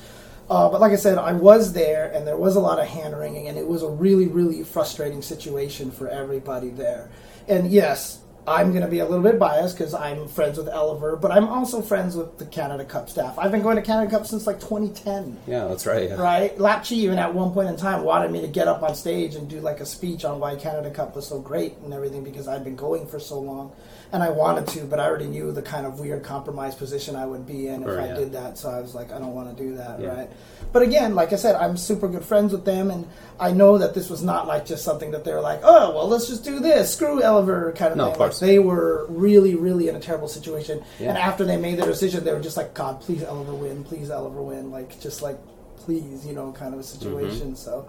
[0.49, 3.17] Uh, but like I said, I was there, and there was a lot of hand
[3.17, 7.09] wringing, and it was a really, really frustrating situation for everybody there.
[7.47, 11.15] And yes, I'm going to be a little bit biased because I'm friends with Oliver,
[11.15, 13.39] but I'm also friends with the Canada Cup staff.
[13.39, 16.09] I've been going to Canada Cup since like 2010 Yeah, that's right.
[16.09, 16.21] Yeah.
[16.21, 16.55] right?
[16.57, 19.49] Lapchi even at one point in time wanted me to get up on stage and
[19.49, 22.63] do like a speech on why Canada Cup was so great and everything because I'd
[22.63, 23.71] been going for so long,
[24.15, 27.25] and I wanted to, but I already knew the kind of weird compromise position I
[27.25, 28.13] would be in if Sure, I yeah.
[28.15, 28.57] did that.
[28.57, 30.07] So I was like, I don't want to do that, Yeah.
[30.15, 30.29] right?
[30.71, 33.07] But again, like I said, I'm super good friends with them, and
[33.39, 36.07] I know that this was not like just something that they were like, oh well,
[36.07, 38.13] let's just do this, screw Oliver kind of No, thing.
[38.13, 38.39] of Like, course.
[38.39, 41.09] they were really, really in a terrible situation, Yeah.
[41.09, 44.09] and after they made their decision, they were just like, God, please Oliver win, please
[44.09, 45.37] Oliver win, like just like
[45.77, 47.47] please, you know, kind of a situation.
[47.49, 47.55] Mm-hmm.
[47.55, 47.85] So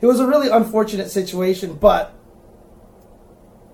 [0.00, 1.74] it was a really unfortunate situation.
[1.74, 2.14] But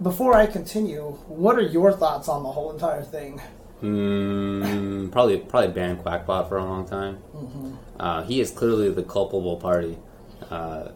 [0.03, 3.41] before I continue, what are your thoughts on the whole entire thing?
[3.83, 7.17] Mm, probably probably banned Quackbot for a long time.
[7.35, 7.75] Mm-hmm.
[7.99, 9.99] Uh, he is clearly the culpable party.
[10.51, 10.89] Uh,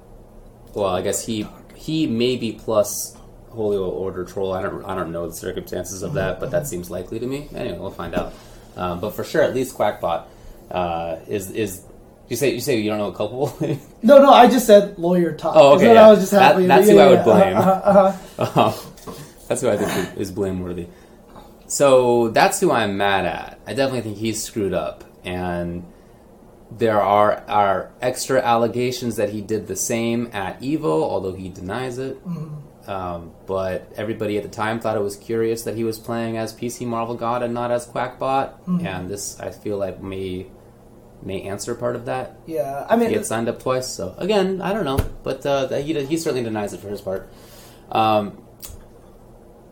[0.75, 3.17] well, I guess he he maybe plus
[3.51, 4.53] Holy Order Troll.
[4.53, 6.53] I don't I don't know the circumstances of that, but Mm-hmm.
[6.53, 7.49] that seems likely to me.
[7.55, 8.33] Anyway, we'll find out.
[8.77, 10.25] Um, but for sure, at least Quackbot
[10.71, 11.83] uh, is is.
[12.29, 13.55] You say you say you don't know culpable?
[14.03, 15.55] No, no, I just said lawyer talk.
[15.57, 16.07] Oh, okay, yeah.
[16.07, 16.67] I was just That- happy.
[16.67, 17.23] that's yeah, who I would yeah.
[17.25, 17.57] blame.
[17.57, 18.73] Uh-huh, uh-huh.
[19.49, 20.86] That's who I think is blameworthy.
[21.66, 23.59] So that's who I'm mad at.
[23.66, 25.84] I definitely think he's screwed up, and
[26.70, 31.99] there are are extra allegations that he did the same at Evo, although he denies
[31.99, 32.18] it.
[32.86, 36.53] Um, but everybody at the time thought it was curious that he was playing as
[36.53, 40.47] PC Marvel God and not as Quackbot, and this I feel like may
[41.22, 42.36] may answer part of that.
[42.47, 45.68] Yeah, I mean, He had signed up twice, so again, I don't know, but uh,
[45.78, 47.26] he he certainly denies it for his part.
[47.90, 48.38] Um,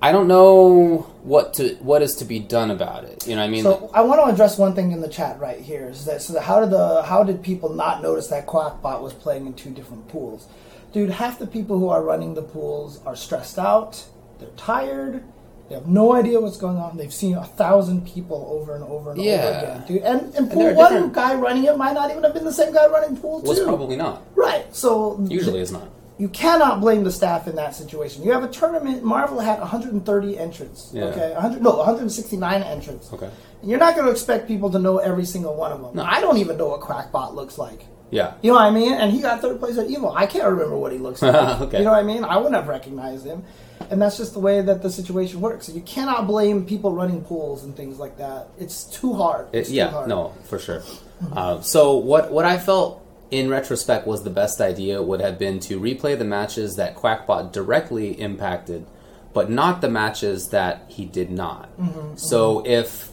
[0.03, 3.27] I don't know what to what is to be done about it.
[3.27, 5.39] You know, what I mean, So I want to address one thing in the chat
[5.39, 5.89] right here.
[5.89, 6.41] Is that so?
[6.41, 10.09] How did the how did people not notice that Quackbot was playing in two different
[10.09, 10.49] pools?
[10.93, 14.05] Dude, half the people who are running the pools are stressed out.
[14.41, 15.23] They're tired.
[15.69, 16.97] They have no idea what's going on.
[16.97, 20.03] They've seen a thousand people over and over and over again, dude.
[20.03, 22.53] And, and pool are one different- guy running it might not even have been the
[22.53, 23.49] same guy running pool two.
[23.49, 24.23] was probably not.
[24.35, 24.67] right.
[24.75, 25.89] So Usually, it's not.
[26.23, 28.23] You cannot blame the staff in that situation.
[28.23, 29.03] You have a tournament.
[29.03, 30.93] Marvel had 130 entrants.
[30.95, 31.07] Yeah.
[31.07, 33.13] Okay, 100 no 169 entrants.
[33.13, 33.29] Okay.
[33.61, 35.97] And you're not going to expect people to know every single one of them.
[35.97, 36.05] No.
[36.05, 37.87] I don't even know what Quackbot looks like.
[38.13, 38.35] Yeah.
[38.41, 38.93] You know what I mean?
[38.93, 40.15] And he got third place at Evo.
[40.15, 41.61] I can't remember what he looks like.
[41.63, 41.79] Okay.
[41.79, 42.23] You know what I mean?
[42.23, 43.43] I wouldn't have recognized him.
[43.91, 45.69] And that's just the way that the situation works.
[45.69, 48.47] You cannot blame people running pools and things like that.
[48.61, 49.49] It's too hard.
[49.53, 50.09] It, It's too yeah, hard.
[50.09, 50.85] no, for sure.
[51.33, 53.02] Uh, so what what I felt
[53.33, 57.51] in retrospect was the best idea would have been to replay the matches that Quackbot
[57.51, 58.87] directly impacted,
[59.33, 61.75] but not the matches that he did not.
[61.79, 63.11] Mm-hmm, so if,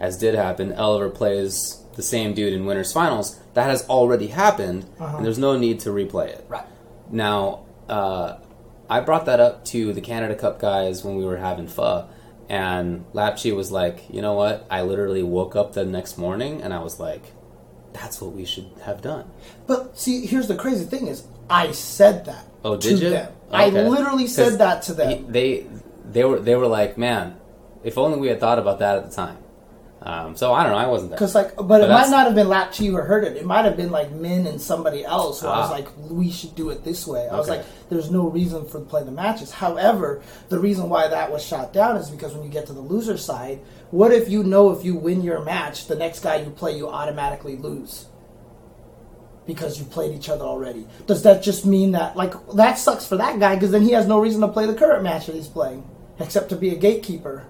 [0.00, 4.86] as did happen, Oliver plays the same dude in winners finals, that has already happened,
[4.98, 6.46] and there's no need to replay it.
[6.50, 6.54] Uh-huh.
[6.54, 6.66] Right.
[7.10, 8.38] Now, uh,
[8.88, 12.08] I brought that up to the Canada Cup guys when we were having pho,
[12.48, 14.66] and Lapchi was like, "You know what?
[14.70, 17.34] I literally woke up the next morning and I was like,
[18.00, 19.24] that's what we should have done."
[19.66, 23.10] But see, here's the crazy thing is, I said that Oh, to did you?
[23.10, 23.32] them.
[23.52, 25.08] I literally said that to them.
[25.10, 25.66] he- they
[26.10, 27.36] they were they were like, "Man,
[27.84, 29.38] if only we had thought about that at the time."
[30.00, 30.78] Um, so I don't know.
[30.78, 31.16] I wasn't there.
[31.18, 33.36] Because like, but, But it might not have been Lap Chi who heard it.
[33.36, 35.40] It might have been like Min and somebody else.
[35.40, 35.72] Who I was Ah.
[35.72, 37.28] like, we should do it this way.
[37.28, 39.50] I was like, there's no reason for to play the matches.
[39.50, 42.80] However, the reason why that was shot down is because when you get to the
[42.80, 43.58] loser side,
[43.90, 46.88] what if you know if you win your match, the next guy you play, you
[46.88, 48.06] automatically lose
[49.46, 50.86] because you played each other already?
[51.06, 54.06] Does that just mean that like that sucks for that guy because then he has
[54.06, 57.46] no reason to play the current match that he's playing except to be a gatekeeper?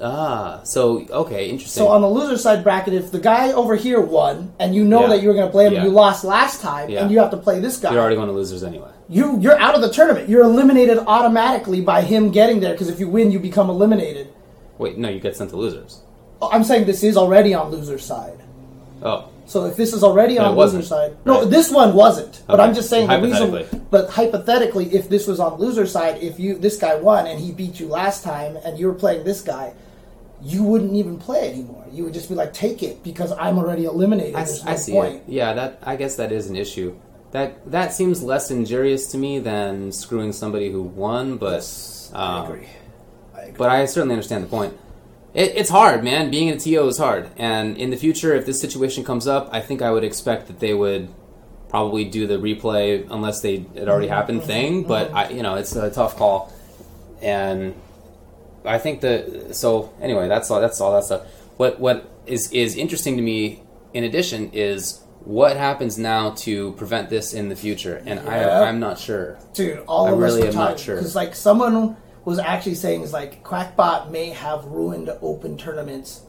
[0.00, 1.80] Ah, so okay, interesting.
[1.82, 5.02] So on the loser side bracket, if the guy over here won, and you know
[5.02, 5.08] Yeah.
[5.08, 5.80] that you were going to play him, Yeah.
[5.80, 7.02] and you lost last time, Yeah.
[7.02, 8.88] and you have to play this guy, You're already going to losers anyway.
[9.08, 10.28] you you're out of the tournament.
[10.28, 14.28] You're eliminated automatically by him getting there because if you win, you become eliminated.
[14.78, 16.00] Wait, no, you get sent to losers.
[16.40, 18.38] I'm saying this is already on loser's side.
[19.02, 20.82] Oh, So if this is already But on it wasn't.
[20.82, 21.50] loser side, no, Right.
[21.50, 22.42] this one wasn't.
[22.46, 22.68] But Okay.
[22.68, 23.50] I'm just saying the reason.
[23.50, 23.80] Hypothetically.
[23.90, 27.50] But hypothetically, if this was on loser's side, if you this guy won and he
[27.52, 29.72] beat you last time, and you were playing this guy,
[30.42, 31.84] you wouldn't even play anymore.
[31.92, 34.34] You would just be like, take it because I'm already eliminated.
[34.36, 35.14] I, There's I see point.
[35.16, 35.22] it.
[35.26, 36.94] Yeah, that I guess that is an issue.
[37.32, 41.36] That that seems less injurious to me than screwing somebody who won.
[41.38, 41.62] But
[42.12, 42.20] um.
[42.20, 42.66] I agree.
[43.58, 44.74] But I certainly understand the point.
[45.34, 46.30] It, it's hard, man.
[46.30, 47.30] Being a TO is hard.
[47.36, 50.60] And in the future, if this situation comes up, I think I would expect that
[50.60, 51.08] they would
[51.68, 54.14] probably do the replay unless they it already mm-hmm.
[54.14, 54.80] happened thing.
[54.80, 54.88] Mm-hmm.
[54.88, 56.52] But I, you know, it's a tough call.
[57.20, 57.74] And
[58.64, 60.60] I think that so anyway, that's all.
[60.60, 61.26] That's all that stuff.
[61.56, 67.10] What what is is interesting to me, in addition, is what happens now to prevent
[67.10, 68.02] this in the future.
[68.06, 68.30] And Yeah.
[68.30, 69.38] I I'm not sure.
[69.52, 70.96] Dude, all I of really us were am not sure.
[70.96, 71.96] because like someone
[72.28, 76.20] was actually saying is like Quackbot may have ruined open tournaments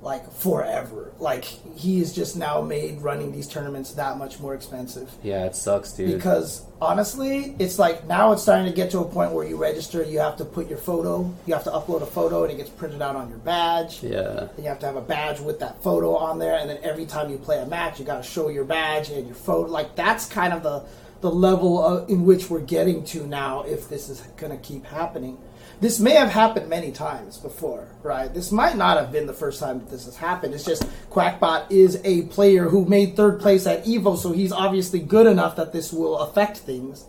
[0.00, 1.12] like forever.
[1.18, 5.10] Like he is just now made running these tournaments that much more expensive.
[5.24, 6.12] Yeah, it sucks, dude.
[6.12, 10.04] Because honestly, it's like now it's starting to get to a point where you register,
[10.04, 12.70] you have to put your photo, you have to upload a photo, and it gets
[12.70, 14.04] printed out on your badge.
[14.04, 14.46] yeah.
[14.54, 17.06] Then you have to have a badge with that photo on there, and then every
[17.06, 19.68] time you play a match, you got to show your badge and your photo.
[19.68, 20.84] Like that's kind of the
[21.24, 23.62] the level of, in which we're getting to now.
[23.62, 25.38] If this is going to keep happening,
[25.80, 28.32] this may have happened many times before, right?
[28.32, 30.52] This might not have been the first time that this has happened.
[30.52, 35.00] It's just Quackbot is a player who made third place at Evo, so he's obviously
[35.00, 37.06] good enough that this will affect things.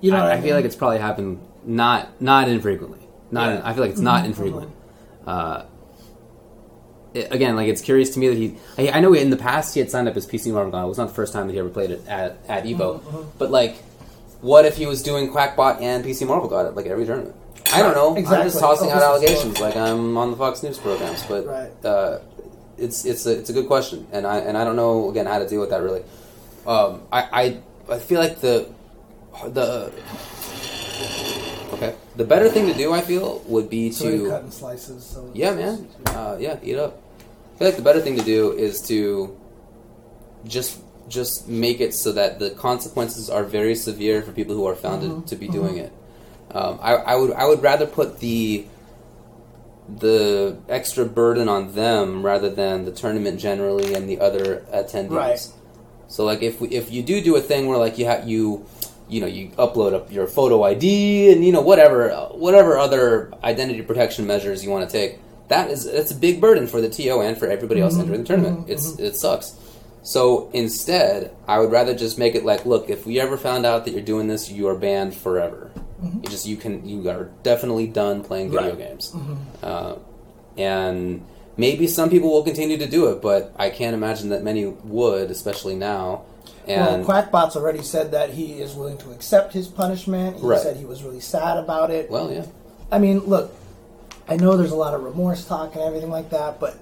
[0.00, 2.98] You know, I, I, I feel like it's probably happened not not infrequently.
[3.30, 3.56] Not Yeah.
[3.58, 4.72] in, I feel like it's not infrequent.
[5.24, 5.62] Uh,
[7.14, 8.56] again, like it's curious to me that he.
[8.78, 10.84] I, I know in the past he had signed up as PC Marvel God.
[10.84, 13.26] It was not the first time that he ever played it at at Evo.
[13.38, 13.76] But like,
[14.40, 17.36] what if he was doing Quackbot and PC Marvel God at like every tournament?
[17.72, 18.16] I don't know.
[18.16, 21.84] I'm just tossing Oh, out allegations like I'm on the Fox News programs, but Right.
[21.84, 22.18] uh,
[22.76, 25.38] it's it's a it's a good question, and I and I don't know again how
[25.38, 26.02] to deal with that really.
[26.66, 28.68] Um, I, I I feel like the
[29.48, 29.92] the
[31.72, 35.04] okay the better thing to do I feel would be so to slices.
[35.04, 37.00] So yeah man uh, yeah eat up.
[37.62, 39.38] I feel like the better thing to do is to
[40.44, 44.74] just just make it so that the consequences are very severe for people who are
[44.74, 45.26] found Mm-hmm.
[45.26, 45.92] to, be doing it.
[46.50, 48.66] Um, I, I would I would rather put the
[49.88, 55.10] the extra burden on them rather than the tournament generally and the other attendees.
[55.10, 55.48] Right.
[56.08, 58.66] So like if we, if you do do a thing where like you you
[59.08, 63.82] you know you upload up your photo ID and you know whatever whatever other identity
[63.82, 65.20] protection measures you want to take
[65.52, 68.02] that is it's a big burden for the TO and for everybody else mm-hmm.
[68.02, 68.58] entering the tournament.
[68.60, 68.72] Mm-hmm.
[68.72, 69.54] It's it sucks.
[70.02, 73.84] So instead, I would rather just make it like, look, if we ever found out
[73.84, 75.70] that you're doing this, you are banned forever.
[76.02, 76.24] Mm-hmm.
[76.24, 78.78] You just you can you are definitely done playing video Right.
[78.78, 79.14] games.
[79.62, 79.96] Uh,
[80.56, 81.24] and
[81.56, 85.30] maybe some people will continue to do it, but I can't imagine that many would,
[85.30, 86.22] especially now.
[86.66, 90.38] And well, Quackbot's already said that he is willing to accept his punishment.
[90.38, 90.60] He Right.
[90.60, 92.10] said he was really sad about it.
[92.10, 92.46] well, yeah,
[92.90, 93.52] I mean, look,
[94.28, 96.78] I know there's a lot of remorse talk and everything like that, but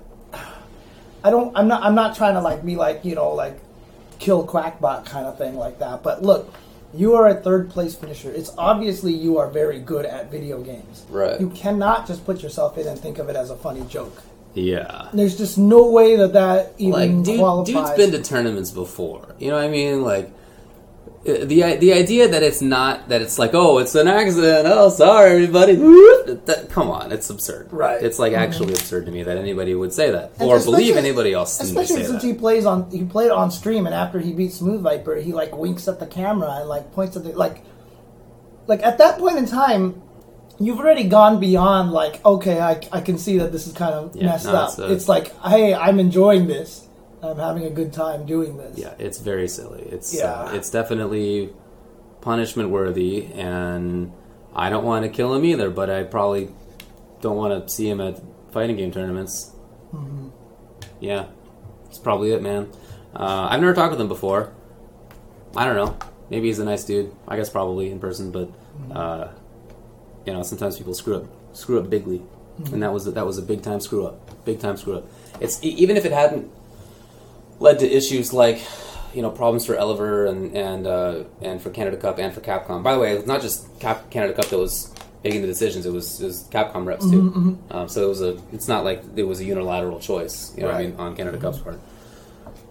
[1.24, 1.57] I don't.
[1.57, 1.82] I'm not.
[1.82, 3.59] I'm not trying to like be like you know like
[4.18, 6.03] kill Quackbot kind of thing like that.
[6.03, 6.53] But look,
[6.95, 8.30] you are a third place finisher.
[8.30, 11.05] It's obviously you are very good at video games.
[11.09, 11.41] Right.
[11.41, 14.22] You cannot just put yourself in and think of it as a funny joke.
[14.55, 15.09] yeah.
[15.12, 17.74] There's just no way that that even Like, dude, qualifies.
[17.74, 19.34] dude's been to tournaments before.
[19.38, 20.03] You know what I mean?
[20.03, 20.30] Like.
[21.29, 24.89] Uh, The the idea that it's not that it's like oh it's an accident oh
[24.89, 28.03] sorry everybody that, come on it's absurd Right.
[28.03, 31.33] it's like actually absurd to me that anybody would say that And or believe anybody
[31.35, 34.57] else Especially since that he plays on he played on stream and after he beats
[34.57, 37.62] Smooth Viper, he like winks at the camera and like points at the like
[38.66, 40.01] like at that point in time,
[40.61, 44.14] you've already gone beyond like, okay, I, I can see that this is kind of
[44.14, 44.68] Yeah, messed no, up.
[44.71, 46.87] it's, uh, it's like, hey, I'm enjoying this.
[47.23, 48.79] I'm having a good time doing this.
[48.79, 49.83] Yeah, it's very silly.
[49.83, 50.33] It's Yeah.
[50.33, 51.51] uh, it's definitely
[52.21, 54.12] punishment worthy, and
[54.55, 55.71] I don't want to kill him either.
[55.71, 56.49] But I probably
[57.21, 58.21] don't want to see him at
[58.53, 59.53] fighting game tournaments.
[59.95, 60.29] Mm-hmm.
[61.01, 61.26] Yeah,
[61.84, 62.68] that's probably it, man.
[63.14, 64.53] Uh, I've never talked with him before.
[65.57, 65.97] I don't know.
[66.30, 67.13] Maybe he's a nice dude.
[67.29, 68.49] I guess probably in person, but
[68.80, 68.92] Mm-hmm.
[68.97, 69.29] uh,
[70.25, 72.22] you know, sometimes people screw up, screw up bigly,
[72.61, 72.75] Mm-hmm.
[72.75, 74.45] and that was that was a big time screw up.
[74.45, 75.07] Big time screw up.
[75.41, 76.51] It's even if it hadn't
[77.61, 78.61] led to issues like
[79.14, 82.82] you know problems for Oliver and and uh, and for Canada Cup and for Capcom.
[82.82, 84.92] By the way, it's not just Cap- Canada Cup that was
[85.22, 85.84] making the decisions.
[85.87, 87.58] It was, it was Capcom reps Mm-hmm, too.
[87.70, 88.38] Um, so it was a.
[88.53, 90.53] It's not like it was a unilateral choice.
[90.57, 91.78] You know what I mean on Canada Cup's part.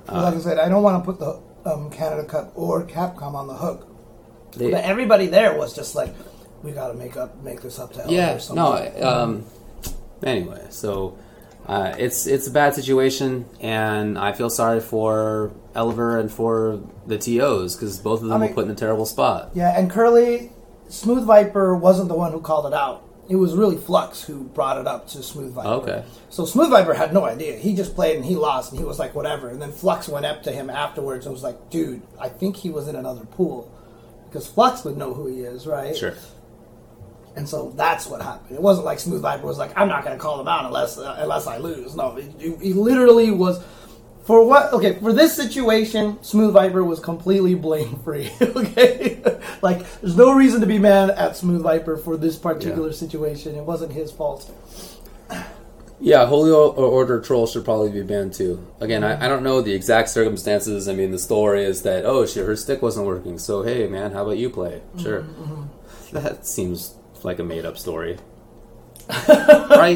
[0.07, 1.39] Well, like I said, I don't want to put the
[1.69, 3.85] um, Canada Cup or Capcom on the hook.
[4.55, 6.11] They- But everybody there was just like,
[6.63, 8.99] we got to make up, make this up to Elder Yeah, or something.
[8.99, 9.07] no.
[9.07, 9.45] Um,
[10.23, 11.15] anyway, so
[11.69, 17.17] uh, it's it's a bad situation, and I feel sorry for Oliver and for the
[17.17, 19.51] TOs because both of them I mean- were put in a terrible spot.
[19.53, 20.51] Yeah, and Curly,
[20.87, 23.03] Smooth Viper wasn't the one who called it out.
[23.29, 25.67] It was really Flux who brought it up to Smooth Viper.
[25.67, 26.03] Okay.
[26.31, 27.57] So Smooth Viper had no idea.
[27.57, 29.49] He just played and he lost, and he was like, whatever.
[29.49, 32.71] And then Flux went up to him afterwards and was like, dude, I think he
[32.71, 33.71] was in another pool.
[34.27, 35.95] Because Flux would know who he is, right?
[35.95, 36.15] Sure.
[37.35, 38.55] And so that's what happened.
[38.55, 40.97] It wasn't like Smooth Viper was like, I'm not going to call him out unless
[40.97, 41.95] uh, unless I lose.
[41.95, 43.63] No, he, literally was.
[44.23, 44.73] For what?
[44.73, 48.29] Okay, for this situation, Smooth Viper was completely blame free.
[48.41, 49.21] okay,
[49.63, 52.93] like there's no reason to be mad at Smooth Viper for this particular Yeah.
[52.95, 53.55] situation.
[53.55, 54.51] It wasn't his fault.
[56.01, 58.65] Yeah, Holy Order Troll should probably be banned too.
[58.79, 60.87] Again, I, I don't know the exact circumstances.
[60.87, 63.37] I mean, the story is that oh, she, her stick wasn't working.
[63.39, 64.81] So hey, man, how about you play?
[64.97, 65.25] Sure.
[66.13, 68.17] That seems like a made up story,
[69.27, 69.95] right?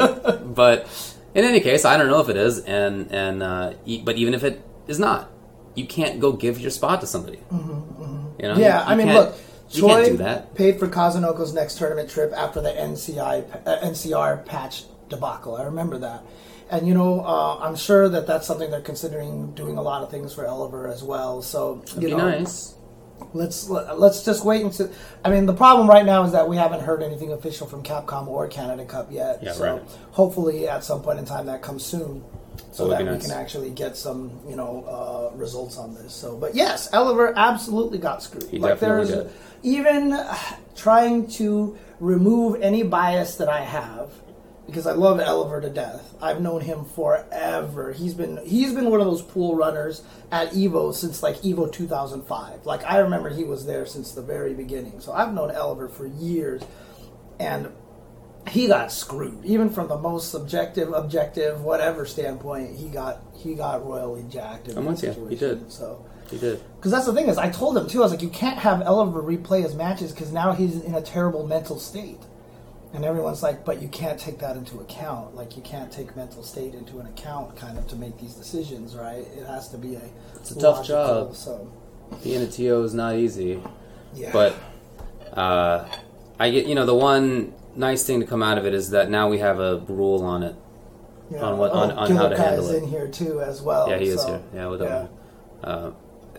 [0.55, 0.87] But
[1.33, 4.33] in any case, I don't know if it is, and and uh, e- but even
[4.33, 5.29] if it is not,
[5.75, 7.39] you can't go give your spot to somebody.
[7.51, 7.57] You
[8.49, 8.55] know?
[8.57, 9.35] Yeah, You- I mean, look,
[9.69, 10.55] you Troy can't do that.
[10.55, 15.55] paid for Kazunoko's next tournament trip after the NCI uh, NCR patch debacle.
[15.55, 16.23] I remember that,
[16.69, 20.11] and you know, uh, I'm sure that that's something they're considering doing a lot of
[20.11, 21.41] things for Oliver as well.
[21.41, 22.75] So you Be know, nice.
[23.33, 24.85] Let's let, let's just wait and see.
[25.23, 28.27] I mean, the problem right now is that we haven't heard anything official from Capcom
[28.27, 29.39] or Canada Cup yet.
[29.41, 29.81] Yeah, so right.
[30.11, 32.23] hopefully, at some point in time, that comes soon.
[32.71, 36.13] So That that would we can actually get some, you know, uh, results on this.
[36.13, 38.49] So, but yes, Oliver absolutely got screwed.
[38.49, 39.31] He like there's did.
[39.63, 40.37] even uh,
[40.75, 44.11] trying to remove any bias that I have
[44.65, 46.15] because I love Oliver to death.
[46.21, 47.91] I've known him forever.
[47.91, 52.65] He's been he's been one of those pool runners at Evo since like Evo 2005.
[52.65, 54.99] Like I remember he was there since the very beginning.
[54.99, 56.63] So I've known Oliver for years,
[57.39, 57.69] and
[58.49, 59.43] he got screwed.
[59.45, 64.69] Even from the most subjective, objective, whatever standpoint, he got he got royally jacked.
[64.69, 65.27] In I'm with you.
[65.27, 65.71] He did.
[65.71, 66.05] So.
[66.29, 66.63] He did.
[66.77, 67.99] Because that's the thing is, I told him too.
[67.99, 71.01] I was like, you can't have Oliver replay his matches because now he's in a
[71.01, 72.21] terrible mental state.
[72.93, 75.35] And everyone's like, but you can't take that into account.
[75.35, 78.95] Like you can't take mental state into an account, kind of, to make these decisions,
[78.95, 79.25] right?
[79.35, 80.01] It has to be a.
[80.35, 81.35] It's a tough job.
[81.35, 81.71] So
[82.23, 83.59] Being a TO is not easy.
[84.13, 84.55] yeah, But
[85.33, 85.87] uh,
[86.39, 89.09] I get you know the one nice thing to come out of it is that
[89.09, 90.55] now we have a rule on it.
[91.31, 92.83] you on what- on- on how to handle is it.
[92.83, 93.89] in here too as well.
[93.89, 94.41] Yeah, he is here.
[94.53, 95.07] Yeah, with yeah.
[95.63, 95.91] Uh,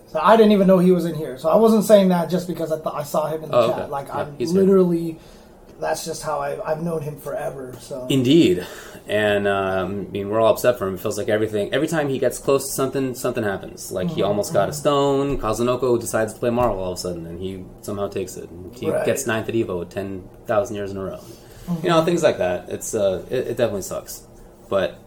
[0.06, 1.36] So I didn't even know he was in here.
[1.38, 3.70] So I wasn't saying that just because I thought I saw him in the Oh,
[3.70, 3.78] chat.
[3.80, 3.90] okay.
[3.90, 4.60] Like Yeah, I'm he's here.
[5.84, 7.74] That's just how I, I've known him forever.
[7.80, 8.66] So indeed,
[9.06, 10.94] and um, I mean we're all upset for him.
[10.94, 11.72] It feels like everything.
[11.72, 13.92] Every time he gets close to something, something happens.
[13.92, 14.16] Like Mm-hmm.
[14.16, 15.38] he almost got a stone.
[15.38, 18.48] Kazunoko decides to play Marvel all of a sudden, and he somehow takes it.
[18.74, 19.04] He Right.
[19.06, 21.20] gets ninth at Evo ten thousand years in a row.
[21.82, 22.68] You know things like that.
[22.68, 24.22] It's uh, it, it definitely sucks,
[24.68, 24.98] but.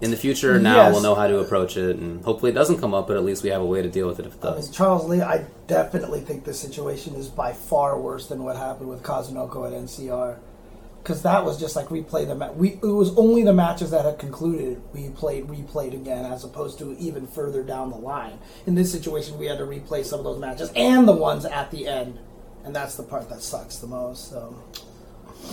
[0.00, 0.92] In the future, now Yes.
[0.92, 3.06] we'll know how to approach it, and hopefully it doesn't come up.
[3.06, 4.56] But at least we have a way to deal with it if it I mean,
[4.56, 4.68] does.
[4.70, 9.02] Charles Lee, I definitely think this situation is by far worse than what happened with
[9.02, 10.36] Kazunoko at NCR.
[11.02, 14.04] Because that was just like replay the ma- we It was only the matches that
[14.04, 18.38] had concluded we played replayed again, as opposed to even further down the line.
[18.66, 21.70] In this situation, we had to replay some of those matches and the ones at
[21.70, 22.18] the end,
[22.64, 24.28] and that's the part that sucks the most.
[24.30, 24.56] So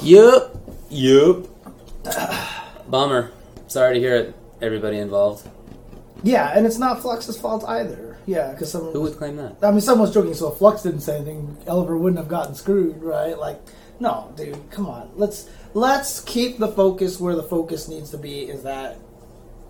[0.01, 0.57] yep
[0.89, 1.45] yep
[2.89, 3.31] Bummer.
[3.67, 5.47] Sorry to hear it, everybody involved.
[6.23, 8.17] yeah, and it's not Flux's fault either.
[8.25, 8.93] Yeah, because someone.
[8.93, 9.57] Who would claim that?
[9.61, 10.33] I mean, someone's joking.
[10.33, 13.37] So if Flux didn't say anything, Oliver wouldn't have gotten screwed, right?
[13.37, 13.59] Like,
[13.99, 15.11] no, dude, come on.
[15.15, 18.43] Let's let's keep the focus where the focus needs to be.
[18.43, 18.97] Is that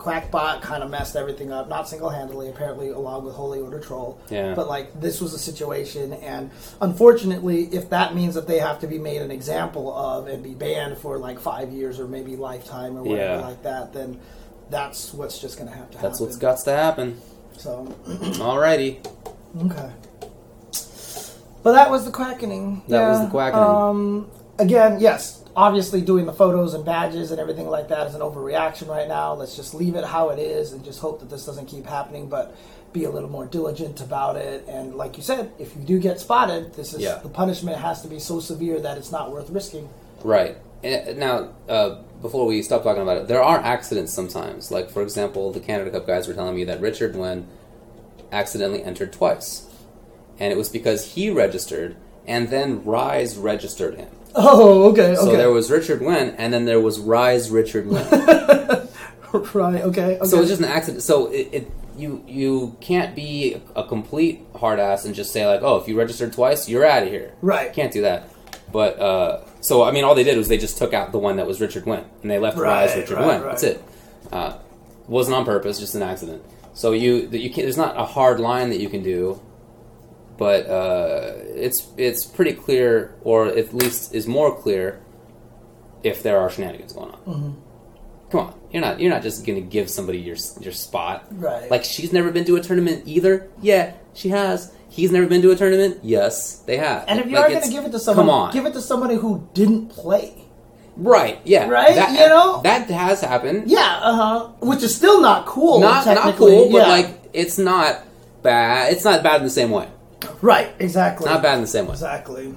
[0.04, 4.20] Quackbot kind of messed everything up, not single handedly, apparently, along with Holy Order Troll.
[4.30, 4.54] Yeah.
[4.54, 6.52] But like, this was a situation, and
[6.82, 10.54] unfortunately, if that means that they have to be made an example of and be
[10.54, 13.48] banned for like five years or maybe lifetime or whatever Yeah.
[13.48, 14.20] like that, then
[14.70, 16.10] that's what's just going to have to happen.
[16.10, 17.22] That's what's got to happen.
[17.58, 19.06] So Alrighty.
[19.68, 19.92] Okay.
[21.64, 22.82] But that was the quackening.
[22.90, 23.64] That was the quackening.
[23.64, 28.22] Um, again, yes, obviously doing the photos and badges and everything like that is an
[28.22, 29.34] overreaction right now.
[29.34, 32.28] Let's just leave it how it is and just hope that this doesn't keep happening,
[32.28, 32.56] but
[32.92, 34.66] be a little more diligent about it.
[34.68, 37.20] And like you said, if you do get spotted, this is Yeah.
[37.22, 39.90] the punishment has to be so severe that it's not worth risking.
[40.24, 40.58] Right.
[40.84, 44.70] And now, uh, before we stop talking about it, there are accidents sometimes.
[44.70, 47.46] Like, for example, the Canada Cup guys were telling me that Richard Nguyen
[48.32, 49.66] accidentally entered twice.
[50.40, 51.96] And it was because he registered
[52.28, 54.10] and then Rise registered him.
[54.36, 55.38] Oh, okay, So okay.
[55.38, 59.54] there was Richard Nguyen, and then there was Rise Richard Nguyen.
[59.54, 60.26] right, okay, okay.
[60.26, 61.04] So it's just an accident.
[61.04, 65.62] So it, it you you can't be a complete hard ass and just say like,
[65.62, 67.34] oh, if you registered twice, you're out of here.
[67.42, 67.72] Right.
[67.74, 68.30] Can't do that.
[68.72, 71.36] But uh, so I mean, all they did was they just took out the one
[71.38, 73.42] that was Richard Nguyen, and they left Right, Rise Richard right, Wynn.
[73.42, 73.50] right.
[73.52, 73.84] That's it.
[74.32, 74.58] Uh,
[75.08, 76.44] wasn't on purpose, just an accident.
[76.74, 77.66] So you that you can't.
[77.66, 79.40] There's not a hard line that you can do,
[80.38, 85.02] but uh, it's it's pretty clear, or at least is more clear,
[86.04, 87.20] if there are shenanigans going on.
[87.20, 87.52] Mm-hmm.
[88.32, 91.26] Come on, you're not you're not just gonna give somebody your your spot.
[91.32, 91.70] Right.
[91.70, 93.48] Like she's never been to a tournament either.
[93.62, 94.74] Yeah, she has.
[94.90, 96.00] He's never been to a tournament.
[96.04, 97.06] Yes, they have.
[97.08, 98.82] and if you Like, are to give it to someone, come on, give it to
[98.82, 100.46] somebody who didn't play.
[100.96, 101.40] right?
[101.46, 101.96] Yeah, Right?
[101.96, 102.62] That, You know?
[102.64, 103.70] that has happened.
[103.72, 104.48] Yeah, uh huh.
[104.62, 105.80] Which is still not cool.
[105.80, 108.02] not not cool, but like it's not
[108.44, 108.94] bad.
[108.94, 109.88] It's not bad in the same way.
[110.42, 111.26] Right, exactly.
[111.30, 111.94] Not bad in the same way.
[111.94, 112.56] Exactly.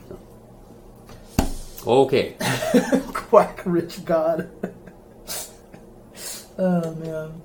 [1.87, 2.35] Okay.
[3.13, 4.51] Quack rich god.
[6.59, 7.41] oh man.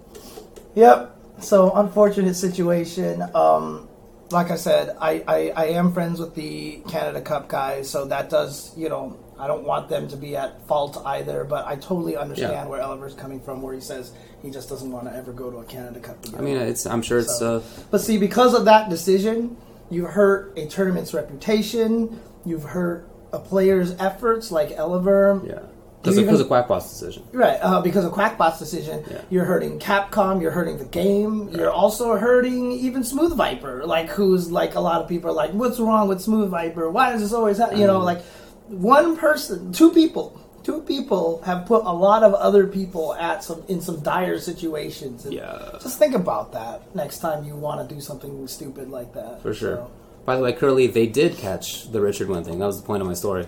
[0.75, 1.17] Yep.
[1.41, 3.23] So unfortunate situation.
[3.35, 3.87] Um,
[4.31, 8.29] like I said, I, I, I am friends with the Canada Cup guys, so that
[8.29, 11.43] does you know I don't want them to be at fault either.
[11.43, 12.65] But I totally understand Yeah.
[12.67, 14.11] where Oliver's coming from, where he says
[14.41, 16.23] he just doesn't want to ever go to a Canada Cup.
[16.25, 16.39] Again.
[16.39, 16.85] I mean, it's.
[16.87, 17.37] I'm sure it's.
[17.37, 17.61] So- Uh,
[17.91, 19.57] But see, because of that decision,
[19.91, 22.19] you hurt a tournament's reputation.
[22.45, 25.41] You've hurt a player's efforts, like Oliver.
[25.45, 25.59] yeah.
[26.01, 27.23] Because of, because even- of Quackbot's decision.
[27.31, 29.21] Right, uh, because of Quackbot's decision, Yeah.
[29.29, 34.51] you're hurting Capcom, you're hurting the game, you're also hurting even Smooth Viper, like who's
[34.51, 36.89] like a lot of people are like, what's wrong with Smooth Viper?
[36.89, 37.77] Why does this always happen?
[37.79, 38.05] You know, Mm.
[38.05, 38.21] like
[38.67, 43.63] one person, two people, two people have put a lot of other people at some
[43.67, 45.25] in some dire situations.
[45.25, 45.77] And Yeah.
[45.81, 49.41] just think about that next time you want to do something stupid like that.
[49.41, 49.75] For sure.
[49.77, 49.91] So,
[50.25, 52.59] By the way, Curly, they did catch the Richard Nguyen thing.
[52.59, 53.47] That was the point of my story.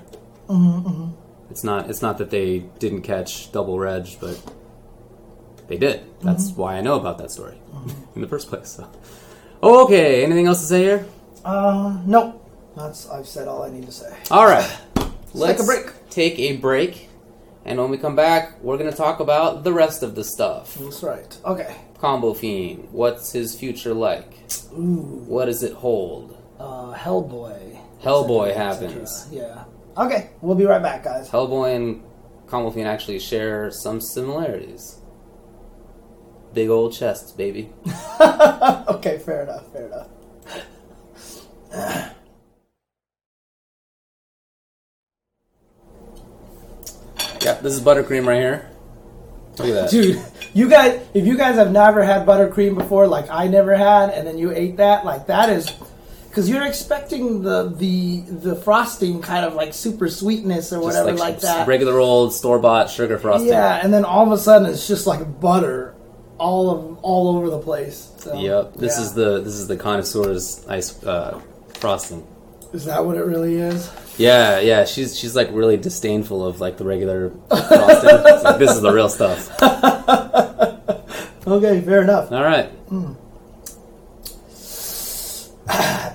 [0.50, 1.10] Mm-hmm,
[1.52, 1.90] It's not.
[1.90, 4.40] It's not that they didn't catch double reg, but
[5.68, 6.02] they did.
[6.22, 6.62] That's Mm-hmm.
[6.62, 7.58] why I know about that story
[8.16, 8.70] in the first place.
[8.70, 8.88] So.
[9.62, 10.24] Okay.
[10.24, 11.06] Anything else to say here?
[11.46, 12.40] uh, no,
[12.76, 14.12] that's I've said all I need to say.
[14.32, 14.68] All right.
[15.36, 15.88] take a break.
[16.14, 17.10] Take a break,
[17.66, 20.76] and when we come back, we're going to talk about the rest of the stuff.
[20.76, 21.36] That's right.
[21.44, 21.76] Okay.
[21.98, 22.92] Combofiend.
[22.92, 24.32] What's his future like?
[24.74, 25.24] Ooh.
[25.28, 26.38] What does it hold?
[26.60, 27.80] uh, Hellboy.
[28.04, 29.28] Hellboy cetera, happens.
[29.32, 29.64] Yeah.
[29.98, 31.32] Okay, we'll be right back, guys.
[31.32, 32.04] Hellboy and
[32.46, 35.00] Combofiend actually share some similarities.
[36.54, 37.72] Big old chests, baby.
[38.22, 39.72] okay, fair enough.
[39.74, 39.88] Fair
[41.72, 42.14] enough.
[47.44, 48.70] Yeah, this is buttercream right here.
[49.58, 49.90] Look at that.
[49.92, 54.10] Dude, you guys, if you guys have never had buttercream before, like I never had,
[54.10, 55.72] and then you ate that, like that is
[56.30, 61.18] because you're expecting the the the frosting kind of like super sweetness or Just whatever
[61.18, 61.68] like, that.
[61.68, 63.50] Regular old store bought sugar frosting.
[63.50, 65.94] Yeah, and then all of a sudden it's just like butter
[66.40, 68.12] all of all over the place.
[68.18, 68.74] So, Yep.
[68.76, 69.04] This yeah.
[69.04, 71.40] is the this is the connoisseur's ice uh,
[71.76, 72.26] frosting.
[72.74, 73.92] Is that what it really is?
[74.18, 74.86] Yeah, yeah.
[74.86, 78.44] She's she's like really disdainful of like the regular frosting.
[78.44, 79.50] Like, this is the real stuff.
[81.46, 82.32] Okay, fair enough.
[82.32, 82.70] All right.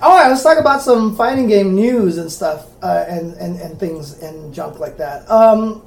[0.01, 3.79] All right, let's talk about some fighting game news and stuff, uh, and, and and
[3.79, 5.29] things and junk like that.
[5.29, 5.83] Um,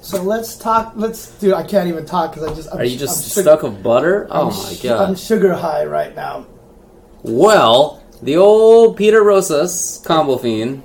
[0.00, 0.92] so let's talk.
[0.96, 2.72] Let's dude, I can't even talk because I just.
[2.72, 4.26] I'm, Are you just I'm stuck of butter?
[4.30, 5.08] I'm Oh my god.
[5.08, 6.46] I'm sugar high right now.
[7.22, 10.82] Well, the old Peter Rosas Combofiend,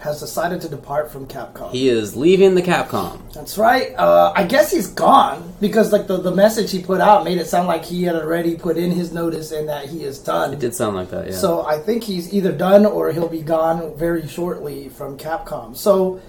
[0.00, 1.70] Has decided to depart from Capcom.
[1.70, 3.32] he is leaving the Capcom.
[3.32, 3.94] That's right.
[3.96, 7.46] Uh, I guess he's gone because like the, the message he put out made it
[7.46, 10.52] sound like he had already put in his notice and that he is done.
[10.52, 11.36] It did sound like that, yeah.
[11.36, 15.76] So I think he's either done or he'll be gone very shortly from Capcom.
[15.76, 16.20] So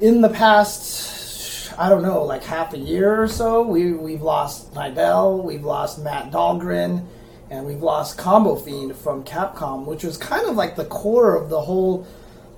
[0.00, 4.74] in the past, I don't know, like half a year or so, we we've lost
[4.74, 7.04] Nidell, we've lost Matt Dahlgren,
[7.50, 11.48] and we've lost Combo Fiend from Capcom, which was kind of like the core of
[11.48, 12.06] the whole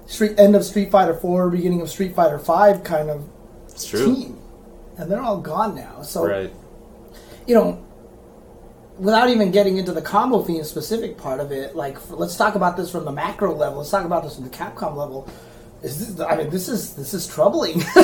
[0.07, 3.29] street end of Street Fighter Four, beginning of Street Fighter Five kind of
[3.77, 4.39] team.
[4.97, 6.03] And they're all gone now.
[6.03, 6.53] So Right.
[7.47, 7.85] you know,
[8.99, 12.91] without even getting into the Combofiend specific part of it, like let's talk about this
[12.91, 13.79] from the macro level.
[13.79, 15.29] Let's talk about this from the Capcom level.
[15.83, 16.27] Is this?
[16.27, 17.81] I mean, this is this is troubling.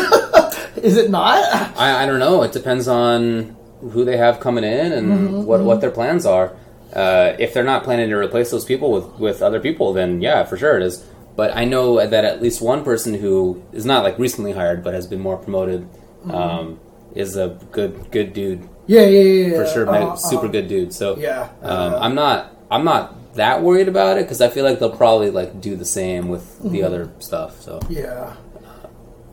[0.77, 1.43] is it not?
[1.77, 2.43] I, I don't know.
[2.43, 6.53] It depends on who they have coming in and Mm-hmm, what, what their plans are.
[6.95, 10.45] Uh, if they're not planning to replace those people with, with other people, then yeah,
[10.45, 11.05] for sure it is.
[11.37, 14.95] But I know that at least one person who is not like recently hired, but
[14.95, 15.89] has been more promoted,
[16.25, 16.31] Mm-hmm.
[16.31, 16.81] um,
[17.15, 19.57] is a good good dude Yeah, yeah, yeah, yeah.
[19.59, 19.89] for sure.
[19.89, 20.53] Uh-huh, super uh-huh.
[20.53, 20.93] good dude.
[20.95, 24.65] So Yeah, um, uh, I'm not I'm not that worried about it because I feel
[24.65, 26.85] like they'll probably like do the same with the Mm-hmm.
[26.87, 27.61] other stuff.
[27.61, 28.33] So Yeah.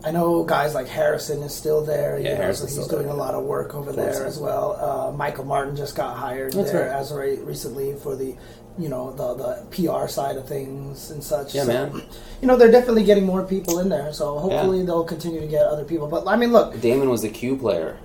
[0.03, 2.17] I know guys like Harrison is still there.
[2.19, 3.15] Yeah, know, so Harrison's he's still doing there.
[3.15, 4.75] a lot of work over there as well.
[4.79, 6.95] Uh, Michael Martin just got hired That's there right.
[6.99, 8.35] as re- recently for the,
[8.79, 11.53] you know, the the PR side of things and such.
[11.53, 12.01] Yeah, so, man.
[12.41, 14.11] You know, they're definitely getting more people in there.
[14.13, 14.85] So hopefully Yeah.
[14.85, 16.07] they'll continue to get other people.
[16.07, 17.97] But I mean, look, Damon was a Q player.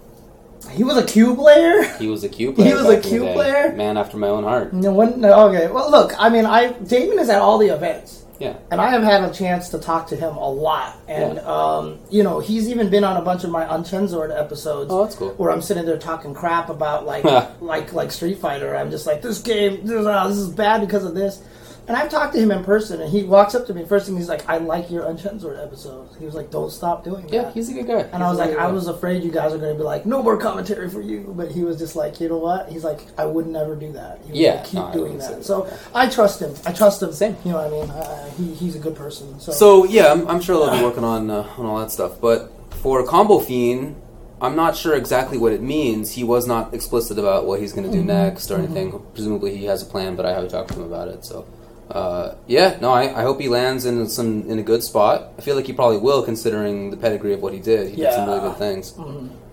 [0.72, 1.84] he was a Q player.
[1.98, 2.68] He was a Q player.
[2.68, 3.72] He was a back in the Q player?
[3.72, 4.72] Man after my own heart.
[4.74, 5.18] No one.
[5.20, 5.68] No, okay.
[5.68, 6.12] Well, look.
[6.18, 8.24] I mean, I Damon is at all the events.
[8.38, 8.56] Yeah.
[8.70, 10.98] and I have had a chance to talk to him a lot.
[11.08, 14.90] And um, you know, he's even been on a bunch of my Unchenzord episodes.
[14.92, 15.30] Oh, that's cool.
[15.34, 17.24] Where I'm sitting there talking crap about like
[17.60, 18.76] like like Street Fighter.
[18.76, 19.86] I'm just like this game.
[19.86, 21.42] This, uh, this is bad because of this.
[21.88, 23.84] And I've talked to him in person, and he walks up to me.
[23.84, 27.28] First thing he's like, "I like your Unchenzord episodes." He was like, "Don't stop doing
[27.28, 28.00] Yeah, that." Yeah, he's a good guy.
[28.12, 30.20] and I was like, I was afraid you guys are going to be like, no
[30.22, 31.32] more commentary for you.
[31.36, 32.68] But he was just like, you know what?
[32.68, 34.20] He's like, I would never do that.
[34.30, 35.30] He Yeah, keep no, doing that.
[35.36, 35.44] that.
[35.44, 36.54] So I trust him.
[36.66, 37.12] I trust him.
[37.12, 37.36] Same.
[37.44, 37.90] You know what I mean?
[37.90, 39.38] Uh, he, he's a good person.
[39.38, 42.20] So, So yeah, I'm, I'm sure they'll be working on uh, on all that stuff.
[42.20, 42.50] But
[42.82, 43.94] for Combofiend,
[44.40, 46.10] I'm not sure exactly what it means.
[46.12, 49.00] He was not explicit about what he's going to do next or anything.
[49.14, 51.24] Presumably he has a plan, but I haven't talked to him about it.
[51.24, 51.46] So
[51.90, 55.32] uh, yeah, no, I, I hope he lands in some in a good spot.
[55.38, 57.90] I feel like he probably will, considering the pedigree of what he did.
[57.90, 58.92] He did some really good things.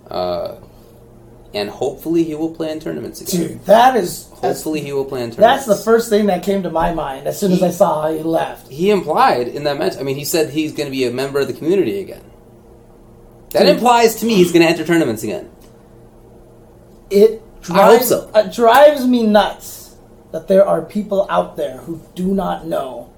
[0.09, 0.59] Uh,
[1.53, 3.47] and hopefully he will play in tournaments again.
[3.47, 5.65] dude, that is that's, Hopefully he will play in tournaments.
[5.65, 8.11] that's the first thing that came to my mind as soon as I saw how
[8.11, 8.69] he left.
[8.69, 9.95] he implied in that match.
[9.97, 12.23] I mean, he said he's going to be a member of the community again.
[13.51, 13.75] That Dude.
[13.75, 15.51] implies to me he's going to enter tournaments again.
[17.11, 18.39] It drives, I hope so.
[18.39, 19.82] It drives me nuts
[20.33, 23.09] that there are people out there who do not know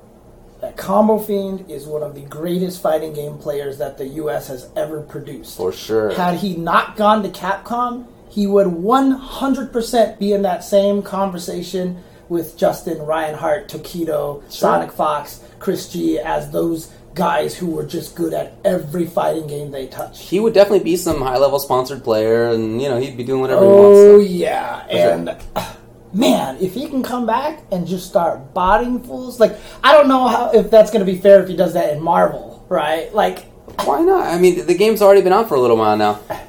[0.62, 4.48] that Combofiend is one of the greatest fighting game players that the U.S.
[4.48, 5.58] has ever produced.
[5.58, 6.14] For sure.
[6.14, 12.58] Had he not gone to Capcom, he would 100% be in that same conversation with
[12.58, 18.34] Justin, Ryan Hart, Tokido, Sonic Fox, Chris G as those guys who were just good
[18.34, 20.20] at every fighting game they touched.
[20.22, 23.40] he would definitely be some high level sponsored player, and you know he'd be doing
[23.42, 24.00] whatever Oh he wants.
[24.00, 25.12] Oh yeah, sure.
[25.14, 25.75] and uh,
[26.16, 30.28] man, if he can come back and just start botting fools, like I don't know
[30.28, 33.14] how if that's going to be fair if he does that in Marvel, right?
[33.14, 33.46] Like
[33.84, 34.26] why not?
[34.28, 36.20] I mean, the game's already been out for a little while now,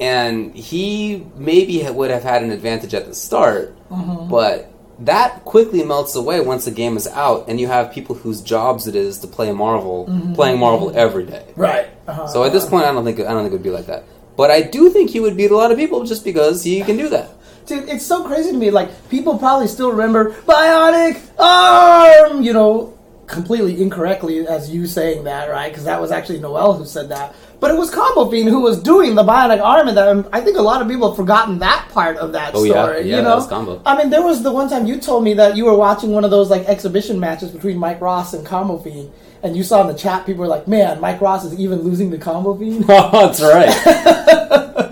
[0.00, 4.30] and he maybe would have had an advantage at the start, Mm-hmm.
[4.30, 4.68] but
[5.00, 8.86] that quickly melts away once the game is out, and you have people whose jobs
[8.86, 10.34] it is to play Marvel, Mm-hmm.
[10.34, 11.44] playing Marvel every day.
[11.56, 11.88] right.
[12.08, 12.26] Uh-huh.
[12.28, 14.04] So at this point, I don't think I don't think it would be like that.
[14.36, 16.96] But I do think he would beat a lot of people just because he can
[16.96, 17.30] do that.
[17.66, 18.70] Dude, it's so crazy to me.
[18.70, 25.48] Like people probably still remember Bionic Arm, you know, completely incorrectly as you saying that,
[25.48, 25.70] right?
[25.70, 27.34] Because that was actually Noel who said that.
[27.60, 30.56] But it was Combofiend who was doing the Bionic Arm, and that, and I think
[30.58, 32.72] a lot of people have forgotten that part of that Oh, yeah.
[32.84, 32.98] story.
[33.02, 33.80] Yeah, you that know, was Combo.
[33.86, 36.24] I mean, there was the one time you told me that you were watching one
[36.24, 39.12] of those like exhibition matches between Mike Ross and Combofiend,
[39.44, 42.10] and you saw in the chat people were like, "Man, Mike Ross is even losing
[42.10, 44.91] to Combofiend." Oh, that's right.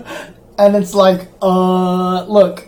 [0.57, 2.67] and it's like, uh, look,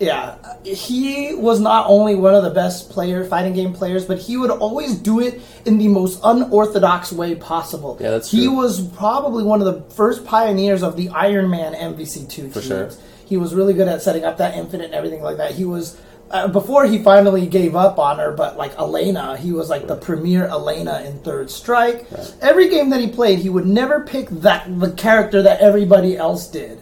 [0.00, 4.36] yeah, he was not only one of the best player fighting game players, but he
[4.36, 7.96] would always do it in the most unorthodox way possible.
[8.00, 8.56] Yeah, that's He true.
[8.56, 12.66] was probably one of the first pioneers of the Iron Man MVC two For teams.
[12.66, 12.90] sure.
[13.26, 15.52] He was really good at setting up that infinite and everything like that.
[15.52, 15.96] He was.
[16.30, 19.94] Uh, before he finally gave up on her, but like Elena, he was like the
[19.94, 22.06] premier Elena in Third Strike.
[22.40, 26.48] Every game that he played, he would never pick that the character that everybody else
[26.48, 26.80] did,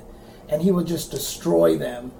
[0.52, 2.12] and he would just destroy them.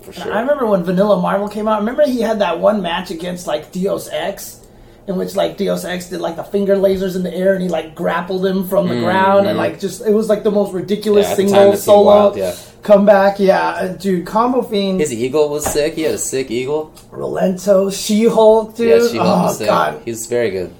[0.00, 0.32] For And sure.
[0.32, 1.80] I remember when Vanilla Marvel came out.
[1.80, 4.64] Remember he had that one match against like Dios X,
[5.06, 7.68] in which like Dios X did like the finger lasers in the air and he
[7.68, 11.26] like grappled him from the ground and like just it was like the most ridiculous
[11.26, 11.40] Mm-hmm.
[11.42, 12.54] Yeah, single solo wild, yeah.
[12.82, 13.40] comeback.
[13.40, 15.94] Yeah, uh, dude, Combofiend, His eagle was sick.
[15.94, 16.92] He had a sick eagle.
[17.10, 19.02] Rolento, She Hulk, dude.
[19.02, 19.66] Yeah, she oh was sick.
[19.66, 20.72] god, He's very good.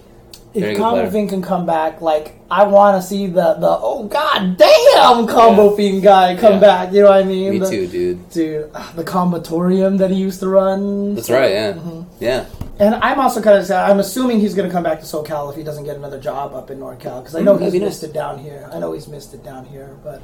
[0.52, 1.08] If Combo.
[1.10, 5.70] Fiend can come back, like I want to see the the oh god damn Combo
[5.70, 5.76] Yeah.
[5.76, 6.58] Fiend guy come Yeah.
[6.58, 6.92] back.
[6.92, 7.50] You know what I mean?
[7.52, 8.30] Me The- too, dude.
[8.30, 11.14] Dude, ah, the combatorium that he used to run.
[11.14, 11.50] That's right.
[11.52, 12.00] Yeah, Mm-hmm.
[12.18, 12.44] yeah.
[12.80, 13.90] And I'm also kind of sad.
[13.90, 16.54] I'm assuming he's going to come back to SoCal if he doesn't get another job
[16.54, 18.10] up in NorCal because I know Mm, he's missed nice.
[18.10, 18.68] it down here.
[18.72, 20.22] I know he's missed it down here, but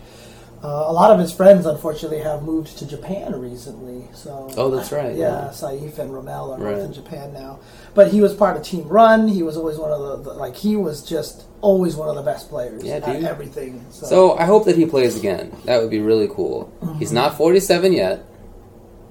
[0.64, 4.08] uh, a lot of his friends, unfortunately, have moved to Japan recently.
[4.14, 5.48] So Oh, that's right, Yeah, yeah.
[5.50, 6.74] Saif and Romel are Right.
[6.76, 7.58] both in Japan now.
[7.94, 9.28] But he was part of Team Run.
[9.28, 12.22] He was always one of the, the like he was just always one of the
[12.22, 13.24] best players Yeah, dude.
[13.24, 13.84] everything.
[13.90, 15.54] So, So I hope that he plays again.
[15.64, 16.72] That would be really cool.
[16.82, 16.98] Mm-hmm.
[16.98, 18.24] He's not 47 yet.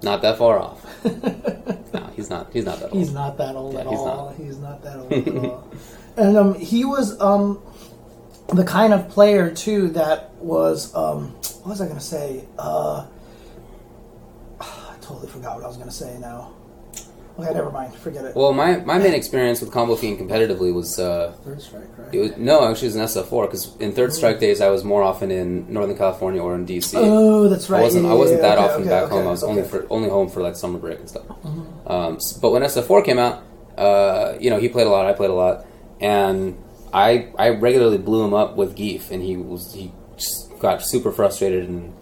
[0.04, 0.84] Not that far off.
[1.06, 2.52] no, he's not.
[2.54, 2.94] He's not that old.
[3.00, 4.26] He's not that old Yeah, at he's all.
[4.28, 4.36] not.
[4.36, 5.68] He's not that old at all.
[6.18, 7.62] And um, he was um,
[8.48, 12.46] the kind of player too that was um, what was I going to say?
[12.58, 13.06] Uh,
[14.62, 16.54] I totally forgot what I was going to say now.
[17.38, 17.94] Okay, never mind.
[17.96, 18.36] Forget it.
[18.36, 22.14] Well, my, my main experience with Combofiend competitively was uh, Third strike, right?
[22.14, 24.86] it was no, actually, it was an SF4 because in Third Strike days I was
[24.86, 26.94] more often in Northern California or in DC.
[26.96, 27.80] oh, that's right.
[27.80, 28.06] I wasn't.
[28.06, 29.28] Yeah, I wasn't yeah, that okay, often okay, back okay, home.
[29.28, 31.28] I was only for only home for like summer break and stuff.
[31.28, 31.92] Mm-hmm.
[31.92, 33.44] Um, but when SF4 came out,
[33.78, 35.06] uh, you know, he played a lot.
[35.06, 35.66] I played a lot,
[36.00, 36.58] and
[36.96, 41.12] I I regularly blew him up with Gief, and he was he just got super
[41.12, 41.94] frustrated, and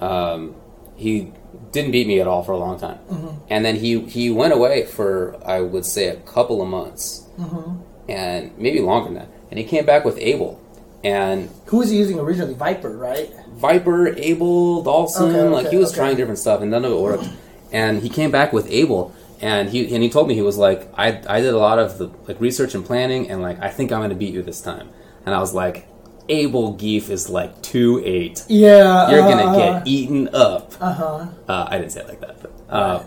[0.00, 0.54] um,
[0.96, 1.32] he
[1.72, 2.98] didn't beat me at all for a long time.
[3.10, 3.28] Mm-hmm.
[3.48, 8.10] And then he he went away for I would say a couple of months, Mm-hmm.
[8.10, 9.28] and maybe longer than that.
[9.50, 10.60] And he came back with Abel,
[11.02, 12.54] and Who was he using originally?
[12.54, 13.30] Viper, right?
[13.54, 15.96] Viper, Abel, Dawson, Okay, like he was okay.
[16.00, 17.24] trying different stuff and none of it worked.
[17.72, 20.88] And he came back with Abel and he and he told me he was like,
[20.96, 23.92] I I did a lot of the like research and planning and like I think
[23.92, 24.88] I'm gonna beat you this time.
[25.26, 25.86] And I was like,
[26.28, 28.44] Abel Gief is like two eight.
[28.48, 29.10] Yeah.
[29.10, 30.72] You're uh, gonna get eaten up.
[30.80, 31.26] Uh-huh.
[31.48, 33.02] Uh, I didn't say it like that, but uh,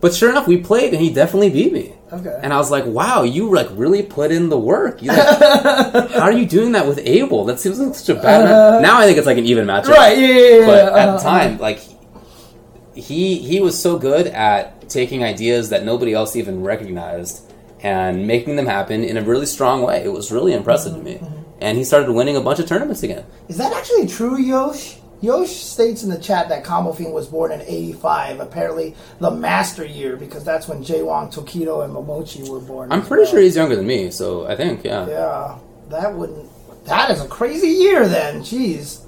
[0.00, 1.94] but sure enough, we played and he definitely beat me.
[2.12, 2.38] Okay.
[2.42, 5.02] And I was like, wow, you like really put in the work.
[5.02, 5.38] You like,
[6.10, 7.44] how are you doing that with Abel?
[7.44, 8.44] That seems like such a bad.
[8.44, 9.88] Uh, now I think it's like an even matchup.
[9.88, 10.18] Right.
[10.18, 10.26] Yeah.
[10.26, 11.80] yeah, yeah, But at the time, like
[12.94, 17.42] he he was so good at taking ideas that nobody else even recognized
[17.82, 20.02] and making them happen in a really strong way.
[20.02, 21.44] It was really impressive to Mm-hmm, me.
[21.60, 23.24] And he started winning a bunch of tournaments again.
[23.48, 24.96] Is that actually true, Yosh?
[25.22, 30.16] Yosh states in the chat that Combofiend was born in 85, apparently the master year,
[30.16, 32.92] because that's when JWong, Tokido, and Momochi were born.
[32.92, 33.30] I'm pretty well.
[33.30, 35.06] sure he's younger than me, so I think yeah.
[35.08, 35.58] Yeah,
[35.88, 36.50] that wouldn't.
[36.84, 38.40] That is a crazy year then.
[38.42, 39.00] Jeez.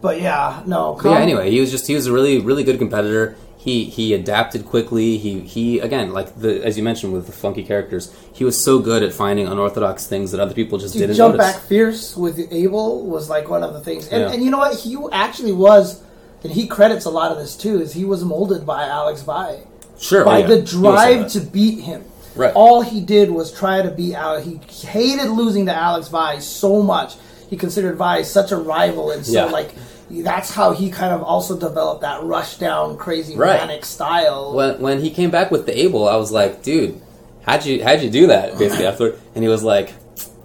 [0.00, 0.98] But yeah, no.
[1.02, 3.36] But yeah, anyway, he was just he was a really really good competitor.
[3.60, 5.18] He he adapted quickly.
[5.18, 8.78] He he again like the as you mentioned with the funky characters, he was so
[8.78, 11.54] good at finding unorthodox things that other people just didn't jump notice.
[11.54, 14.30] back fierce with Abel was like one of the things, and, Yeah.
[14.32, 14.76] and you know what?
[14.78, 16.00] He actually was,
[16.44, 17.80] and he credits a lot of this too.
[17.82, 19.66] Is he was molded by Alex Valle
[19.98, 20.46] Sure, by oh, yeah.
[20.46, 22.04] the He was so drive to beat him.
[22.36, 22.52] Right.
[22.54, 24.46] All he did was try to beat Alex.
[24.46, 27.16] He hated losing to Alex Valle so much.
[27.50, 29.44] He considered Vi such a rival, and so Yeah.
[29.46, 29.74] like
[30.10, 33.60] that's how he kind of also developed that rush down, crazy Right.
[33.60, 34.54] manic style.
[34.54, 37.00] when when he came back with the Abel, I was like, dude,
[37.44, 38.58] how'd you how'd you do that?
[38.58, 39.92] Basically after, and he was like,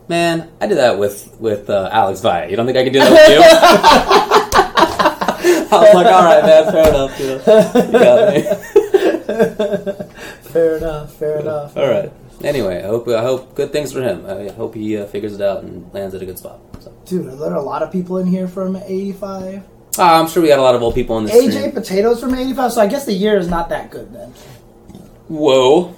[0.08, 2.50] man, I did that with with uh, Alex Valle.
[2.50, 4.54] You don't think I can do that with you?
[5.74, 7.20] I was like, all right, man, fair enough.
[7.20, 7.38] You, know,
[7.84, 8.42] you got me.
[10.54, 11.14] fair enough.
[11.16, 11.76] Fair enough.
[11.78, 12.12] All right.
[12.44, 14.26] Anyway, I hope I hope good things for him.
[14.28, 16.60] I hope he uh, figures it out and lands at a good spot.
[17.06, 19.64] Dude, are there a lot of people in here from '85?
[20.00, 21.72] Ah, I'm sure we got a lot of old people in this AJ stream.
[21.72, 22.72] Potatoes from '85.
[22.74, 24.34] So I guess the year is not that good then.
[25.28, 25.96] Whoa.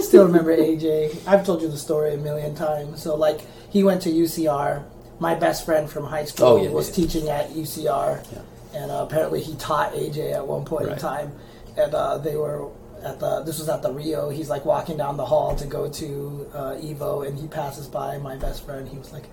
[0.00, 1.26] Still remember AJ.
[1.26, 3.02] I've told you the story a million times.
[3.02, 3.40] So like
[3.70, 4.84] he went to UCR.
[5.20, 6.94] My best friend from high school Oh, yeah, was yeah.
[7.06, 8.26] teaching at UCR,
[8.74, 11.32] and uh, apparently he taught AJ at one point in time.
[11.76, 12.68] And uh, they were
[13.04, 13.42] at the.
[13.44, 14.28] This was at the Rio.
[14.30, 18.18] He's like walking down the hall to go to uh, Evo, and he passes by
[18.18, 18.88] my best friend.
[18.88, 19.24] He was like.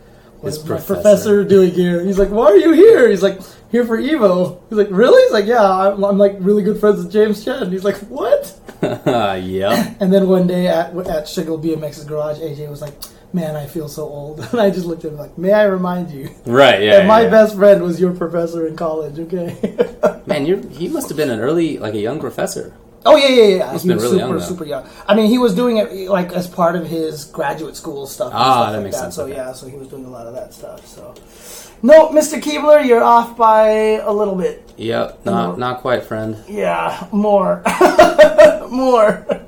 [0.41, 0.93] His professor.
[0.95, 2.03] professor doing here?
[2.03, 3.09] He's like, why are you here?
[3.09, 3.39] He's like,
[3.71, 4.59] here for Evo.
[4.69, 5.21] He's like, really?
[5.23, 7.63] He's like, yeah, I'm, I'm like really good friends with James Chen.
[7.63, 8.57] And he's like, what?
[8.81, 9.93] yeah.
[9.99, 12.95] And then one day at at Shiggle BMX's garage, AJ was like,
[13.31, 16.09] "Man, I feel so old." And I just looked at him like, "May I remind
[16.09, 16.81] you Right.
[16.81, 16.97] Yeah.
[16.97, 17.29] that my yeah.
[17.29, 19.55] best friend was your professor in college?" Okay.
[20.25, 22.73] Man, you're he must have been an early like a young professor.
[23.05, 23.71] Oh yeah, yeah, yeah.
[23.71, 24.89] Must've he been really super, young, super young.
[25.07, 28.31] I mean, he was doing it like as part of his graduate school stuff.
[28.33, 29.01] Ah, stuff that like makes that.
[29.03, 29.33] sense, So okay.
[29.35, 30.85] yeah, so he was doing a lot of that stuff.
[30.85, 31.13] So.
[31.83, 32.39] No, Mr.
[32.39, 33.69] Keebler, you're off by
[34.03, 34.71] a little bit.
[34.77, 35.25] Yep.
[35.25, 36.37] Not not quite, friend.
[36.47, 37.63] Yeah, more.
[38.69, 39.25] more.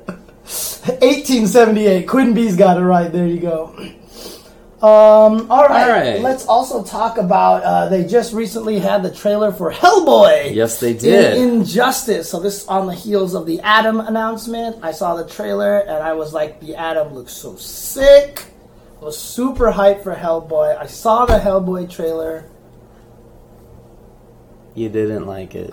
[0.84, 2.06] 1878.
[2.06, 3.10] Quinn B's got it right.
[3.10, 3.74] There you go.
[4.84, 5.82] Um, all right.
[5.82, 6.20] All right.
[6.20, 7.62] Let's also talk about.
[7.62, 10.54] Uh, they just recently had the trailer for Hellboy.
[10.54, 11.38] Yes, they did.
[11.38, 12.28] In Injustice.
[12.28, 14.84] So this on the heels of the Atom announcement.
[14.84, 18.44] I saw the trailer and I was like, the Atom looks so sick.
[19.00, 20.76] I was super hyped for Hellboy.
[20.76, 22.44] I saw the Hellboy trailer.
[24.74, 25.72] You didn't like it.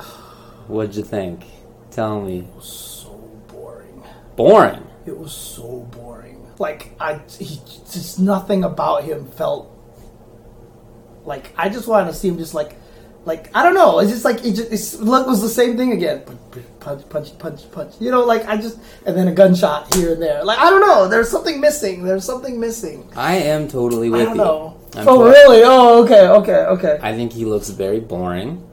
[0.67, 1.43] What'd you think?
[1.89, 2.39] Tell me.
[2.39, 3.09] It was so
[3.49, 4.03] boring.
[4.37, 4.87] Boring.
[5.05, 6.40] It was so boring.
[6.59, 7.59] Like I, he,
[7.91, 9.69] just nothing about him felt
[11.25, 12.75] like I just wanted to see him just like,
[13.25, 13.99] like I don't know.
[13.99, 16.23] It's just like it just it's, look was the same thing again.
[16.79, 17.93] Punch, punch, punch, punch.
[17.99, 20.43] You know, like I just and then a gunshot here and there.
[20.43, 21.07] Like I don't know.
[21.07, 22.03] There's something missing.
[22.03, 23.07] There's something missing.
[23.15, 24.43] I am totally with I don't you.
[24.43, 24.79] know.
[24.95, 25.61] I'm oh really?
[25.63, 26.99] Oh okay, okay, okay.
[27.01, 28.67] I think he looks very boring.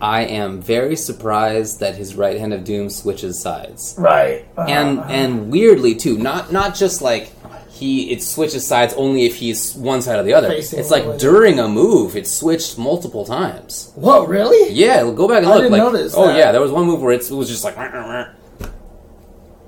[0.00, 3.94] I am very surprised that his right hand of doom switches sides.
[3.98, 4.46] right.
[4.56, 7.32] Uh, and and weirdly too not not just like
[7.70, 11.18] he it switches sides only if he's one side or the other Facing it's like
[11.18, 14.72] during a move it switched multiple times whoa, really?
[14.72, 15.58] yeah go back and look.
[15.58, 16.36] I didn't like notice oh that.
[16.36, 17.76] yeah there was one move where it's, it was just like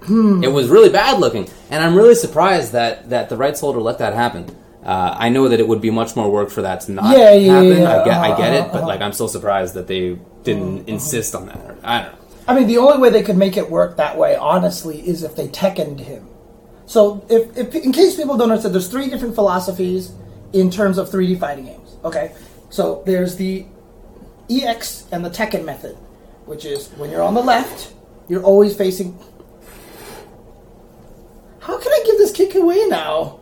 [0.04, 0.42] Hmm.
[0.42, 3.98] It was really bad looking, and I'm really surprised that that the rights holder let
[3.98, 4.46] that happen.
[4.84, 7.32] Uh, I know that it would be much more work for that to not Yeah,
[7.34, 7.68] yeah, happen.
[7.68, 8.88] yeah, I get, I uh-huh, get it, uh-huh, but uh-huh.
[8.88, 11.76] like I'm so surprised that they didn't insist on that.
[11.84, 12.18] I don't know.
[12.48, 15.36] I mean, the only way they could make it work that way, honestly, is if
[15.36, 16.26] they Tekkened him.
[16.86, 20.12] So, if, if in case people don't understand, there's three different philosophies
[20.52, 21.96] in terms of 3D fighting games.
[22.04, 22.32] Okay,
[22.68, 23.64] so there's the
[24.50, 25.96] EX and the Tekken method,
[26.46, 27.94] which is when you're on the left,
[28.28, 29.16] you're always facing.
[31.60, 33.38] How can I give this kick away now?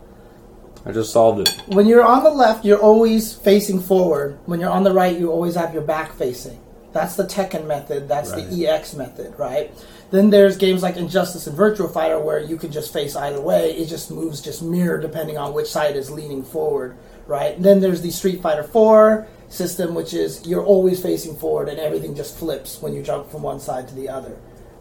[0.84, 1.54] I just solved it.
[1.68, 4.38] When you're on the left, you're always facing forward.
[4.46, 6.58] When you're on the right, you always have your back facing.
[6.92, 8.08] That's the Tekken method.
[8.08, 8.48] That's Right.
[8.50, 9.72] the EX method, right?
[10.10, 13.72] Then there's games like Injustice and Virtua Fighter where you can just face either way.
[13.72, 16.96] It just moves just mirror depending on which side is leaning forward,
[17.28, 17.60] right?
[17.62, 22.14] Then there's the Street Fighter 4 system, which is you're always facing forward and everything
[22.16, 24.32] just flips when you jump from one side to the other.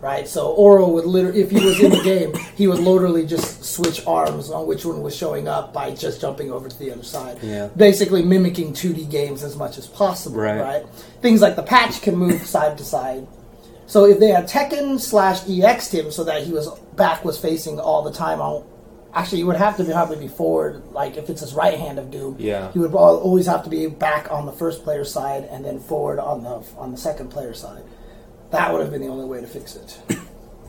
[0.02, 3.66] Right, so Oro would literally, if he was in the game, he would literally just
[3.66, 7.04] switch arms on which one was showing up by just jumping over to the other
[7.04, 7.38] side.
[7.42, 7.68] Yeah.
[7.76, 10.62] Basically mimicking 2D games as much as possible, Right.
[10.62, 10.86] right?
[11.22, 13.28] Things like the patch can move side to side.
[13.88, 17.78] So if they had Tekken slash EX'd him so that he was back was facing
[17.80, 18.64] all the time on
[19.14, 21.98] actually he would have to be probably be forward like if it's his right hand
[21.98, 22.72] of doom Yeah.
[22.72, 26.20] he would always have to be back on the first player side and then forward
[26.20, 27.82] on the on the second player side
[28.52, 30.00] that would have been the only way to fix it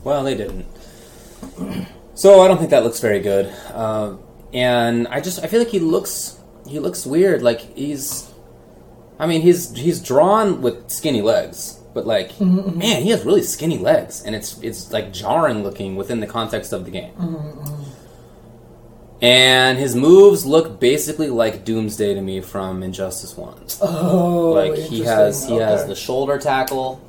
[0.03, 0.65] Well, they didn't.
[2.15, 3.53] So I don't think that looks very good.
[3.71, 4.17] Uh,
[4.53, 7.41] and I just I feel like he looks he looks weird.
[7.41, 8.31] Like he's,
[9.19, 12.79] I mean he's he's drawn with skinny legs, but like mm-hmm, mm-hmm.
[12.79, 16.73] man, he has really skinny legs, and it's it's like jarring looking within the context
[16.73, 17.13] of the game.
[17.13, 17.83] Mm-hmm,
[19.21, 23.63] and his moves look basically like Doomsday to me from Injustice One.
[23.81, 27.01] oh like he has he has the shoulder tackle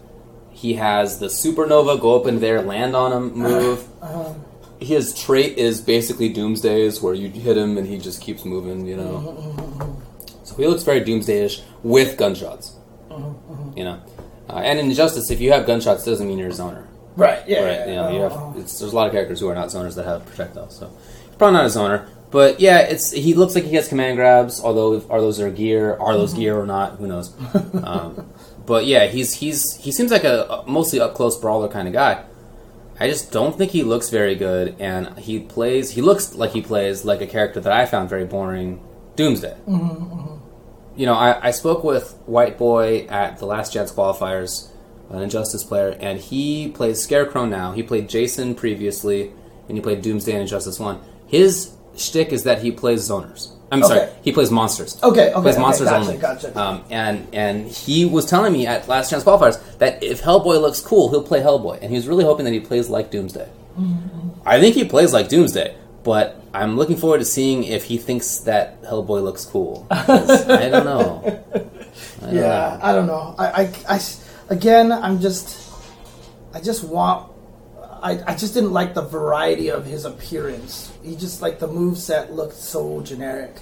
[0.62, 4.32] he has the supernova go up in there land on him move Uh-huh.
[4.80, 8.96] his trait is basically doomsday's where you hit him and he just keeps moving you
[8.96, 12.76] know Mm-hmm, so he looks very doomsday-ish with gunshots
[13.10, 14.00] Mm-hmm, you know
[14.48, 16.86] uh, and Injustice, if you have gunshots doesn't mean you're a zoner
[17.16, 18.48] right yeah, right yeah, you know you uh-huh.
[18.52, 20.86] have it's, there's a lot of characters who are not zoners that have projectiles so
[21.26, 24.58] he's probably not a zoner but yeah, it's he looks like he has command grabs.
[24.64, 25.98] Although, are those are gear?
[26.00, 26.92] Are those gear or not?
[26.92, 27.28] Who knows?
[27.84, 28.26] Um,
[28.66, 32.24] but yeah, he's he's he seems like a, mostly up close brawler kind of guy.
[33.00, 35.90] I just don't think he looks very good, and he plays.
[35.90, 38.80] He looks like he plays like a character that I found very boring,
[39.16, 39.56] Doomsday.
[39.66, 40.38] Mm-hmm, mm-hmm.
[40.94, 44.68] You know, I, I spoke with White Boy at the last Jets qualifiers,
[45.10, 47.72] an Injustice player, and he plays Scarecrow now.
[47.72, 49.32] He played Jason previously,
[49.68, 51.00] and he played Doomsday in Injustice One.
[51.26, 53.52] His shtick is that he plays zoners.
[53.72, 55.02] I'm sorry, he plays monsters.
[55.02, 56.18] Okay, okay, plays okay, monsters gotcha, only.
[56.18, 56.58] gotcha.
[56.60, 60.80] Um, and and he was telling me at last chance qualifiers that if Hellboy looks
[60.80, 63.48] cool, he'll play Hellboy, and he was really hoping that he plays like Doomsday.
[63.78, 64.28] Mm-hmm.
[64.46, 65.74] I think he plays like Doomsday,
[66.04, 69.86] but I'm looking forward to seeing if he thinks that Hellboy looks cool.
[69.90, 70.04] I
[70.70, 71.22] don't know.
[72.20, 72.78] I don't Yeah, know.
[72.82, 73.34] I don't know.
[73.38, 74.00] I, I, I
[74.50, 75.72] again, I'm just,
[76.52, 77.31] I just want,
[78.02, 80.92] I, I just didn't like the variety of his appearance.
[81.02, 83.60] He just like the move set looked so generic,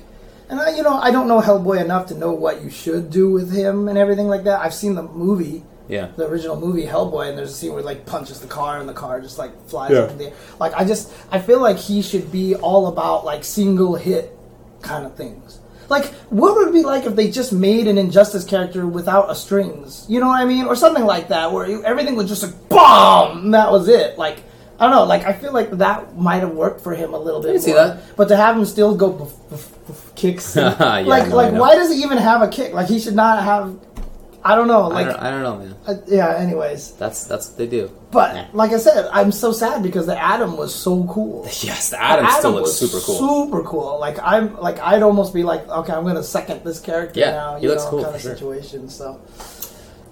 [0.49, 3.31] and I, you know, I don't know Hellboy enough to know what you should do
[3.31, 4.61] with him and everything like that.
[4.61, 6.09] I've seen the movie, Yeah.
[6.17, 8.89] the original movie Hellboy, and there's a scene where he like punches the car and
[8.89, 9.99] the car just like flies Yeah.
[10.01, 10.33] up in the air.
[10.59, 14.37] Like I just, I feel like he should be all about like single hit
[14.83, 15.60] kind of things.
[15.91, 19.35] Like, what would it be like if they just made an Injustice character without a
[19.35, 20.07] strings?
[20.09, 23.53] You know what I mean, or something like that, where everything was just like and
[23.55, 24.17] that was it.
[24.17, 24.43] Like,
[24.79, 25.05] I don't know.
[25.05, 27.61] Like, I feel like that might have worked for him a little bit.
[27.61, 28.17] see that.
[28.17, 31.43] but to have him still go boof, boof, boof, kicks, and- Yeah, like, no, I
[31.45, 31.61] like, know.
[31.61, 32.73] why does he even have a kick?
[32.73, 33.77] Like, he should not have.
[34.43, 34.85] I don't know.
[34.85, 35.75] I Like, don't, I don't know, man.
[35.87, 36.37] uh, yeah.
[36.37, 37.91] Anyways, That's that's what they do.
[38.11, 41.45] but like I said, I'm so sad because the Atom was so cool.
[41.63, 43.19] Yes, the Atom still looks super cool.
[43.47, 43.99] Super cool.
[44.01, 47.57] Like I'm like I'd almost be like, okay, I'm gonna second this character Yeah, now.
[47.57, 48.33] he You looks know, cool, kind of sure.
[48.35, 48.89] situation.
[48.89, 49.21] So.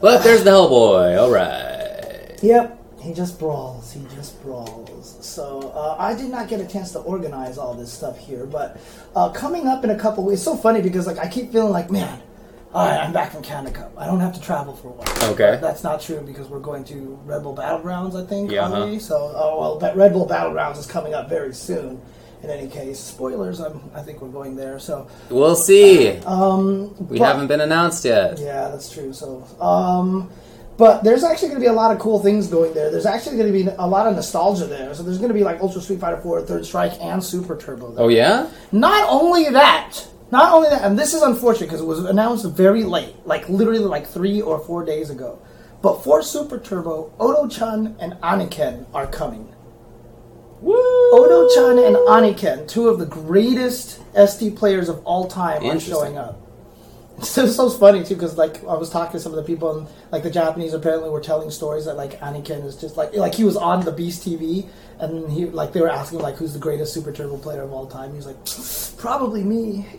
[0.00, 1.18] But there's the Hellboy.
[1.18, 2.38] All right.
[2.42, 2.74] Yep.
[3.00, 3.92] He just brawls.
[3.92, 5.16] He just brawls.
[5.24, 8.78] So uh, I did not get a chance to organize all this stuff here, but
[9.16, 10.40] uh, coming up in a couple weeks.
[10.40, 12.20] It's so funny because like I keep feeling like, man,
[12.78, 15.32] all right, I'm back from Canada I don't have to travel for a while.
[15.32, 15.58] Okay.
[15.60, 18.50] That's not true because we're going to Red Bull Battlegrounds, I think.
[18.52, 18.98] Yeah, aren't huh?
[19.00, 22.00] So, oh well, but Red Bull Battlegrounds is coming up very soon.
[22.40, 23.58] In any case, spoilers.
[23.58, 24.78] I'm, I think we're going there.
[24.78, 26.10] So We'll see.
[26.18, 28.38] Um, we but- haven't been announced yet.
[28.38, 29.12] yeah, that's true.
[29.12, 30.30] So, um,
[30.76, 32.92] but there's actually going to be a lot of cool things going there.
[32.92, 34.94] There's actually going to be a lot of nostalgia there.
[34.94, 37.90] So there's going to be like Ultra Street Fighter 4, Third Strike, and Super Turbo.
[37.90, 38.04] There.
[38.04, 38.48] Oh yeah.
[38.70, 42.84] Not only that, not only that, and this is unfortunate because it was announced very
[42.84, 45.40] late, like literally like three or four days ago.
[45.80, 49.54] But for Super Turbo, Odo-chan and Aniken are coming.
[50.60, 50.74] Woo!
[51.12, 56.40] Odo-chan and Aniken, two of the greatest ST players of all time, are showing up.
[57.22, 59.76] So it's so funny too, because like I was talking to some of the people,
[59.76, 63.34] and like the Japanese apparently were telling stories that like Anakin is just like like
[63.34, 64.66] he was on the Beast TV,
[65.00, 67.86] and he like they were asking like who's the greatest Super Turbo player of all
[67.86, 68.10] time.
[68.10, 68.36] He was like,
[68.98, 69.86] probably me.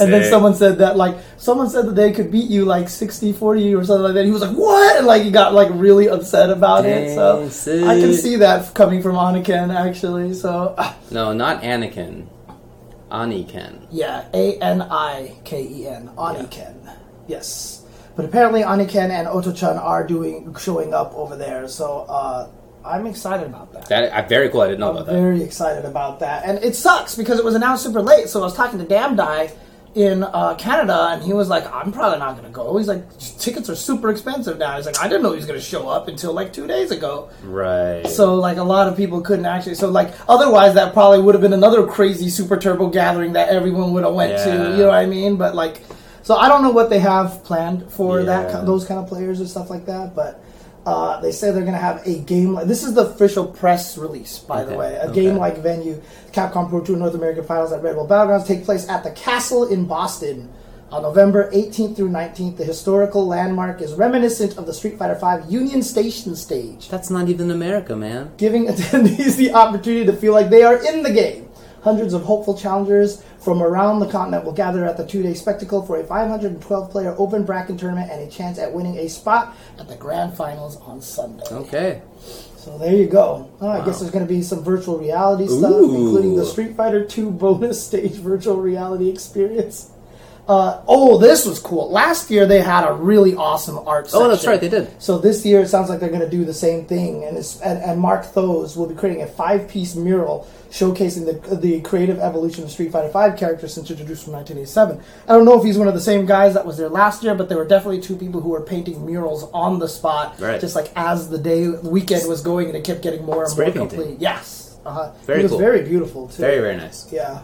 [0.00, 3.32] And then someone said that like someone said that they could beat you like 60
[3.32, 4.24] 40 or something like that.
[4.24, 7.14] He was like, "What?" And like he got like really upset about it.
[7.14, 10.34] So Dang, I can see that coming from Anakin actually.
[10.34, 12.26] So ah, No, not Anakin.
[13.10, 13.86] Aniken.
[13.90, 16.96] yeah, A N I K E N, Aniken.
[17.26, 17.84] Yes.
[18.16, 21.68] But apparently Aniken and Oto-chan are doing showing up over there.
[21.68, 22.48] So uh
[22.84, 23.86] I'm excited about that.
[23.88, 24.62] That uh, very cool.
[24.62, 25.12] I didn't know I'm about that.
[25.12, 26.44] very excited about that.
[26.46, 28.28] And it sucks because it was announced super late.
[28.28, 29.52] So I was talking to Damdai
[29.98, 32.76] in uh, Canada, and he was like, I'm probably not to go.
[32.78, 34.76] He's like, tickets are super expensive now.
[34.76, 37.30] He's like, I didn't know he was to show up until like two days ago.
[37.42, 38.06] Right.
[38.06, 39.74] So, like, a lot of people couldn't actually.
[39.74, 43.92] So, like, otherwise, that probably would have been another crazy Super Turbo gathering that everyone
[43.94, 44.48] would have went to.
[44.50, 44.70] Yeah.
[44.70, 45.36] You know what I mean?
[45.36, 45.82] But, like,
[46.22, 48.60] so I don't know what they have planned for that Yeah.
[48.60, 50.14] ki- those kind of players and stuff like that.
[50.14, 50.40] But
[50.86, 52.54] uh, they say they're going to have a game.
[52.54, 54.94] Like, this is the official press release, by the way.
[54.96, 55.22] A okay.
[55.22, 56.00] game like venue.
[56.32, 59.68] Capcom Pro Tour North American Finals at Red Bull Battlegrounds take place at the Castle
[59.68, 60.50] in Boston.
[60.90, 65.52] On November 18th through 19th, the historical landmark is reminiscent of the Street Fighter V
[65.52, 68.30] Union Station stage That's not even America, man.
[68.38, 71.47] giving attendees the opportunity to feel like they are in the game.
[71.82, 75.98] Hundreds of hopeful challengers from around the continent will gather at the two-day spectacle for
[75.98, 80.36] a 512-player open bracket tournament and a chance at winning a spot at the grand
[80.36, 81.44] finals on Sunday.
[81.50, 82.02] Okay.
[82.56, 83.50] So there you go.
[83.60, 86.06] Oh, I guess there's going to be some virtual reality stuff, Ooh.
[86.06, 89.90] including the Street Fighter 2 bonus stage virtual reality experience.
[90.48, 91.90] Uh, oh, this was cool.
[91.90, 94.08] Last year they had a really awesome art.
[94.14, 94.90] Oh, that's right, they did.
[95.00, 97.82] So this year it sounds like they're going to do the same thing, and, and
[97.82, 102.70] and Mark Those will be creating a five-piece mural showcasing the the creative evolution of
[102.70, 105.00] Street Fighter V characters since introduced from 1987.
[105.26, 107.34] I don't know if he's one of the same guys that was there last year,
[107.34, 110.60] but there were definitely two people who were painting murals on the spot, Right.
[110.60, 113.50] just like as the day the weekend was going, and it kept getting more and
[113.50, 113.98] Spray more painting.
[113.98, 114.20] complete.
[114.20, 115.12] Yes, uh-huh.
[115.24, 115.58] Very it was cool.
[115.60, 116.42] very beautiful too.
[116.42, 117.10] Very, very nice.
[117.12, 117.40] yeah.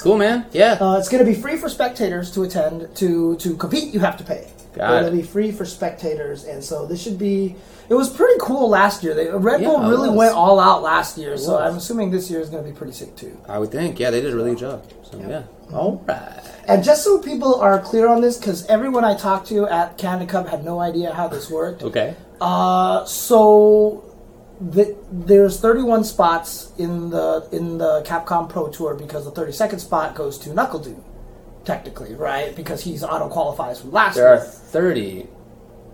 [0.00, 0.46] Cool, man.
[0.52, 0.78] Yeah.
[0.80, 2.88] Uh, it's going to be free for spectators to attend.
[2.96, 4.48] To to compete, you have to pay.
[4.74, 5.06] Got it.
[5.06, 7.56] It'll be free for spectators, and so this should be.
[7.88, 9.14] It was pretty cool last year.
[9.14, 11.58] They, Red Bull Yeah, it really went all out last year, so.
[11.58, 13.36] I'm assuming this year is going to be pretty sick too.
[13.48, 13.98] I would think.
[13.98, 14.92] Yeah, they did a really good job.
[15.10, 15.42] So, yeah.
[15.72, 16.40] All right.
[16.68, 20.30] And just so people are clear on this, because everyone I talked to at Canada
[20.30, 21.82] Cup had no idea how this worked.
[21.82, 22.14] Okay.
[22.40, 24.04] Uh, so
[24.60, 30.14] the, there's 31 spots in the in the Capcom Pro Tour because the 32nd spot
[30.14, 31.02] goes to NuckleDu,
[31.70, 32.54] technically, right?
[32.56, 35.28] Because he's auto qualifies from last There are 30,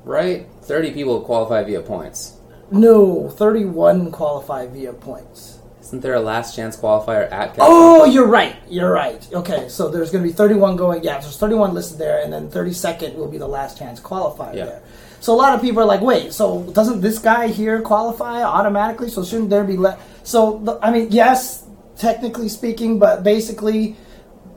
[0.05, 0.47] right?
[0.62, 2.39] 30 people qualify via points.
[2.70, 5.59] No, 31 qualify via points.
[5.82, 7.59] Isn't there a last chance qualifier at Capcom?
[7.61, 8.57] Oh, you're right.
[8.69, 9.23] You're right.
[9.32, 11.05] Okay, so there's going to be 31 going.
[11.05, 14.65] Yeah, there's 31 listed there, and then 32nd will be the last chance qualifier Yeah.
[14.65, 14.82] there.
[15.20, 19.11] So a lot of people are like, wait, so doesn't this guy here qualify automatically?
[19.11, 20.01] So shouldn't there be let?
[20.24, 21.65] So, the, I mean, yes,
[21.97, 23.97] technically speaking, but basically,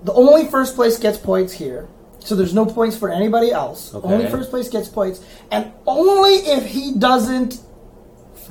[0.04, 1.88] the only first place gets points here.
[2.20, 3.94] So there's no points for anybody else.
[3.96, 4.08] Okay.
[4.08, 5.22] Only first place gets points,
[5.52, 7.62] and only if he doesn't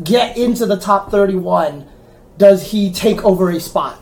[0.03, 1.87] get into the top 31
[2.39, 3.99] does he take over a spot.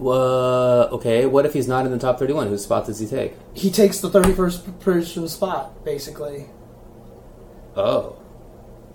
[0.00, 2.48] Uh, okay, what if he's not in the top 31?
[2.48, 3.34] Whose spot does he take?
[3.54, 6.46] He takes the 31st person spot, basically,
[7.76, 8.16] Oh.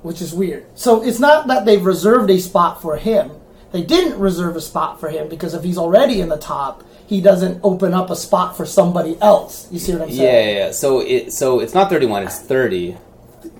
[0.02, 0.66] which is weird.
[0.76, 3.32] So it's not that they've reserved a spot for him.
[3.72, 6.84] They didn't reserve a spot for him because if he's already in the top,
[7.14, 9.68] he doesn't open up a spot for somebody else.
[9.72, 10.56] You see what I'm saying?
[10.56, 10.72] yeah, yeah.
[10.72, 12.98] So it so it's not 31, it's 30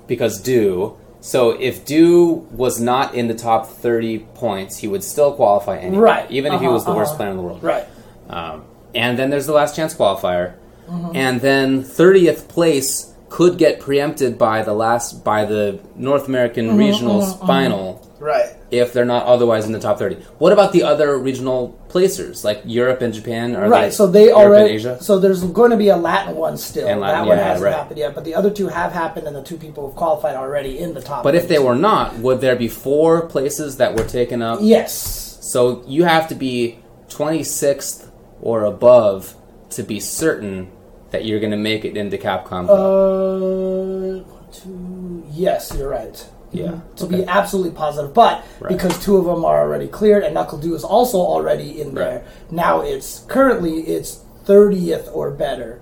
[0.08, 0.98] because Du.
[1.22, 6.02] So if Du was not in the top 30 points, he would still qualify anyway,
[6.04, 6.32] Right.
[6.32, 7.18] even if he Uh-huh, was the worst uh-huh.
[7.18, 7.64] player in the world.
[7.64, 7.86] Right.
[8.30, 8.64] Um,
[8.96, 10.54] and then there's the last chance qualifier,
[10.90, 11.16] Mm-hmm.
[11.16, 16.80] and then 30th place could get preempted by the last by the North American Mm-hmm,
[16.80, 18.56] regionals final Right.
[18.72, 20.16] if they're not otherwise in the top 30.
[20.38, 23.56] What about the other regional placers like Europe and Japan?
[23.56, 23.92] Are right.
[23.92, 24.74] so they Europe and already.
[24.76, 25.04] Asia?
[25.04, 26.88] So there's going to be a Latin one still.
[26.88, 27.76] And Latin, that one yeah, hasn't right.
[27.76, 30.80] happened yet, but the other two have happened, and the two people have qualified already
[30.80, 31.24] in the top.
[31.24, 34.60] But if they were not, would there be four places that were taken up?
[34.62, 36.80] yes, So you have to be
[37.10, 38.10] 26th
[38.42, 39.36] or above
[39.72, 40.72] to be certain
[41.12, 42.70] that you're going to make it into Capcom.
[42.70, 45.24] Uh, two.
[45.32, 46.30] Yes, you're right.
[46.54, 46.80] Yeah.
[46.98, 47.18] To okay.
[47.18, 48.70] be absolutely positive, but Right.
[48.72, 52.82] because two of them are already cleared and NuckleDu is also already in there, now
[52.82, 55.82] it's currently it's thirtieth or better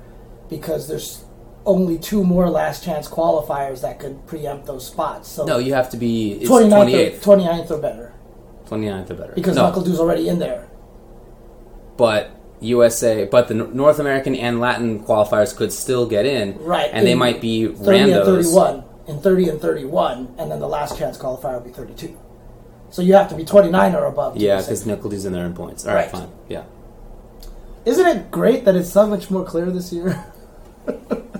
[0.50, 1.24] because there's
[1.66, 5.30] only two more last chance qualifiers that could preempt those spots.
[5.30, 7.28] So No, you have to be it's 29th, 28th.
[7.28, 8.14] or, 29th or better
[8.68, 9.34] 29th or better.
[9.36, 10.68] because no, Knuckle Dew's already in there.
[11.98, 12.32] but
[12.62, 17.16] USA, but the North American and Latin qualifiers could still get in, Right, And they
[17.16, 17.82] might be 30
[18.12, 18.26] randos.
[18.26, 18.84] 31.
[19.12, 22.18] In 30 and 31, and then the last chance qualifier will be 32.
[22.92, 24.38] So you have to be 29 or above.
[24.38, 25.86] Yeah, because NuckleDu's in there in points.
[25.86, 26.12] All right, Right.
[26.12, 26.30] fine.
[26.48, 26.64] Yeah,
[27.86, 30.24] Isn't it great that it's so much more clear this year?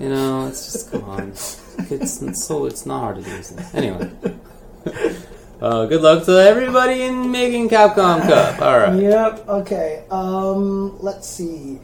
[0.00, 1.28] you know, it's just come on.
[1.30, 3.74] It's, it's so it's not hard to do this.
[3.74, 4.10] Anyway.
[5.62, 8.60] Uh, good luck to everybody in making Capcom Cup.
[8.60, 9.00] All right.
[9.00, 9.48] Yep.
[9.48, 10.02] Okay.
[10.10, 11.78] Um, let's see.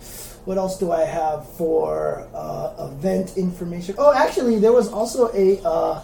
[0.48, 3.96] What else do I have for uh, event information?
[3.98, 5.60] Oh, actually, there was also a.
[5.62, 6.00] Uh,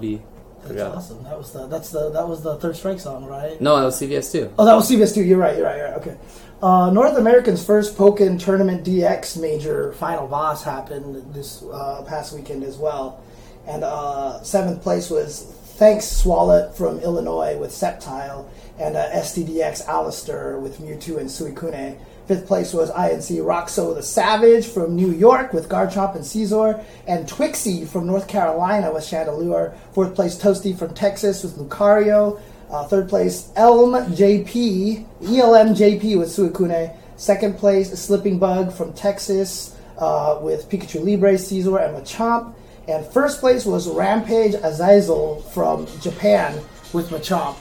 [0.00, 0.20] be.
[0.64, 1.22] that's awesome.
[1.22, 3.60] That was the that's the that was the third strike song, right?
[3.60, 4.52] No, that was CVS too.
[4.58, 5.22] Oh, that was CVS two.
[5.22, 5.56] You're right.
[5.56, 5.76] You're right.
[5.76, 5.98] You're right.
[5.98, 6.16] Okay.
[6.60, 12.64] Uh, North American's first Pokken Tournament DX major final boss happened this uh, past weekend
[12.64, 13.22] as well,
[13.68, 15.44] and uh, seventh place was
[15.78, 22.00] Thanks Swallet from Illinois with Sceptile, and uh, STDX Alistair with Mewtwo and Suicune.
[22.26, 27.28] Fifth place was INC Roxo the Savage from New York with Garchomp and Scizor, and
[27.28, 29.74] Twixie from North Carolina with Chandelure.
[29.92, 32.40] Fourth place Toasty from Texas with Lucario.
[32.68, 36.96] Uh, third place, Elm JP, ELM JP with Suicune.
[37.16, 42.54] Second place, Slipping Bug from Texas uh, with Pikachu Libre, Scizor, and Machamp.
[42.88, 46.60] And first place was Rampage Azazel from Japan
[46.92, 47.56] with Machamp.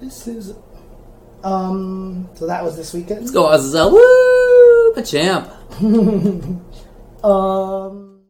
[0.00, 0.54] This is.
[1.42, 3.20] Um, so that was this weekend.
[3.20, 3.92] Let's go, Azazel.
[3.92, 4.94] Woo!
[4.94, 5.52] Machamp.
[7.24, 8.20] Um,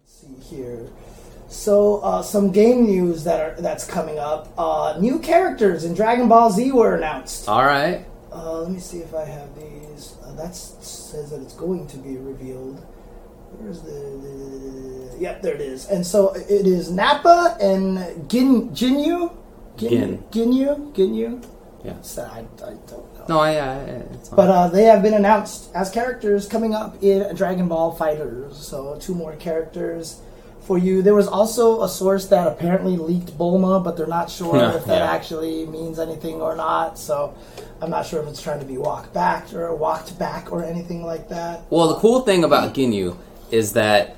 [0.00, 0.90] let's see here.
[1.48, 4.52] So, uh, some game news that are that's coming up.
[4.58, 7.48] Uh, new characters in Dragon Ball Z were announced.
[7.48, 8.04] All right.
[8.30, 10.16] Uh, let me see if I have these.
[10.22, 12.80] Uh, that says that it's going to be revealed.
[13.58, 15.18] Where's the, the?
[15.18, 15.86] Yep, there it is.
[15.86, 19.34] And so it is Nappa and Gin Ginyu.
[19.76, 20.18] Gin.
[20.30, 20.92] Ginyu.
[20.92, 21.44] Ginyu.
[21.84, 22.00] Yeah.
[22.02, 23.24] So I, I don't know.
[23.28, 23.74] No, I, I
[24.14, 24.36] it's fine.
[24.36, 28.54] But uh, they have been announced as characters coming up in Dragon Ball FighterZ.
[28.54, 30.20] So two more characters
[30.60, 31.02] for you.
[31.02, 34.84] There was also a source that apparently leaked Bulma, but they're not sure Yeah, if
[34.84, 35.10] that yeah.
[35.12, 36.98] actually means anything or not.
[37.00, 37.34] So
[37.80, 41.04] I'm not sure if it's trying to be walked back or walked back or anything
[41.04, 41.62] like that.
[41.70, 43.16] well, the cool thing about Ginyu
[43.50, 44.16] is that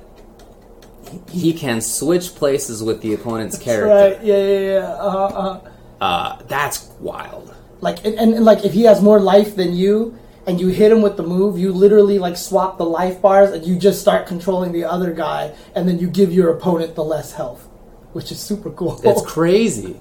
[1.29, 3.87] he can switch places with the opponent's character.
[3.87, 4.23] Right?
[4.23, 4.87] Yeah, yeah, yeah.
[4.93, 5.69] Uh, uh,
[6.01, 7.53] Uh, that's wild.
[7.81, 10.17] like and, and, and like if he has more life than you
[10.47, 13.65] and you hit him with the move you literally like swap the life bars and
[13.65, 17.33] you just start controlling the other guy and then you give your opponent the less
[17.33, 17.67] health
[18.13, 19.95] which is super cool It's crazy,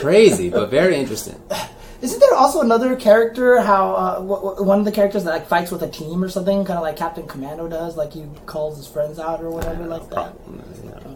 [0.00, 1.40] crazy, but very interesting.
[2.02, 5.46] isn't there also another character how uh, w- w- one of the characters that like
[5.46, 8.76] fights with a team or something kind of like captain commando does like he calls
[8.76, 10.32] his friends out or whatever like that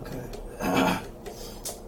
[0.03, 1.01] okay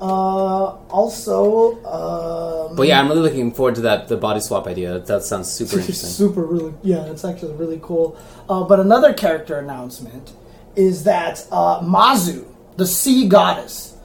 [0.01, 4.99] uh also um But yeah, I'm really looking forward to that the body swap idea.
[4.99, 6.11] That sounds super interesting.
[6.11, 8.19] Super, really, yeah, it's actually really cool.
[8.49, 10.33] Uh, but another character announcement
[10.75, 12.45] is that uh, Mazu,
[12.77, 13.96] the sea goddess,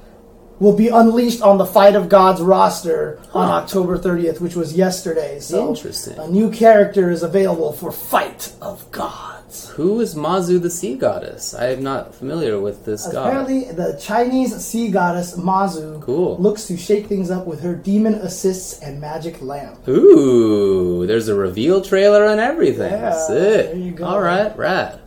[0.62, 5.40] will be unleashed on the Fight of Gods roster on October 30th, which was yesterday.
[5.40, 6.18] So Interesting.
[6.20, 9.70] A new character is available for Fight of Gods.
[9.72, 11.54] Who is Mazu the sea goddess?
[11.56, 13.28] I am not familiar with this god.
[13.28, 16.38] Apparently, the Chinese sea goddess Mazu Cool.
[16.38, 19.86] looks to shake things up with her demon assists and magic lamp.
[19.90, 22.92] Ooh, there's a reveal trailer and everything.
[22.94, 23.66] Yeah, Sick.
[23.72, 24.06] there you go.
[24.06, 25.00] All right, rad.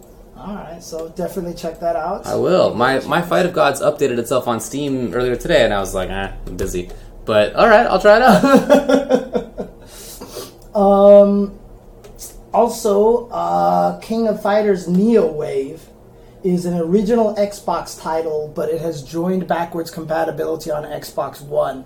[0.44, 2.26] All right, so definitely check that out.
[2.26, 2.74] I will.
[2.74, 6.10] My my Fight of Gods updated itself on Steam earlier today, and I was like,
[6.10, 6.90] eh, I'm busy.
[7.24, 9.70] But all right, I'll try it out.
[10.74, 11.56] Um,
[12.52, 15.86] also, uh, King of Fighters Neo Wave
[16.42, 21.84] is an original Xbox title, but it has joined backwards compatibility on Xbox One.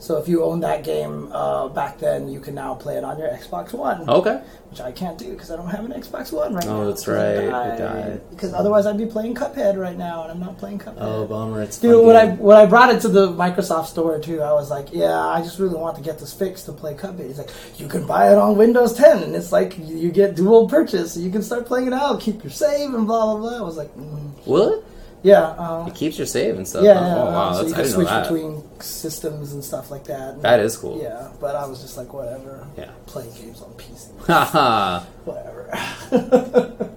[0.00, 3.18] So if you own that game uh, back then, you can now play it on
[3.18, 4.42] your Xbox One, okay.
[4.70, 6.80] which I can't do because I don't have an Xbox One right now.
[6.80, 7.78] Oh, that's I right, you died.
[7.78, 8.30] died.
[8.30, 10.96] Because otherwise, I'd be playing Cuphead right now, and I'm not playing Cuphead.
[11.00, 11.60] Oh, bummer.
[11.62, 14.70] It's Dude, when I when I brought it to the Microsoft store too, I was
[14.70, 17.50] like, "Yeah, I just really want to get this fixed to play Cuphead." He's like,
[17.76, 21.20] "You can buy it on Windows 10, and it's like you, get dual purchase, so
[21.20, 23.76] you can start playing it out, keep your save, and blah blah blah." I was
[23.76, 24.30] like, mm.
[24.46, 24.84] It?
[25.22, 26.82] "Yeah, uh, It keeps your save and stuff.
[26.84, 30.40] yeah, yeah." Oh, wow, so you I can switch between systems and stuff like that.
[30.42, 31.00] That is cool.
[31.02, 32.66] Yeah, but I was just like, whatever.
[32.76, 32.90] Yeah.
[33.06, 35.00] Playing games on PC, Haha.
[35.24, 36.90] whatever.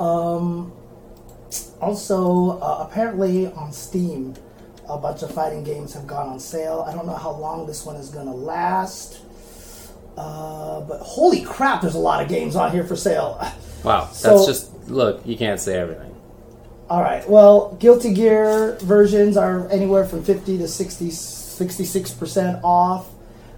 [0.00, 0.72] um,
[1.80, 4.34] also, uh, apparently on Steam,
[4.88, 6.84] a bunch of fighting games have gone on sale.
[6.86, 9.20] I don't know how long this one is going to last.
[10.16, 13.38] Uh, but holy crap, there's a lot of games on here for sale.
[13.82, 15.24] Wow, that's just look.
[15.26, 16.11] You can't say everything.
[16.92, 17.26] All right.
[17.26, 23.08] Well, Guilty Gear versions are anywhere from 50 to 60, 66% off.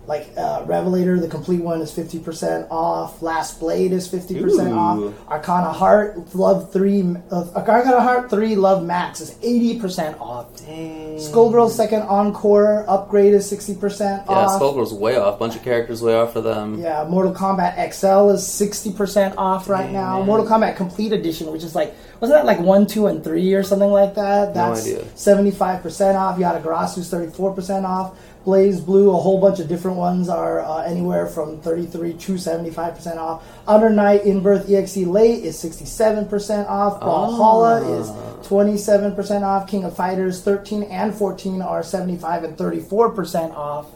[0.07, 3.23] Like uh, Revelator, the complete one is 50% off.
[3.23, 4.75] Last Blade is 50% Ooh.
[4.75, 5.29] off.
[5.29, 10.53] Arcana Heart, Love 3, uh, Arcana Heart 3, Love Max is 80% off.
[10.61, 14.61] Skullgirls Second Encore upgrade is 60% Yeah, off.
[14.61, 15.39] Skullgirl's way off.
[15.39, 16.79] Bunch of characters way off for them.
[16.81, 20.19] Yeah, Mortal Kombat XL is 60% off right now.
[20.19, 20.27] man.
[20.27, 21.95] Mortal Kombat Complete Edition, which is like,
[22.25, 24.55] wasn't that like 1, 2, and 3 or something like that?
[24.55, 25.03] That's idea.
[25.15, 26.39] 75% off.
[26.39, 28.17] Yatagarasu's 34% off.
[28.47, 33.43] BlazBlue, a whole bunch of different ones are uh, anywhere from 33 to 75% off.
[33.67, 37.01] Under Night In Birth EXE Late is 67% off.
[37.01, 38.41] Brawlhalla Ah.
[38.41, 39.67] is 27% off.
[39.67, 43.87] King of Fighters 13 and 14 are 75 and 34% off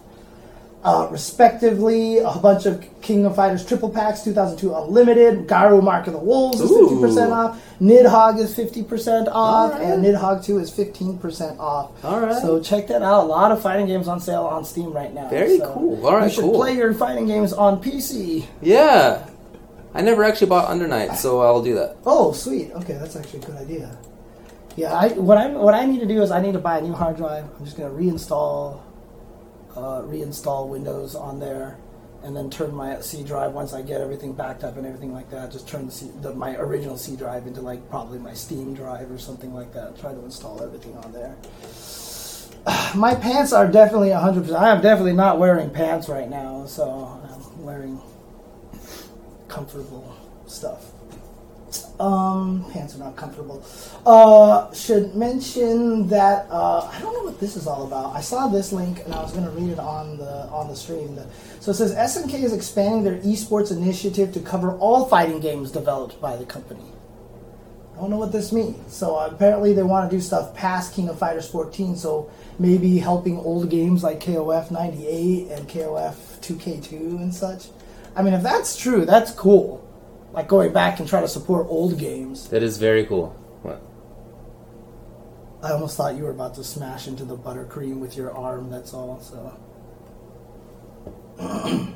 [0.85, 2.19] uh, respectively.
[2.19, 5.47] A bunch of King of Fighters triple packs, 2002 Unlimited.
[5.49, 6.89] Garou Mark of the Wolves is Ooh.
[7.03, 7.61] 50% off.
[7.81, 9.73] Nidhogg is 50% off.
[9.73, 9.83] Alright.
[9.83, 12.05] And Nidhogg 2 is 15% off.
[12.05, 12.43] Alright.
[12.43, 13.25] So check that out.
[13.25, 15.29] A lot of fighting games on sale on Steam right now.
[15.29, 16.07] Very So cool.
[16.07, 16.55] Alright, You should cool.
[16.55, 18.47] play your fighting games on PC.
[18.63, 19.27] Yeah.
[19.95, 21.97] I never actually bought Under Night, so I'll do that.
[22.07, 22.71] Oh, sweet.
[22.73, 23.99] Okay, that's actually a good idea.
[24.77, 26.83] Yeah, I, what I what I need to do is I need to buy a
[26.83, 27.45] new hard drive.
[27.59, 28.81] I'm just going to reinstall
[29.79, 31.79] uh, reinstall Windows on there,
[32.23, 35.31] and then turn my C drive once I get everything backed up and everything like
[35.31, 35.53] that.
[35.53, 39.11] Just turn the, C, the my original C drive into like probably my Steam drive
[39.11, 39.99] or something like that.
[40.01, 41.37] Try to install everything on there.
[42.95, 44.55] My pants are definitely 100%.
[44.55, 48.01] I am definitely not wearing pants right now, so I'm wearing
[49.47, 50.98] comfortable stuff.
[51.99, 53.63] Um, pants are not comfortable.
[54.07, 58.15] Uh, should mention that uh, I don't know what this is all about.
[58.15, 60.77] I saw this link and I was going to read it on the on the
[60.77, 61.19] stream.
[61.61, 66.21] So it says SNK is expanding their esports initiative to cover all fighting games developed
[66.21, 66.85] by the company.
[67.99, 68.95] I don't know what this means.
[68.95, 71.97] So uh, apparently they want to do stuff past King of Fighters 14.
[71.97, 77.67] So maybe helping old games like KOF 98 and KOF 2K2 and such.
[78.15, 79.85] I mean, if that's true, that's cool.
[80.33, 82.49] Like going back and trying to support old games.
[82.49, 83.29] That is very cool.
[83.63, 83.83] What?
[85.63, 88.71] I almost thought you were about to smash into the buttercream with your arm.
[88.71, 89.21] That's all.
[89.21, 89.59] So.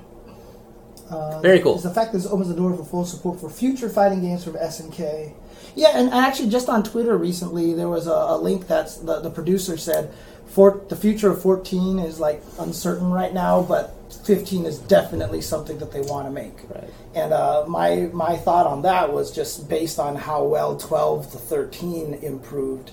[1.12, 1.76] Uh, very cool.
[1.76, 4.54] The fact that this opens the door for full support for future fighting games from
[4.54, 5.34] SNK.
[5.74, 9.30] Yeah, and actually, just on Twitter recently, there was a, a link that the, the
[9.30, 10.12] producer said,
[10.52, 13.94] for the future of 14 is like uncertain right now, but
[14.26, 16.56] 15 is definitely something that they want to make.
[16.68, 16.90] Right.
[17.14, 21.38] And uh, my my thought on that was just based on how well 12 to
[21.38, 22.92] 13 improved.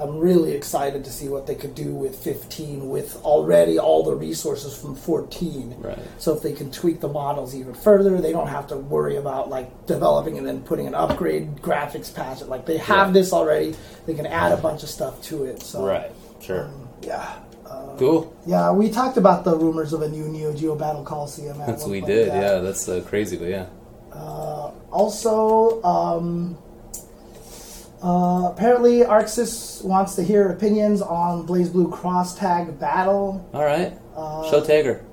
[0.00, 4.14] I'm really excited to see what they could do with 15 with already all the
[4.14, 5.76] resources from 14.
[5.78, 5.98] Right.
[6.18, 9.50] So if they can tweak the models even further, they don't have to worry about
[9.50, 12.42] like developing and then putting an upgrade graphics patch.
[12.42, 13.74] Like they have this already,
[14.06, 15.62] they can add a bunch of stuff to it.
[15.62, 16.10] So Right.
[16.40, 16.70] Sure.
[17.02, 17.38] Yeah.
[17.98, 18.34] Cool.
[18.46, 21.60] Yeah, we talked about the rumors of a new Neo Geo Battle Coliseum.
[21.60, 22.28] at That's what we did.
[22.28, 23.66] Yeah, that's uh, crazy, but yeah.
[24.90, 26.58] Also, um,
[28.02, 33.46] uh, apparently, ArcSys wants to hear opinions on BlazBlue Cross Tag Battle.
[33.52, 33.92] All right.
[34.16, 35.04] Uh, Show Tager.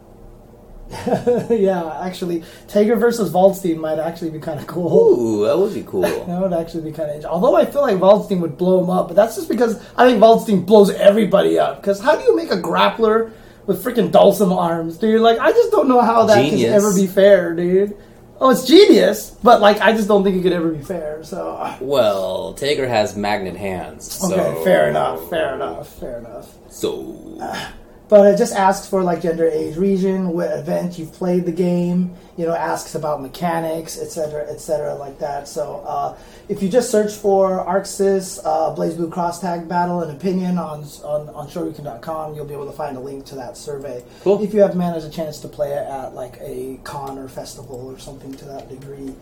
[1.50, 5.20] yeah, actually, Tager versus Waldstein might actually be kind of cool.
[5.20, 6.02] Ooh, that would be cool.
[6.26, 7.32] That would actually be kind of interesting.
[7.32, 10.22] Although I feel like Waldstein would blow him up, but that's just because I think
[10.22, 11.82] Waldstein blows everybody up.
[11.82, 13.32] Because how do you make a grappler
[13.66, 15.22] with freaking Dhalsim arms, dude?
[15.22, 16.62] Like, I just don't know how that Genius.
[16.62, 17.98] can ever be fair, dude.
[18.40, 21.24] Oh, it's genius, but like, I just don't think it could ever be fair.
[21.24, 24.12] So, Well, Tager has magnet hands.
[24.12, 26.54] So, okay, fair enough, fair enough, fair enough.
[26.70, 27.74] So, ah.
[28.08, 32.14] But it just asks for like gender, age, region, what event you've played the game.
[32.38, 35.48] You know, asks about mechanics, etc., etc., like that.
[35.48, 36.18] So uh,
[36.50, 41.30] if you just search for ArcSys uh, BlazBlue Cross Tag Battle and Opinion on on,
[41.30, 44.04] on Shoryuken.com, you'll be able to find a link to that survey.
[44.22, 44.44] Cool.
[44.44, 47.88] If you have managed a chance to play it at like a con or festival
[47.88, 49.16] or something to that degree.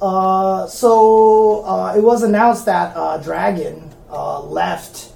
[0.00, 5.12] Uh, so uh, it was announced that uh, Dragon uh, left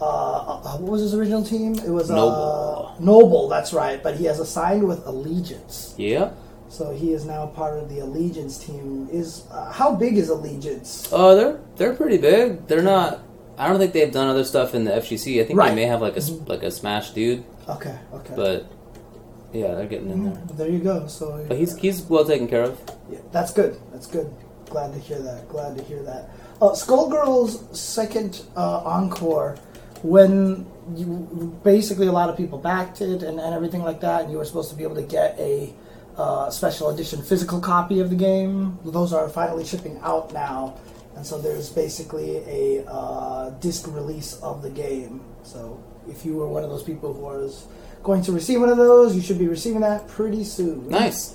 [0.00, 1.74] uh, uh, what was his original team?
[1.78, 2.94] It was Noble.
[2.98, 4.02] Uh, Noble, that's right.
[4.02, 6.30] But he has assigned with Allegiance, yeah.
[6.68, 9.08] so he is now part of the Allegiance team.
[9.12, 11.08] Is uh, how big is Allegiance?
[11.12, 12.66] Oh, they're they're pretty big.
[12.66, 13.20] They're not.
[13.58, 15.42] I don't think they've done other stuff in the FGC.
[15.42, 15.68] I think Right.
[15.68, 18.32] they may have like a s- like a Smash dude, Okay, okay.
[18.34, 18.66] but
[19.52, 20.42] yeah, they're getting in there.
[20.54, 21.06] there you go.
[21.08, 22.80] So But he's he's well taken care of.
[23.12, 23.76] Yeah, that's good.
[23.92, 24.32] That's good.
[24.70, 25.46] Glad to hear that.
[25.50, 26.30] Glad to hear that.
[26.62, 29.56] Uh, Skullgirl's second uh, encore,
[30.02, 30.66] when
[30.96, 34.38] you basically a lot of people backed it and, and everything like that, and you
[34.38, 35.72] were supposed to be able to get a
[36.16, 38.78] uh, special edition physical copy of the game.
[38.84, 40.78] Those are finally shipping out now,
[41.16, 45.20] and so there's basically a uh, disc release of the game.
[45.42, 47.66] So if you were one of those people who was
[48.02, 50.88] going to receive one of those, you should be receiving that pretty soon.
[50.88, 51.34] Nice.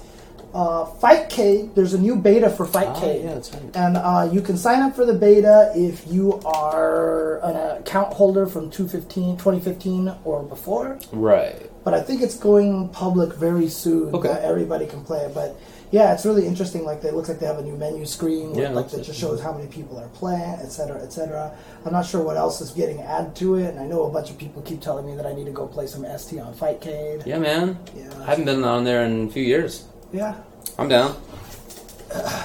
[0.55, 3.23] Uh, Fightcade, there's a new beta for Ah, Fightcade.
[3.25, 3.75] yeah, that's right.
[3.75, 8.45] And uh, you can sign up for the beta if you are an account holder
[8.47, 10.97] from 2015 or before.
[11.11, 11.69] Right.
[11.83, 14.15] But I think it's going public very soon.
[14.15, 14.29] Okay.
[14.29, 15.33] That everybody can play it.
[15.35, 15.59] But
[15.91, 16.85] yeah, it's really interesting.
[16.85, 18.55] Like it looks like they have a new menu screen.
[18.55, 21.53] Yeah, like that just shows how many people are playing, et cetera, et cetera.
[21.85, 23.67] I'm not sure what else is getting added to it.
[23.71, 25.67] And I know a bunch of people keep telling me that I need to go
[25.67, 27.25] play some ST on Fightcade.
[27.25, 27.77] Yeah, man.
[27.93, 28.09] Yeah.
[28.21, 29.83] I haven't been on there in a few years.
[30.11, 30.35] Yeah.
[30.77, 31.15] I'm down.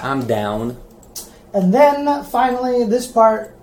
[0.03, 0.81] I'm down.
[1.53, 3.55] And then finally, this part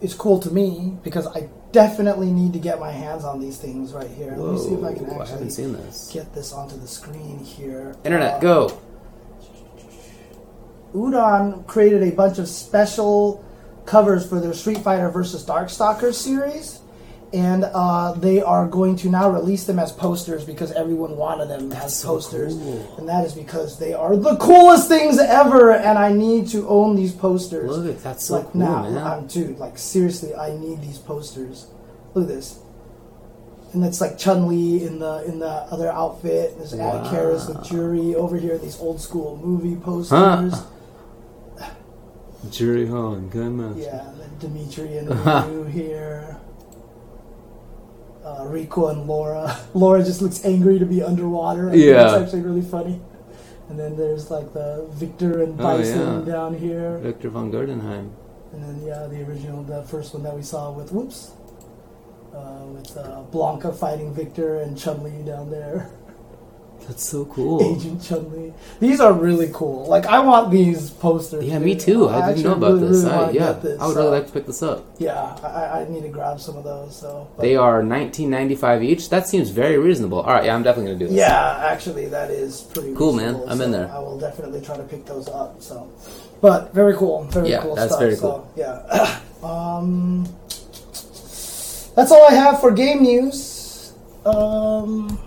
[0.00, 3.92] is cool to me because I definitely need to get my hands on these things
[3.92, 4.34] right here.
[4.36, 6.10] Let me see if I can Whoa, I actually haven't seen this.
[6.12, 7.94] get this onto the screen here.
[8.04, 8.78] Internet, Uh, go.
[10.94, 13.44] Udon created a bunch of special
[13.86, 16.80] covers for their Street Fighter versus Darkstalkers series.
[17.32, 21.70] And uh, they are going to now release them as posters because everyone wanted them
[21.70, 22.54] as so posters.
[22.54, 22.94] cool.
[22.98, 26.96] And that is because they are the coolest things ever, and I need to own
[26.96, 27.70] these posters.
[27.70, 28.98] Look, at that's so like cool, now, man.
[28.98, 29.58] I'm dude.
[29.60, 31.68] Like seriously, I need these posters.
[32.14, 32.58] Look at this,
[33.74, 36.58] and it's like Chun Li in the in the other outfit.
[36.58, 37.08] There's Wow.
[37.12, 38.58] Karras with Juri over here.
[38.58, 40.18] These old school movie posters.
[40.52, 41.70] Huh.
[42.50, 43.78] Juri Han, come on.
[43.78, 46.38] Yeah, and then Demitri and Ryu here.
[48.24, 49.56] Uh, Rikuo and Laura.
[49.74, 51.70] Laura just looks angry to be underwater.
[51.70, 52.04] I Yeah.
[52.04, 53.00] it's actually really funny.
[53.70, 56.32] And then there's like the Victor and Oh, Bison yeah.
[56.32, 56.98] down here.
[56.98, 58.10] Victor von Gerdenheim.
[58.52, 61.30] And then yeah, the original, the first one that we saw with whoops,
[62.34, 65.90] uh, with uh, Blanka fighting Victor and Chun Li down there,
[66.88, 67.62] That's so cool.
[67.76, 68.52] Agent Chun Li.
[68.80, 69.86] These are really cool.
[69.86, 71.44] Like I want these posters.
[71.44, 72.08] Yeah, me too.
[72.08, 73.04] I didn't know about really, this.
[73.04, 74.84] really I, yeah, this, I would so- really like to pick this up.
[74.98, 76.96] Yeah, I, I- I need to grab some of those.
[76.96, 79.08] So but- They are 19.95 each.
[79.10, 80.20] That seems very reasonable.
[80.20, 81.16] All right, yeah, I'm definitely gonna do this.
[81.16, 83.40] Yeah, actually, that is pretty Cool, man.
[83.46, 83.88] I'm in there.
[83.92, 85.62] I will definitely try to pick those up.
[85.62, 85.88] So,
[86.40, 88.00] but very cool, very Yeah, cool that's stuff.
[88.00, 88.52] very so, cool.
[88.56, 89.20] yeah.
[89.44, 90.26] um,
[91.94, 93.92] that's all I have for game news.
[94.24, 95.18] Um,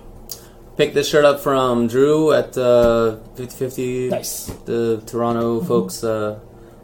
[0.75, 4.09] Picked this shirt up from Drew at uh, 5050.
[4.09, 4.47] nice.
[4.65, 6.39] The Toronto folks uh,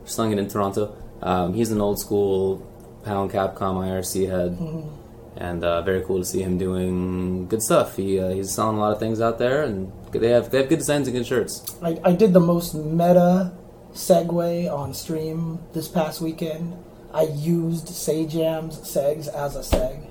[0.06, 0.96] slung it in Toronto.
[1.24, 2.58] Um, he's an old school
[3.04, 5.38] Pound Capcom IRC head, Mm-hmm.
[5.38, 7.96] and uh, very cool to see him doing good stuff.
[7.96, 10.70] He uh, he's selling a lot of things out there, and they have they have
[10.70, 11.66] good designs and good shirts.
[11.82, 13.54] I, I did the most meta
[13.94, 16.78] segue on stream this past weekend.
[17.12, 20.06] I used Sajam's segs as a seg.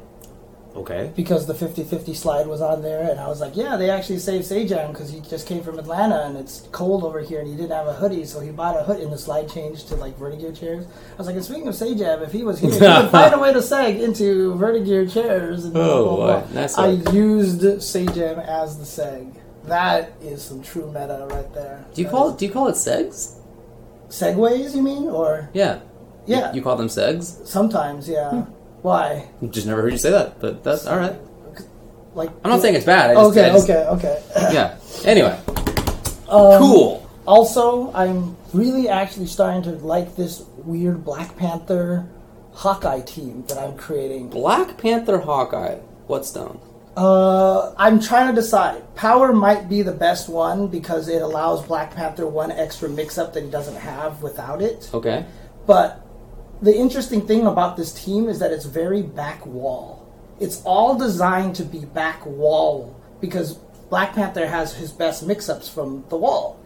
[0.79, 1.13] Okay.
[1.17, 4.45] because the 50-50 slide was on there and I was like, yeah, they actually saved
[4.47, 7.73] Sajam because he just came from Atlanta and it's cold over here and he didn't
[7.73, 10.59] have a hoodie, so he bought a hood and the slide changed to like Vertagear
[10.59, 10.87] chairs.
[11.15, 13.39] I was like, and speaking of Sajam, if he was here, he would find a
[13.39, 15.65] way to seg into Vertagear chairs.
[15.65, 16.47] And blah, Oh, blah, boy.
[16.53, 16.69] blah.
[16.77, 17.13] I work.
[17.13, 19.35] used Sajam as the seg.
[19.65, 21.85] That is some true meta right there.
[21.95, 22.39] Do you That call is- it?
[22.39, 23.35] Do you call it segs?
[24.09, 24.75] segways?
[24.75, 25.81] You mean or Yeah.
[26.27, 26.53] yeah?
[26.53, 27.47] You call them segs?
[27.47, 28.31] sometimes, yeah.
[28.31, 28.53] Hmm.
[28.83, 29.29] Why?
[29.51, 31.17] Just never heard you say that, but that's all right.
[32.15, 33.11] Like I'm not saying it's bad.
[33.11, 34.23] I just, Okay, I just- okay, okay.
[34.53, 34.77] Yeah.
[35.05, 35.39] Anyway,
[36.29, 37.09] Um, cool.
[37.27, 42.07] Also, I'm really actually starting to like this weird Black Panther
[42.53, 44.29] Hawkeye team that I'm creating.
[44.31, 45.77] Black Panther Hawkeye.
[46.07, 46.59] What's stone?
[46.97, 48.83] Uh, I'm trying to decide.
[48.97, 53.35] Power might be the best one because it allows Black Panther one extra mix up
[53.35, 54.91] that he doesn't have without it.
[54.93, 55.25] Okay.
[55.67, 56.01] But
[56.61, 60.07] the interesting thing about this team is that it's very back wall.
[60.41, 63.55] It's all designed to be back wall because
[63.91, 66.61] Black Panther has his best mix ups from the wall.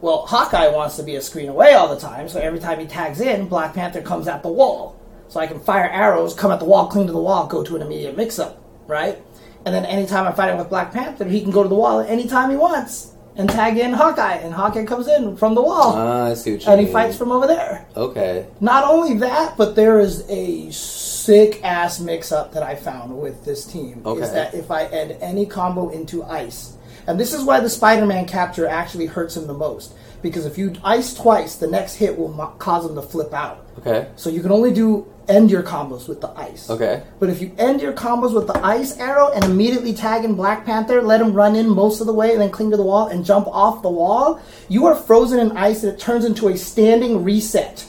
[0.00, 2.86] Well, Hawkeye wants to be a screen away all the time, so every time he
[2.86, 5.00] tags in, Black Panther comes at the wall.
[5.28, 7.76] So I can fire arrows, come at the wall, cling to the wall, go to
[7.76, 9.18] an immediate mix up, right?
[9.64, 12.50] And then anytime I'm fighting with Black Panther, he can go to the wall anytime
[12.50, 15.92] he wants and tag in Hawkeye, and Hawkeye comes in from the wall.
[15.94, 17.86] Ah, I see what you and he fights from over there.
[17.96, 18.46] Okay.
[18.60, 23.44] Not only that, but there is a sick ass mix up that I found with
[23.44, 24.02] this team.
[24.04, 24.22] Okay.
[24.22, 26.76] Is that if I add any combo into ice,
[27.06, 29.94] and this is why the Spider Man capture actually hurts him the most.
[30.26, 33.64] Because if you ice twice, the next hit will mo- cause them to flip out.
[33.78, 34.08] Okay.
[34.16, 36.68] So you can only do end your combos with the ice.
[36.68, 37.04] Okay.
[37.20, 40.66] But if you end your combos with the ice arrow and immediately tag in Black
[40.66, 43.06] Panther, let him run in most of the way and then cling to the wall
[43.06, 46.56] and jump off the wall, you are frozen in ice and it turns into a
[46.56, 47.88] standing reset.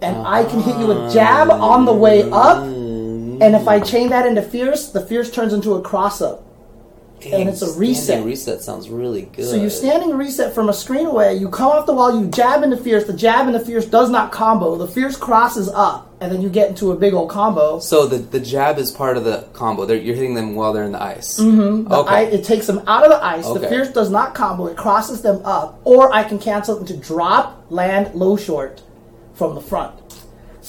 [0.00, 4.08] And I can hit you with jab on the way up, and if I chain
[4.08, 6.46] that into fierce, the fierce turns into a cross up.
[7.26, 8.24] And it's a Standing reset.
[8.24, 9.46] reset sounds really good.
[9.46, 11.34] So you're standing reset from a screen away.
[11.34, 12.18] You come off the wall.
[12.18, 13.04] You jab into fierce.
[13.04, 14.76] The jab into fierce does not combo.
[14.76, 17.78] The fierce crosses up, and then you get into a big old combo.
[17.80, 19.84] So the the jab is part of the combo.
[19.84, 21.38] They're, you're hitting them while they're in the ice.
[21.38, 21.88] Mm-hmm.
[21.88, 22.14] The Okay.
[22.14, 23.46] I, it takes them out of the ice.
[23.46, 24.66] The fierce does not combo.
[24.66, 28.82] It crosses them up, or I can cancel it into drop, land, low short
[29.34, 29.94] from the front.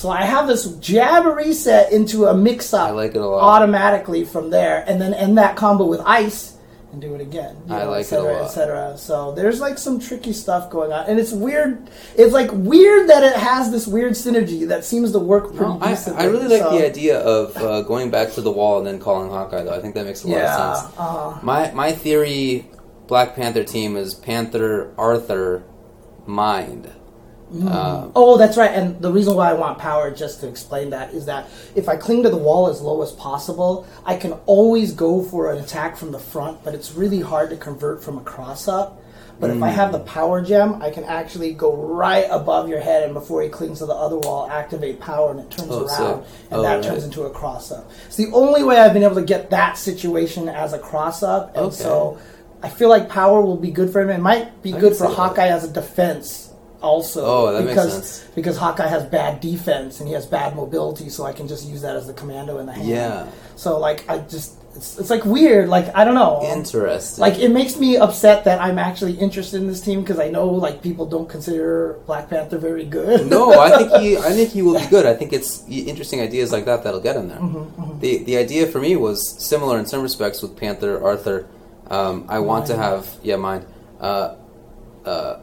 [0.02, 3.44] So I have this jab reset into a mix up like it a lot.
[3.44, 6.58] automatically from there, and then end that combo with ice
[6.92, 7.56] and do it again.
[7.68, 8.46] you I like et cetera, it a lot.
[8.46, 8.98] et cetera.
[8.98, 11.88] So there's like some tricky stuff going on, and it's weird.
[12.16, 15.78] It's like weird that it has this weird synergy that seems to work pretty No,
[15.80, 15.96] I.
[16.18, 18.98] I really like so- the idea of uh, going back to the wall and then
[19.00, 19.62] calling Hawkeye.
[19.62, 20.94] Though I think that makes a lot Yeah, of sense.
[20.98, 22.66] uh, My my theory,
[23.06, 25.62] Black Panther team is Panther, Arthur,
[26.26, 26.90] Mind.
[27.54, 28.72] Um, Oh, that's right.
[28.72, 31.96] And the reason why I want power, just to explain that, is that if I
[31.98, 35.98] cling to the wall as low as possible, I can always go for an attack
[35.98, 39.00] from the front, but it's really hard to convert from a cross up.
[39.40, 43.02] But if I have the power gem, I can actually go right above your head,
[43.04, 45.90] and before he clings to the other wall, activate power, and it turns Oh, around,
[45.98, 46.84] so- and oh, that right.
[46.84, 47.90] turns into a cross up.
[48.06, 51.56] It's the only way I've been able to get that situation as a cross up,
[51.56, 51.76] and Okay.
[51.76, 52.20] so
[52.62, 54.12] I feel like power will be good for him.
[54.12, 55.16] It might be I good for see that.
[55.16, 56.51] Hawkeye as a defense
[56.82, 58.24] also Oh, that makes because sense.
[58.36, 61.82] because Hawkeye has bad defense and he has bad mobility, so I can just use
[61.82, 62.88] that as the commando in the hand.
[62.88, 63.28] Yeah.
[63.56, 65.68] So like I just it's, it's like weird.
[65.70, 66.42] Like I don't know.
[66.44, 67.22] interesting.
[67.22, 70.48] Like it makes me upset that I'm actually interested in this team because I know
[70.48, 73.28] like people don't consider Black Panther very good.
[73.30, 74.18] no, I think he.
[74.30, 75.06] I think he will be good.
[75.06, 77.38] I think it's interesting ideas like that that'll get him there.
[77.38, 81.48] Mm-hmm, The the idea for me was similar in some respects with Panther Arthur.
[81.90, 83.66] Um, I want to have yeah mine.
[84.00, 84.36] Uh,
[85.06, 85.40] uh,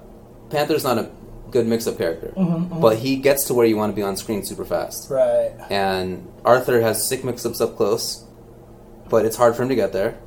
[0.48, 1.10] Panther's not a
[1.50, 4.64] good mix-up character, but he gets to where you want to be on screen super
[4.64, 5.10] fast.
[5.10, 5.52] right.
[5.70, 8.24] And Arthur has sick mix-ups up close,
[9.08, 10.18] but it's hard for him to get there.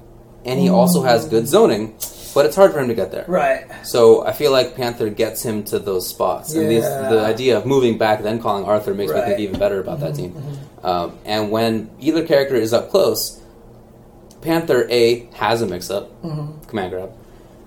[0.45, 1.93] And he also has good zoning,
[2.33, 3.25] but it's hard for him to get there.
[3.27, 3.65] Right.
[3.85, 7.09] So I feel like Panther gets him to those spots, and these, Yeah.
[7.09, 9.21] the idea of moving back then calling Arthur makes me Right.
[9.27, 10.35] Mm-hmm, think even better about that team.
[10.83, 13.39] Um, and when either character is up close,
[14.41, 16.65] Panther A has a mix-up, Mm-hmm.
[16.67, 17.11] command grab,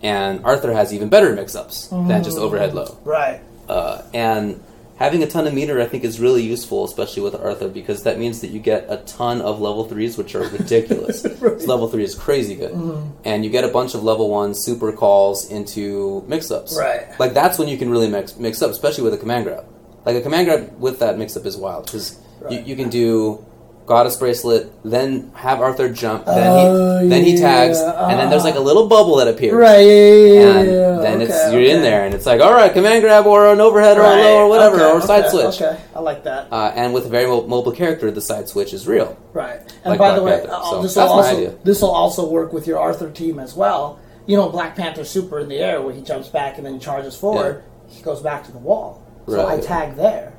[0.05, 2.23] and Arthur has even better mix-ups than Mm-hmm.
[2.23, 2.97] just overhead low.
[3.05, 3.41] Right.
[3.69, 4.63] Uh, and
[4.99, 8.19] having a ton of meter, I think, is really useful, especially with Arthur, because that
[8.19, 11.25] means that you get a ton of level threes, which are ridiculous.
[11.67, 13.11] Level three is crazy good, Mm-hmm.
[13.25, 16.77] and you get a bunch of level one super calls into mix-ups.
[16.79, 17.09] Right.
[17.19, 19.65] Like that's when you can really mix mix up, especially with a command grab.
[20.05, 22.19] Like a command grab with that mix-up is wild because
[22.51, 23.45] you, you can do.
[23.87, 28.31] Goddess bracelet, then have Arthur jump, then Oh, he then he tags, yeah, and then
[28.31, 29.81] there's like a little bubble that appears Right.
[29.81, 30.99] Yeah, yeah, yeah, and yeah.
[31.03, 33.99] then it's you're in there, and it's like, all right, command grab or an overhead
[33.99, 35.61] or a low or whatever okay, or side switch.
[35.61, 36.51] Okay, I like that.
[36.51, 39.19] Uh, and with a very mobile character, the side switch is real.
[39.35, 39.61] Right.
[39.85, 40.53] And Like by the way, Panther.
[40.53, 43.99] uh, So this will also this will also work with your Arthur team as well.
[44.25, 47.15] You know, Black Panther super in the air where he jumps back and then charges
[47.15, 47.63] forward.
[47.89, 49.03] He goes back to the wall.
[49.29, 50.33] So I tag there,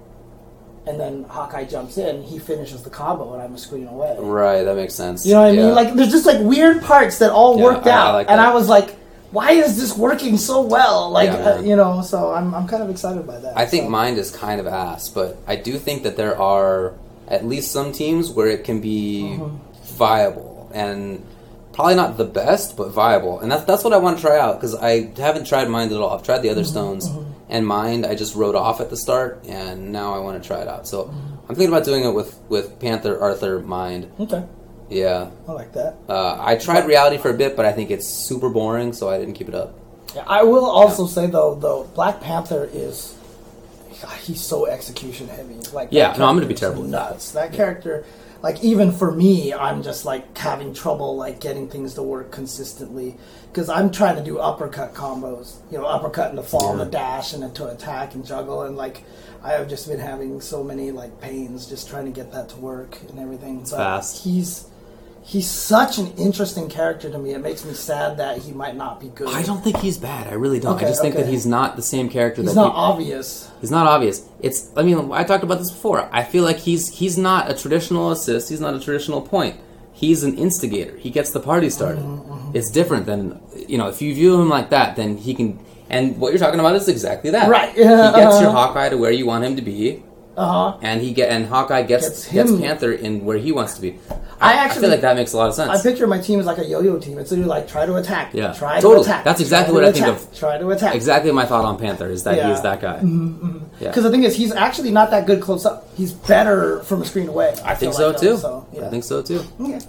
[0.87, 2.21] and then Hawkeye jumps in.
[2.23, 4.15] He finishes the combo, and I'm a screen away.
[4.19, 5.25] Right, that makes sense.
[5.25, 5.65] You know what I Yeah.
[5.67, 5.75] mean?
[5.75, 8.39] Like there's just like weird parts that all Yeah, worked I- I out, like and
[8.39, 8.49] that.
[8.49, 8.95] I was like,
[9.31, 11.09] why is this working so well?
[11.09, 13.57] Like Yeah, uh, you know, so I'm I'm kind of excited by that.
[13.57, 13.89] I think so.
[13.89, 16.93] mind is kind of ass, but I do think that there are
[17.27, 19.55] at least some teams where it can be Mm-hmm.
[19.97, 21.23] viable and
[21.73, 23.39] probably not the best, but viable.
[23.39, 25.97] And that's that's what I want to try out because I haven't tried mind at
[25.99, 26.11] all.
[26.15, 27.09] I've tried the Mm-hmm, other stones,
[27.49, 30.61] and mind I just wrote off at the start, and now I want to try
[30.61, 30.87] it out.
[30.87, 31.13] So.
[31.47, 34.11] I'm thinking about doing it with with Panther, Arthur, mind.
[34.19, 34.43] okay,
[34.89, 35.95] Yeah, I like that.
[36.09, 39.19] uh, I tried reality for a bit, but I think it's super boring, so I
[39.19, 39.75] didn't keep it up.
[40.15, 43.15] Yeah, I will also say though, though Black Panther is
[44.01, 45.59] God, he's so execution heavy.
[45.71, 46.89] Like Yeah, no, I'm gonna be terrible that.
[46.89, 47.31] Nuts.
[47.33, 48.05] That character,
[48.41, 53.17] like even for me, I'm just like having trouble like getting things to work consistently
[53.55, 55.55] because I'm trying to do uppercut combos.
[55.71, 56.83] You know, uppercut and the fall and Yeah.
[56.85, 59.03] the dash and then to attack and juggle and like.
[59.43, 62.57] I have just been having so many like pains just trying to get that to
[62.57, 63.59] work and everything.
[63.61, 64.23] It's fast.
[64.23, 64.65] He's
[65.21, 67.31] he's such an interesting character to me.
[67.31, 69.29] It makes me sad that he might not be good.
[69.29, 70.27] I don't think he's bad.
[70.27, 70.75] I really don't.
[70.77, 73.49] Okay, I just think that he's not the same character He's that not peop- obvious.
[73.61, 74.27] He's not obvious.
[74.41, 74.71] It's.
[74.75, 76.09] I mean, I talked about this before.
[76.11, 78.49] I feel like he's he's not a traditional assist.
[78.49, 79.57] He's not a traditional point.
[79.95, 80.95] He's an instigator.
[80.97, 82.03] He gets the party started.
[82.03, 83.87] Mm-hmm, It's different than you know.
[83.87, 85.57] If you view him like that, then he can.
[85.89, 87.47] And what you're talking about is exactly that.
[87.49, 87.71] Right.
[87.77, 88.67] Yeah, He gets your Uh-huh.
[88.67, 90.03] Hawkeye to where you want him to be,
[90.35, 90.77] Uh huh.
[90.81, 93.91] and he get and Hawkeye gets Gets gets, Panther in where he wants to be.
[94.41, 95.69] I I, actually- feel like that makes a lot of sense.
[95.69, 97.17] I picture my team as like a yo-yo team.
[97.19, 98.53] It's literally like try to attack, Yeah.
[98.53, 98.95] try Totally.
[99.05, 99.23] to attack.
[99.23, 100.33] That's exactly what I think of.
[100.35, 100.93] Try to attack.
[100.95, 102.49] exactly my thought on Panther is that Yeah.
[102.49, 102.99] he's that guy.
[103.79, 103.87] Yeah.
[103.89, 105.87] Because the thing is, he's actually not that good close up.
[105.95, 107.55] He's better from a screen away.
[107.63, 108.27] I think so like, too.
[108.31, 108.87] though, So, yeah.
[108.87, 109.41] I think so too.
[109.61, 109.79] Okay.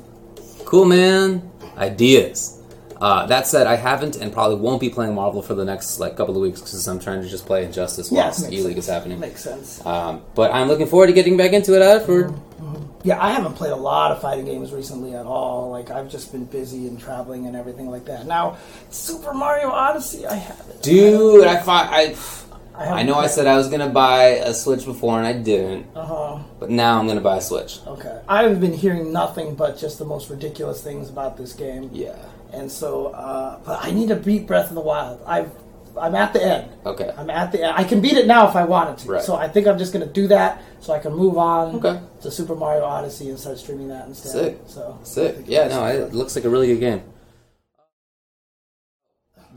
[0.65, 1.43] Cool, man.
[1.77, 2.53] Ideas.
[3.01, 6.17] Uh, that said, I haven't and probably won't be playing Marvel for the next like
[6.17, 8.87] couple of weeks because I'm trying to just play Injustice while Yes, E League is
[8.87, 9.21] happening.
[9.21, 9.85] Makes sense.
[9.85, 12.33] Um, but I'm looking forward to getting back into it after.
[13.05, 15.71] Yeah, I haven't played a lot of fighting games recently at all.
[15.71, 18.27] Like I've just been busy and traveling and everything like that.
[18.27, 18.57] Now,
[18.91, 20.83] Super Mario Odyssey, I haven't.
[20.83, 22.17] Dude, I thought I.
[22.79, 25.87] I, I know I said I was gonna buy a Switch before and I didn't,
[25.97, 26.39] Uh huh.
[26.61, 27.79] but now I'm gonna buy a Switch.
[27.87, 28.21] Okay.
[28.29, 32.17] I've been hearing nothing but just the most ridiculous things about this game, Yeah.
[32.53, 35.23] and so, uh, but I need to beat Breath of the Wild.
[35.27, 35.51] I've,
[35.99, 36.71] I'm at the end.
[36.85, 37.11] Okay.
[37.17, 37.73] I'm at the end.
[37.79, 39.09] I can beat it now if I wanted to.
[39.13, 39.23] Right.
[39.23, 42.01] So I think I'm just gonna do that so I can move on Okay.
[42.23, 44.31] to Super Mario Odyssey and start streaming that instead.
[44.31, 44.59] Sick.
[44.69, 45.37] So Sick.
[45.47, 47.03] Yeah, no, it looks like a really good game.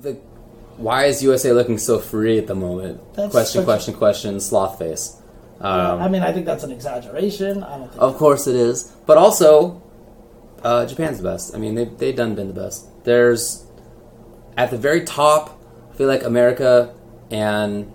[0.01, 0.13] The
[0.77, 3.01] why is USA looking so free at the moment?
[3.13, 4.39] That's question, question, question.
[4.39, 5.17] Sloth face.
[5.59, 7.63] Um, I mean, I think that's an exaggeration.
[7.63, 8.01] I don't think.
[8.01, 9.83] Of course it is, but also,
[10.63, 11.53] uh, Japan's the best.
[11.53, 12.87] I mean, they they done been the best.
[13.03, 13.65] There's
[14.57, 15.61] at the very top.
[15.91, 16.95] I feel like America
[17.29, 17.91] and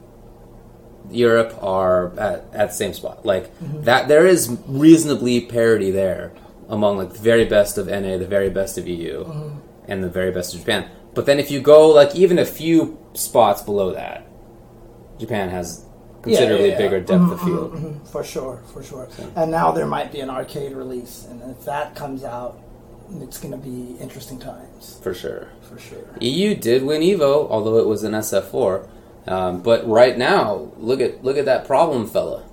[1.11, 3.25] Europe are at, at the same spot.
[3.25, 3.51] Like
[3.85, 6.33] that, there is reasonably parity there
[6.69, 9.25] among like the very best of NA, the very best of EU,
[9.87, 10.89] and the very best of Japan.
[11.15, 14.27] But then if you go like even a few spots below that,
[15.19, 15.85] Japan has
[16.23, 16.79] considerably yeah.
[16.79, 17.73] bigger depth of field.
[17.75, 19.09] Mhm, for sure, for sure.
[19.37, 22.59] And now there might be an arcade release, and if that comes out,
[23.21, 25.49] it's going to be interesting times For sure.
[25.63, 26.05] for sure.
[26.21, 28.89] EU did win Evo, although it was an SF4.
[29.27, 32.45] Um, but right now, look at look at that problem fella.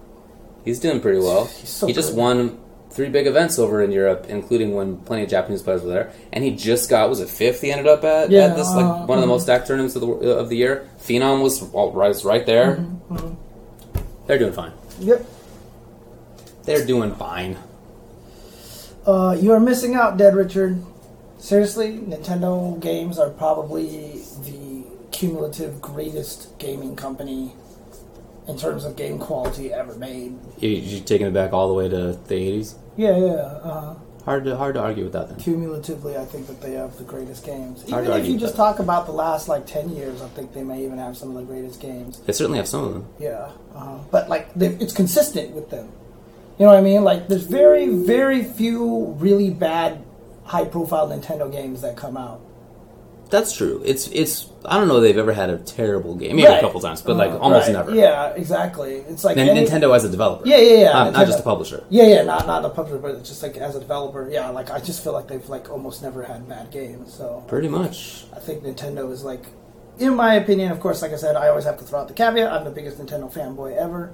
[0.64, 1.46] He's doing pretty well.
[1.46, 2.18] He's so he just good.
[2.20, 2.60] won
[2.92, 6.12] three big events over in Europe, including when plenty of Japanese players were there.
[6.32, 7.62] And he just got was it fifth?
[7.62, 9.96] He ended up at, Yeah, at this like uh, one of the most stacked tournaments
[9.96, 10.88] of the of the year.
[11.00, 12.76] Phenom was all- was right there.
[12.78, 13.34] Mm-hmm,
[14.28, 14.72] They're doing fine.
[15.00, 15.26] Yep.
[16.64, 17.58] They're doing fine.
[19.06, 20.82] Uh, you are missing out, Dead Richard.
[21.40, 24.61] Seriously, Nintendo games are probably the
[25.12, 27.54] cumulative greatest gaming company
[28.48, 30.38] in terms of game quality ever made.
[30.60, 32.76] You, you taking it back all the way to the eighties?
[32.98, 33.32] Yeah, yeah.
[33.34, 35.30] Uh, Hard to hard to argue with that.
[35.30, 37.90] Then cumulatively, I think that they have the greatest games.
[37.90, 38.58] Hard Even if you just that.
[38.58, 41.36] talk about the last like ten years, I think they may even have some of
[41.36, 42.20] the greatest games.
[42.20, 43.08] they certainly have some of them.
[43.20, 45.90] Yeah, uh, but like it's consistent with them.
[46.60, 47.04] You know what I mean?
[47.04, 50.04] Like there's very, very few really bad,
[50.44, 52.42] high-profile Nintendo games that come out.
[53.32, 53.82] That's true.
[53.86, 54.48] It's it's.
[54.66, 56.36] I don't know if they've ever had a terrible game.
[56.36, 56.62] Maybe a Right.
[56.62, 57.74] couple times, but like almost right.
[57.74, 57.96] never.
[57.96, 58.96] Yeah, exactly.
[59.10, 60.46] It's like any- Nintendo as a developer.
[60.48, 60.92] Yeah, yeah, yeah.
[60.94, 61.84] Not, not just a publisher.
[61.90, 64.30] Yeah, yeah, not not a publisher, but just like as a developer.
[64.30, 67.14] Yeah, like I just feel like they've like almost never had bad games.
[67.14, 68.26] So Pretty much.
[68.36, 69.46] I think Nintendo is like,
[69.98, 72.14] in my opinion, of course, like I said, I always have to throw out the
[72.14, 72.52] caveat.
[72.52, 74.14] I'm the biggest Nintendo fanboy ever,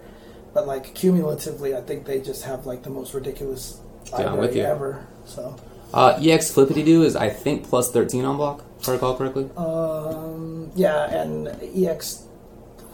[0.54, 3.80] but like cumulatively, I think they just have like the most ridiculous
[4.12, 4.64] Yeah, I'm library with you.
[4.64, 5.06] ever.
[5.26, 5.56] So,
[5.94, 8.64] Uh, EX Flippity Doo is I think plus thirteen on block.
[8.80, 9.50] If I recall correctly.
[9.58, 12.24] um, yeah, and EX.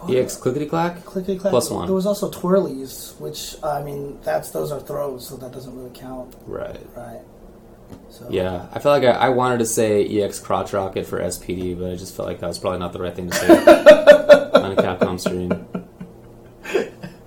[0.09, 1.05] EX Clickety Clack.
[1.05, 1.51] Clickety clack.
[1.51, 1.85] plus one.
[1.85, 5.91] There was also twirlies, which I mean, that's those are throws, so that doesn't really
[5.93, 6.79] count, Right.
[6.95, 7.21] right?
[8.09, 11.77] So Yeah, I felt like I, I wanted to say EX Crotch Rocket for SPD,
[11.79, 14.71] but I just felt like that was probably not the right thing to say on
[14.71, 15.49] a Capcom stream.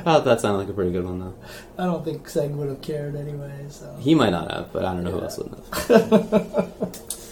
[0.01, 1.35] Thought that sounded like a pretty good one though.
[1.78, 3.66] I don't think Seg would have cared anyway.
[3.70, 7.03] So He might not have, but I don't know who else would have.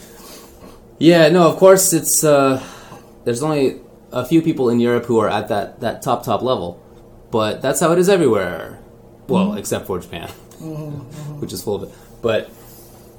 [0.99, 2.63] yeah, no, of course it's uh
[3.25, 3.81] there's only
[4.13, 6.81] a few people in Europe who are at that, that top top level.
[7.31, 8.79] But that's how it is everywhere.
[9.27, 9.59] Well, mm-hmm.
[9.59, 10.29] except for Japan.
[10.29, 11.41] Mm-hmm, mm-hmm.
[11.41, 11.95] Which is full of it.
[12.23, 12.51] But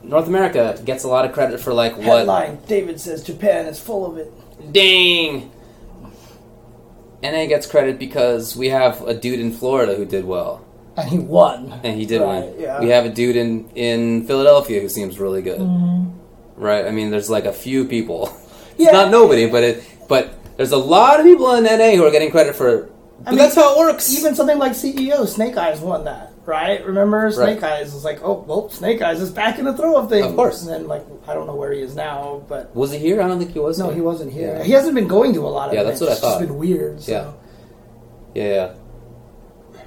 [0.04, 3.80] North America gets a lot of credit for like what headline: David says Japan is
[3.80, 4.32] full of it.
[4.72, 5.52] Dang.
[7.24, 10.64] NA gets credit because we have a dude in Florida who did well.
[10.96, 11.74] And he won.
[11.84, 12.56] And he did Right, win.
[12.60, 12.80] yeah.
[12.80, 15.60] We have a dude in, in Philadelphia who seems really good.
[16.56, 16.86] Right?
[16.86, 18.36] I mean, there's like a few people.
[18.78, 18.92] Yeah.
[18.92, 22.30] not nobody, but it, but there's a lot of people in NA who are getting
[22.30, 22.90] credit for.
[23.20, 24.14] But mean, that's how it works.
[24.14, 26.86] Even something like CEO, SnakeEyez won that, right?
[26.86, 30.26] Remember, SnakeEyez was like, oh, well, SnakeEyez is back in the throw of things.
[30.26, 30.62] Of course.
[30.64, 33.22] And then, like, I don't know where he is now, but was he here?
[33.22, 33.80] I don't think he was.
[33.80, 33.96] no, here.
[33.96, 34.58] he wasn't here.
[34.58, 34.64] Yeah.
[34.64, 36.58] He hasn't been going to a lot of Yeah, that's what I It's It's been
[36.58, 37.02] weird.
[37.02, 37.12] So.
[38.34, 38.44] Yeah.
[38.44, 39.82] Yeah, yeah.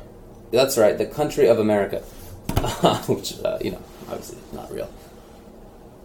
[0.51, 1.99] That's right, the country of America.
[3.07, 4.90] Which, uh, you know, obviously not real.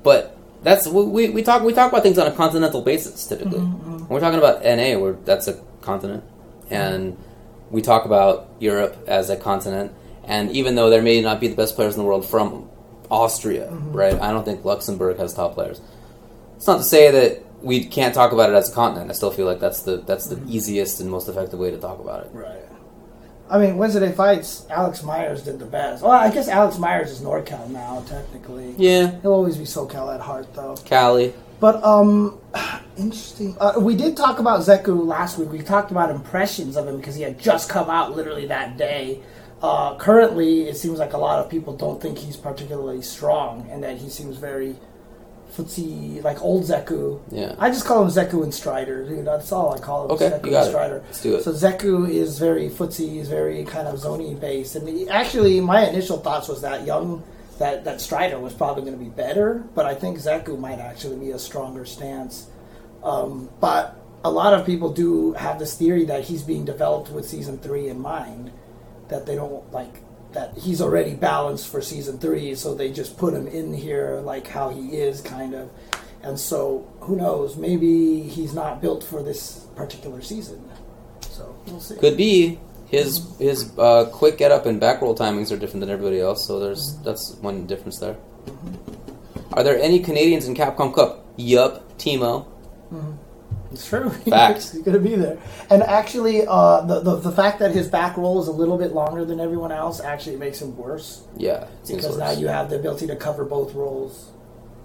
[0.03, 3.59] But that's we, we talk we talk about things on a continental basis typically.
[3.59, 3.97] Mm-hmm, mm-hmm.
[3.99, 6.23] When we're talking about NA, where that's a continent,
[6.65, 6.73] mm-hmm.
[6.73, 7.17] and
[7.69, 9.93] we talk about Europe as a continent.
[10.25, 12.69] And even though there may not be the best players in the world from
[13.11, 14.19] Austria, right?
[14.19, 15.81] I don't think Luxembourg has top players.
[16.55, 19.09] It's not to say that we can't talk about it as a continent.
[19.09, 21.99] I still feel like that's the that's the easiest and most effective way to talk
[21.99, 22.31] about it.
[22.33, 22.62] Right.
[23.53, 26.01] I mean, Wednesday Fights, Alex Myers did the best.
[26.01, 28.73] Well, I guess Alex Myers is NorCal now, technically.
[28.79, 30.75] Yeah, He'll always be SoCal at heart, though.
[30.85, 31.35] Cali.
[31.59, 32.39] But um,
[32.97, 33.55] interesting.
[33.59, 35.51] Uh, we did talk about Zeku last week.
[35.51, 39.21] We talked about impressions of him because he had just come out literally that day.
[39.61, 43.83] Uh, currently, it seems like a lot of people don't think he's particularly strong, and
[43.83, 44.75] that he seems very
[45.55, 47.21] footsie, like old Zeku.
[47.31, 47.55] Yeah.
[47.59, 49.25] I just call him Zeku and Strider, dude.
[49.25, 50.11] That's all I call him.
[50.11, 50.69] Okay, Zeku you got and it.
[50.69, 51.03] Strider.
[51.05, 51.43] Let's do it.
[51.43, 56.17] So Zeku is very footsie, he's very kind of zony based, and actually, my initial
[56.17, 57.23] thoughts was that young,
[57.59, 61.17] that that Strider was probably going to be better, but I think Zeku might actually
[61.17, 62.47] be a stronger stance.
[63.03, 67.27] Um, but a lot of people do have this theory that he's being developed with
[67.27, 68.51] season three in mind,
[69.09, 70.01] that they don't like
[70.33, 74.47] that he's already balanced for season three, so they just put him in here like
[74.47, 75.69] how he is, kind of.
[76.21, 77.57] And so, who knows?
[77.57, 80.63] Maybe he's not built for this particular season.
[81.21, 81.95] So we'll see.
[81.97, 83.43] Could be his mm-hmm.
[83.43, 86.59] his uh, quick get up and back roll timings are different than everybody else, so
[86.59, 87.03] there's mm-hmm.
[87.03, 88.13] that's one difference there.
[88.45, 89.53] Mm-hmm.
[89.53, 91.25] Are there any Canadians in Capcom Cup?
[91.37, 92.47] Yup, Timo.
[93.73, 94.09] It's true.
[94.09, 94.57] Fact.
[94.71, 95.37] He's going to be there.
[95.69, 98.93] And actually, uh, the, the the fact that his back roll is a little bit
[98.93, 102.17] longer than everyone else actually makes him worse Yeah, because worse.
[102.17, 104.29] now you have the ability to cover both rolls.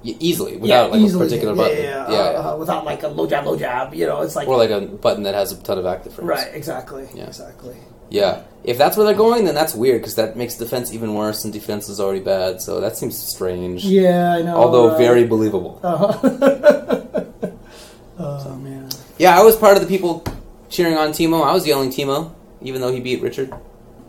[0.04, 1.82] Y- easily without like a particular yeah, button.
[1.82, 2.38] Yeah, yeah, uh, yeah.
[2.50, 3.92] uh, without like a low jab, low jab.
[3.94, 6.28] You know, it's like or like a button that has a ton of active frames.
[6.28, 7.26] right, exactly, Yeah.
[7.26, 7.76] exactly.
[8.10, 8.44] Yeah.
[8.64, 11.52] If that's where they're going, then that's weird because that makes defense even worse, and
[11.52, 12.62] defense is already bad.
[12.62, 13.84] So that seems strange.
[13.84, 14.56] Yeah, I know.
[14.56, 14.98] Although right?
[14.98, 15.78] very believable.
[15.82, 17.24] Uh-huh.
[18.20, 18.77] Oh man.
[19.18, 20.24] Yeah, I was part of the people
[20.68, 21.44] cheering on Timo.
[21.44, 22.32] I was yelling Timo,
[22.62, 23.52] even though he beat Richard.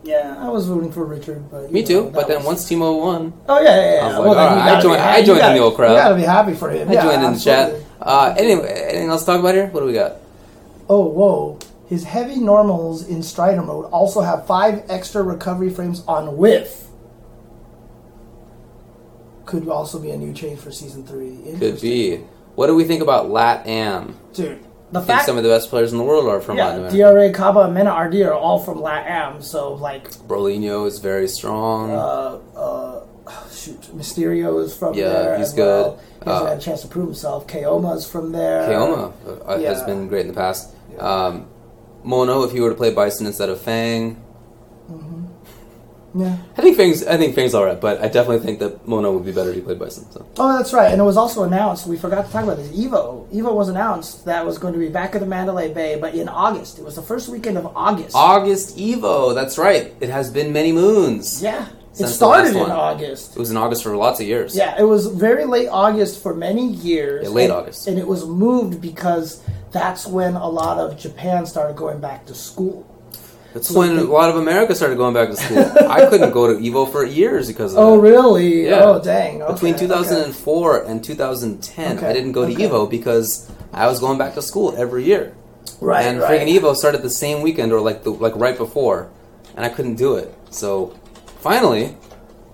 [0.03, 2.11] Yeah, I was rooting for Richard, but Me know, too.
[2.13, 4.01] But then was- once Timo won, Oh yeah, yeah, yeah.
[4.01, 5.91] I was like, well, alright, I joined- I joined in the old crowd.
[5.91, 6.89] You gotta be happy for him.
[6.89, 7.73] I yeah, joined in the chat.
[8.01, 9.67] Uh, anyway, anything else to talk about here?
[9.67, 10.17] What do we got?
[10.87, 11.59] Oh, whoa.
[11.87, 16.85] His heavy normals in Strider mode also have five extra recovery frames on whiff.
[19.45, 21.37] Could also be a new change for season three.
[21.57, 22.17] Could be.
[22.55, 24.15] What do we think about Lat Am?
[24.33, 24.59] Dude,
[24.91, 26.95] the I think fact some of the best players in the world are from Latin
[26.95, 27.29] yeah, America.
[27.29, 31.91] DRA, Kaba, and MenaRD are all from LATAM, so like, Brolynho is very strong.
[31.91, 33.05] uh, uh,
[33.51, 35.37] shoot, Mysterio is from Yeah, there.
[35.37, 35.91] he's as well.
[35.91, 35.99] good.
[36.23, 37.47] He hasn't Uh, had a chance to prove himself.
[37.47, 38.67] Keoma's from there.
[38.69, 39.11] Keoma
[39.45, 40.69] uh, has been great in the past.
[40.93, 40.97] Yeah.
[40.99, 41.45] Um,
[42.03, 44.17] Mono, if he were to play Bison instead of Fang,
[46.13, 46.37] Yeah.
[46.57, 47.05] I think Fang's.
[47.05, 49.55] I think Fang's all right, but I definitely think that Mono would be better if
[49.55, 50.09] he played Bison.
[50.11, 50.25] So.
[50.37, 50.91] Oh, that's right.
[50.91, 53.29] And it was also announced, we forgot to talk about this, Evo.
[53.31, 56.27] Evo was announced that was going to be back at the Mandalay Bay, but in
[56.27, 56.79] August.
[56.79, 58.15] It was the first weekend of August.
[58.15, 59.35] August Evo.
[59.35, 59.93] That's right.
[59.99, 61.43] It has been many moons.
[61.43, 61.67] yeah.
[61.99, 62.71] It started in.
[62.71, 63.35] August.
[63.35, 64.55] It was in August for lots of years.
[64.55, 67.23] Yeah, it was very late August for many years.
[67.25, 67.87] Yeah, late and, August.
[67.87, 72.33] And it was moved because that's when a lot of Japan started going back to
[72.33, 72.85] school.
[73.53, 75.65] That's when a lot of America started going back to school.
[75.89, 78.01] I couldn't go to Evo for years because of Oh, that.
[78.01, 78.65] really?
[78.67, 78.83] Yeah.
[78.83, 79.41] Oh, dang.
[79.41, 79.85] Okay, Between okay.
[79.87, 82.67] 2004 and 2010, Okay, I didn't go to okay.
[82.69, 85.35] Evo because I was going back to school every year.
[85.81, 86.41] Right, and right.
[86.41, 89.09] friggin' Evo started the same weekend or like the like right before,
[89.55, 90.33] and I couldn't do it.
[90.51, 90.93] So
[91.39, 91.95] finally,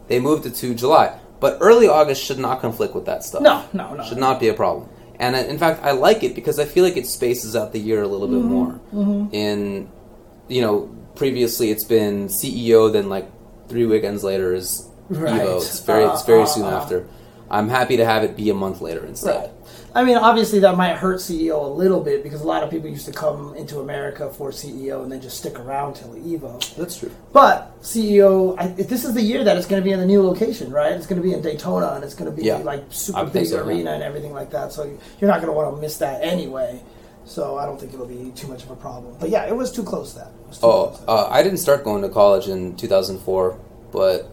[0.08, 1.18] they moved it to July.
[1.40, 3.42] But early August should not conflict with that stuff.
[3.42, 4.04] No, no, no.
[4.04, 4.90] should not be a problem.
[5.20, 7.80] And uh, in fact, I like it because I feel like it spaces out the
[7.80, 9.30] year a little bit Mm-hmm, more.
[9.32, 9.90] In
[10.48, 13.28] you know, previously it's been CEO, then like
[13.70, 15.42] three weekends later is Right.
[15.42, 15.58] Evo.
[15.58, 16.82] It's very it's very Uh, soon uh, uh.
[16.82, 17.08] after.
[17.50, 19.36] I'm happy to have it be a month later instead.
[19.40, 19.52] Right.
[19.94, 22.90] I mean, obviously that might hurt CEO a little bit because a lot of people
[22.90, 26.60] used to come into America for CEO and then just stick around till Evo.
[26.76, 27.12] That's true.
[27.32, 30.22] But CEO, I, this is the year that it's going to be in the new
[30.24, 30.92] location, right?
[30.92, 32.58] It's going to be in Daytona and it's going to be Yeah.
[32.58, 33.62] like super big so, yeah.
[33.62, 34.74] arena and everything like that.
[34.74, 34.84] So
[35.22, 36.82] you're not going to want to miss that anyway.
[37.26, 39.18] So I don't think it'll be too much of a problem.
[39.20, 40.14] But yeah, it was too close.
[40.14, 41.04] That too Oh, close.
[41.08, 43.60] uh, I didn't start going to college in 2004,
[43.92, 44.32] but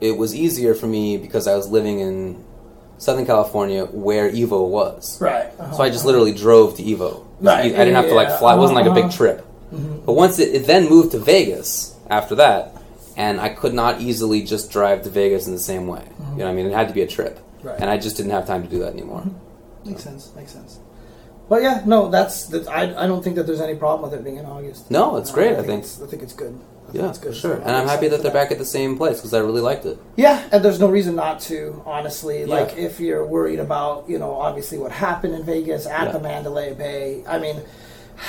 [0.00, 2.44] it was easier for me because I was living in
[2.98, 5.20] Southern California where Evo was.
[5.20, 5.50] right.
[5.74, 7.26] So I just literally drove to Evo.
[7.40, 8.54] Right, I didn't have to like fly.
[8.54, 9.16] It wasn't like a big uh-huh.
[9.16, 9.46] trip.
[9.70, 12.72] But once it, it then moved to Vegas after that,
[13.16, 16.06] and I could not easily just drive to Vegas in the same way.
[16.18, 16.66] You know what I mean?
[16.66, 17.38] It had to be a trip.
[17.62, 17.78] Right.
[17.80, 19.24] And I just didn't have time to do that anymore.
[19.84, 20.32] Makes sense.
[20.36, 20.78] Makes sense.
[21.48, 22.66] But yeah, no, that's that.
[22.68, 24.90] I, I don't think that there's any problem with it being in August.
[24.90, 25.84] No, it's uh, great, I think.
[25.84, 26.58] it's, I think it's good.
[26.88, 27.36] I think Yeah, it's good.
[27.36, 27.54] sure.
[27.54, 29.98] And I'm happy that they're back at the same place because I really liked it.
[30.16, 32.40] Yeah, and there's no reason not to, honestly.
[32.40, 32.46] Yeah.
[32.46, 36.12] Like, if you're worried about, you know, obviously what happened in Vegas at Yeah.
[36.12, 37.60] the Mandalay Bay, I mean,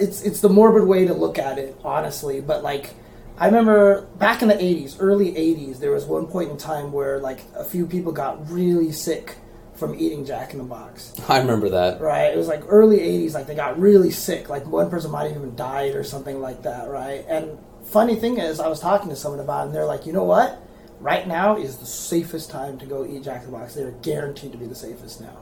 [0.00, 2.40] it's it's the morbid way to look at it, honestly.
[2.40, 2.90] But like,
[3.38, 7.18] I remember back in the '80s, early '80s, there was one point in time where
[7.20, 9.36] like a few people got really sick
[9.78, 11.12] from eating Jack in the Box.
[11.28, 12.00] I remember that.
[12.00, 13.34] Right, it was like early '80s.
[13.34, 14.48] Like they got really sick.
[14.48, 16.88] Like one person might have even died or something like that.
[16.88, 20.04] Right, and funny thing is, I was talking to someone about, it, and they're like,
[20.06, 20.60] you know what?
[21.00, 23.74] Right now is the safest time to go eat Jack in the Box.
[23.74, 25.38] They're guaranteed to be the safest now.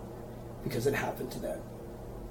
[0.63, 1.61] because it happened to them.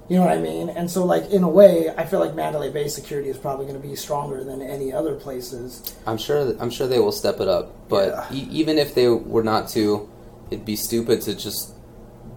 [0.08, 0.70] You know what I mean?
[0.70, 3.82] And so, like in a way, I feel like Mandalay Bay security is probably going
[3.82, 5.96] to be stronger than any other places.
[6.06, 6.56] I'm sure.
[6.60, 7.90] I'm sure they will step it up.
[7.90, 8.28] But Yeah.
[8.38, 10.08] e- even if they were not to,
[10.52, 11.74] it'd be stupid to just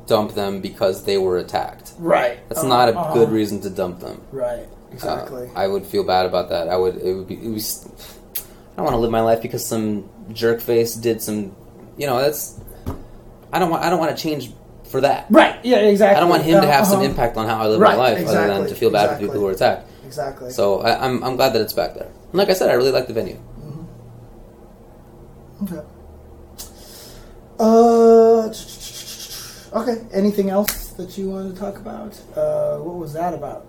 [0.08, 1.92] dump them because they were attacked.
[1.98, 2.38] Right.
[2.48, 3.14] That's not a Uh-huh.
[3.14, 4.20] good reason to dump them.
[4.32, 4.66] Right.
[4.66, 5.50] Uh, Exactly.
[5.54, 6.68] I would feel bad about that.
[6.68, 6.96] I would.
[6.96, 7.34] It would be.
[7.34, 7.86] It would be s-
[8.36, 11.54] I don't want to live my life because some jerk face did some.
[11.98, 12.58] You know, that's.
[13.52, 13.84] I don't want.
[13.84, 14.50] I don't want to change
[14.90, 15.26] for that.
[15.28, 15.56] right.
[15.62, 15.76] Yeah.
[15.84, 16.16] Exactly.
[16.16, 17.10] I don't want him to have some Uh-huh.
[17.10, 19.34] impact on how I live Right, my life, other than to feel bad for people
[19.34, 19.84] who were attacked.
[20.06, 20.50] Exactly.
[20.50, 21.22] So I, I'm.
[21.22, 22.08] I'm glad that it's back there.
[22.32, 23.36] And like I said, I really like the venue.
[25.64, 25.82] Okay.
[27.60, 28.17] Uh.
[29.72, 30.02] Okay.
[30.12, 32.18] Anything else that you wanted to talk about?
[32.36, 33.66] Uh, what was that about?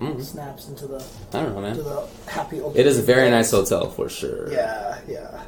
[0.00, 1.76] Mm, Snaps into the I don't know, man.
[1.76, 2.58] the happy.
[2.58, 4.52] It is a very nice hotel for sure.
[4.52, 4.98] Yeah.
[5.06, 5.42] Yeah.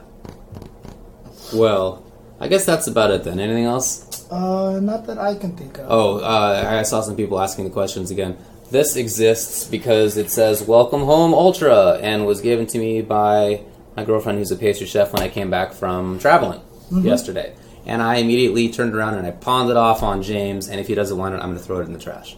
[1.52, 2.04] Well,
[2.40, 3.40] I guess that's about it then.
[3.40, 4.30] Anything else?
[4.30, 5.86] Uh, not that I can think of.
[5.88, 8.36] Oh, uh, I saw some people asking the questions again.
[8.70, 13.62] This exists because it says "Welcome Home Ultra" and was given to me by
[13.96, 16.60] my girlfriend, who's a pastry chef, when I came back from traveling
[16.90, 17.54] yesterday.
[17.86, 20.68] And I immediately turned around and I pawned it off on James.
[20.68, 22.36] And if he doesn't want it, I'm going to throw it in the trash.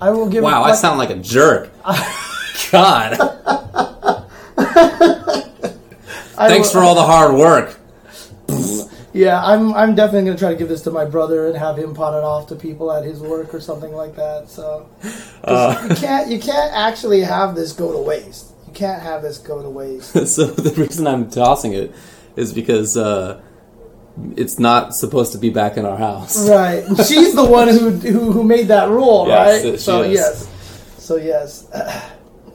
[0.00, 0.42] I will give.
[0.44, 1.70] Wow, I like- sound like a jerk.
[2.70, 3.16] God,
[6.36, 7.78] thanks will- for all the hard work.
[9.12, 9.72] Yeah, I'm.
[9.74, 12.24] I'm definitely gonna try to give this to my brother and have him pawn it
[12.24, 14.50] off to people at his work or something like that.
[14.50, 14.88] So
[15.44, 15.86] Uh.
[15.88, 16.28] you can't.
[16.30, 18.46] You can't actually have this go to waste.
[18.66, 20.10] You can't have this go to waste.
[20.26, 21.94] so the reason I'm tossing it
[22.34, 23.40] is because uh,
[24.36, 26.48] it's not supposed to be back in our house.
[26.48, 26.84] right.
[27.06, 29.72] She's the one who who, who made that rule, Yes, right?
[29.72, 30.14] she so is.
[30.14, 30.48] yes.
[30.98, 31.68] So yes.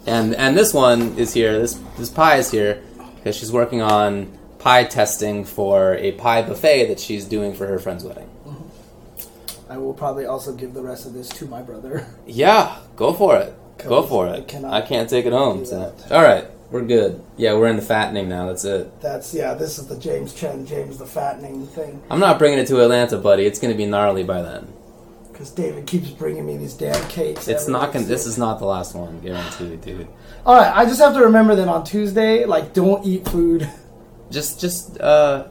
[0.06, 1.60] And and this one is here.
[1.60, 2.82] This this pie is here
[3.18, 7.78] because she's working on pie testing for a pie buffet that she's doing for her
[7.80, 8.30] friend's wedding.
[8.48, 9.72] Mm-hmm.
[9.72, 12.08] I will probably also give the rest of this to my brother.
[12.26, 13.54] Yeah, go for it.
[13.78, 14.48] Go for I it.
[14.48, 15.66] cannot I can't take it home.
[15.66, 15.94] So.
[16.12, 17.24] All right, we're good.
[17.38, 18.48] Yeah, we're in the fattening now.
[18.48, 19.02] That's it.
[19.02, 19.54] That's yeah.
[19.54, 22.02] This is the James Chen, James the fattening thing.
[22.10, 23.46] I'm not bringing it to Atlanta, buddy.
[23.46, 24.74] It's going to be gnarly by then.
[25.32, 27.48] Because David keeps bringing me these damn cakes.
[27.48, 27.82] It's not.
[27.82, 30.08] once Con- in a this is not the last one, guaranteed, dude.
[30.46, 33.70] All right, I just have to remember that on Tuesday, like, don't eat food.
[34.30, 35.00] Just, just.
[35.00, 35.48] uh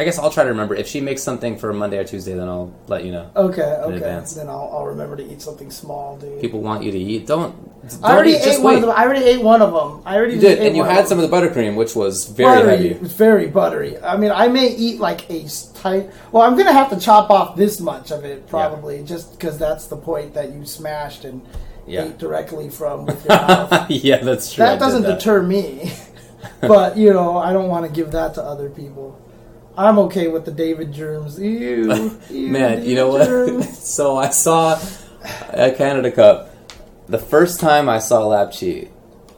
[0.00, 0.74] I guess I'll try to remember.
[0.74, 3.30] If she makes something for Monday or Tuesday, then I'll let you know.
[3.36, 3.96] Okay, okay.
[3.96, 4.32] advance.
[4.34, 6.40] Then I'll, I'll remember to eat something small, dude.
[6.40, 7.26] People want you to eat.
[7.26, 7.54] Don't.
[7.86, 8.82] don't I already eat, just ate one wait.
[8.82, 8.94] of them.
[8.96, 10.02] I already ate one of them.
[10.06, 12.70] I already You did, and you had some of the buttercream, which was very buttery.
[12.70, 12.88] heavy.
[12.92, 13.98] It was very buttery.
[13.98, 16.10] I mean, I may eat like a tight.
[16.32, 19.86] Well, I'm gonna have to chop off this much of it probably, just because that's
[19.88, 21.42] the point that you smashed and
[21.86, 22.06] Yeah.
[22.06, 23.90] ate directly from with your mouth.
[23.90, 24.64] yeah, that's true.
[24.64, 25.92] I that did doesn't deter me,
[26.62, 29.20] but you know, I don't want to give that to other people.
[29.80, 31.40] I'm okay with the David germs.
[31.40, 31.90] Ew,
[32.30, 33.64] ew Man, you know what?
[33.74, 34.78] so I saw
[35.54, 36.54] a Canada Cup.
[37.08, 38.88] The first time I saw Lap Chi,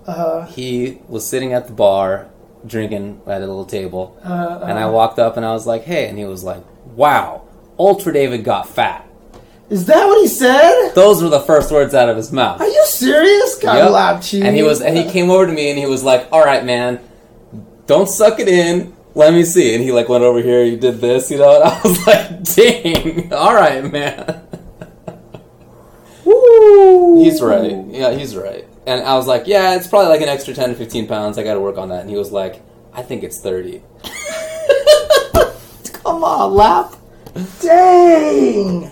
[0.04, 2.26] Uh, he was sitting at the bar
[2.66, 6.08] drinking at a little table, uh, and I walked up and I was like, "Hey,"
[6.08, 6.62] and he was like,
[6.96, 7.42] "Wow,
[7.78, 9.06] Ultra David got fat."
[9.70, 10.90] is that what he said?
[10.94, 12.60] Those were the first words out of his mouth.
[12.60, 13.58] Are you serious?
[13.58, 13.90] God, Yep.
[13.90, 14.42] lap cheese.
[14.44, 16.62] And he was, and he came over to me and he was like, "All right,
[16.64, 16.98] man,
[17.86, 18.92] don't suck it in.
[19.14, 20.64] Let me see." And he like went over here.
[20.64, 21.54] He did this, you know.
[21.54, 24.42] And I was like, "Dang, all right, man."
[26.24, 27.22] Woo.
[27.22, 27.84] He's right.
[27.88, 28.66] Yeah, he's right.
[28.86, 31.38] And I was like, "Yeah, it's probably like an extra ten to fifteen pounds.
[31.38, 32.62] I got to work on that." And he was like,
[32.92, 33.82] "I think it's 30.
[36.02, 36.94] Come on, lap.
[37.60, 38.90] Dang.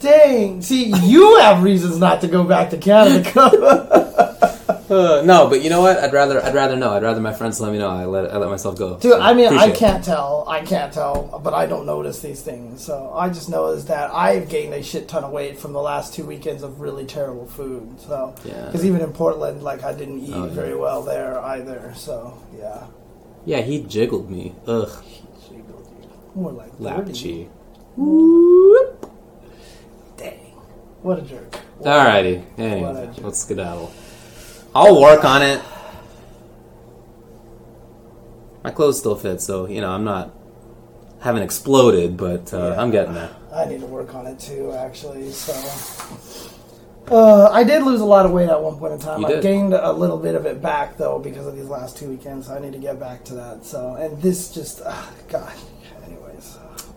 [0.00, 0.62] Dang.
[0.62, 4.60] See, you have reasons not to go back to Canada.
[4.90, 5.96] Uh, no, but you know what?
[5.98, 6.92] I'd rather, I'd rather know.
[6.92, 7.88] I'd rather my friends let me know.
[7.88, 8.98] I let, I let myself go.
[8.98, 10.44] Dude, So, I mean, I can't tell.
[10.46, 12.84] I can't tell, but I don't notice these things.
[12.84, 15.80] So I just know is that I've gained a shit ton of weight from the
[15.80, 17.98] last two weekends of really terrible food.
[18.00, 18.66] So, Yeah.
[18.66, 20.52] because even in Portland, like I didn't eat Oh, yeah.
[20.52, 21.92] very well there either.
[21.96, 22.84] So yeah,
[23.46, 24.54] Yeah, he jiggled me.
[24.66, 24.90] Ugh,
[26.34, 27.48] more like lap 30.
[30.16, 30.38] Dang,
[31.02, 31.58] what a jerk.
[31.80, 32.38] Alrighty.
[32.38, 33.24] What a Anyway, jerk.
[33.24, 33.90] let's skedaddle.
[34.74, 35.62] I'll work on it.
[38.64, 40.34] My clothes still fit, so you know I'm not
[41.20, 42.82] haven't exploded, but uh, Yeah.
[42.82, 43.30] I'm getting there.
[43.52, 45.30] I need to work on it too, actually.
[45.30, 45.54] So,
[47.10, 49.24] uh, I did lose a lot of weight at one point in time.
[49.24, 52.48] I gained a little bit of it back though because of these last two weekends.
[52.48, 53.64] So I need to get back to that.
[53.64, 55.52] So, and this just, uh, God.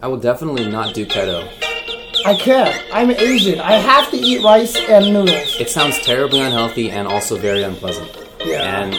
[0.02, 1.50] I will definitely not do keto.
[2.26, 2.84] I can't.
[2.94, 3.60] I'm Asian.
[3.60, 5.60] I have to eat rice and noodles.
[5.60, 8.12] It sounds terribly unhealthy and also very unpleasant.
[8.46, 8.82] Yeah.
[8.82, 8.96] And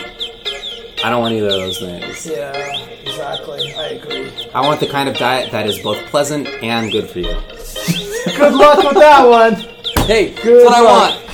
[1.05, 2.27] I don't want either of those things.
[2.27, 2.53] Yeah,
[3.03, 3.73] exactly.
[3.75, 4.33] I agree.
[4.53, 7.37] I want the kind of diet that is both pleasant and good for you.
[8.37, 9.55] Good luck with that one.
[10.07, 11.29] Hey, Good that's what I want.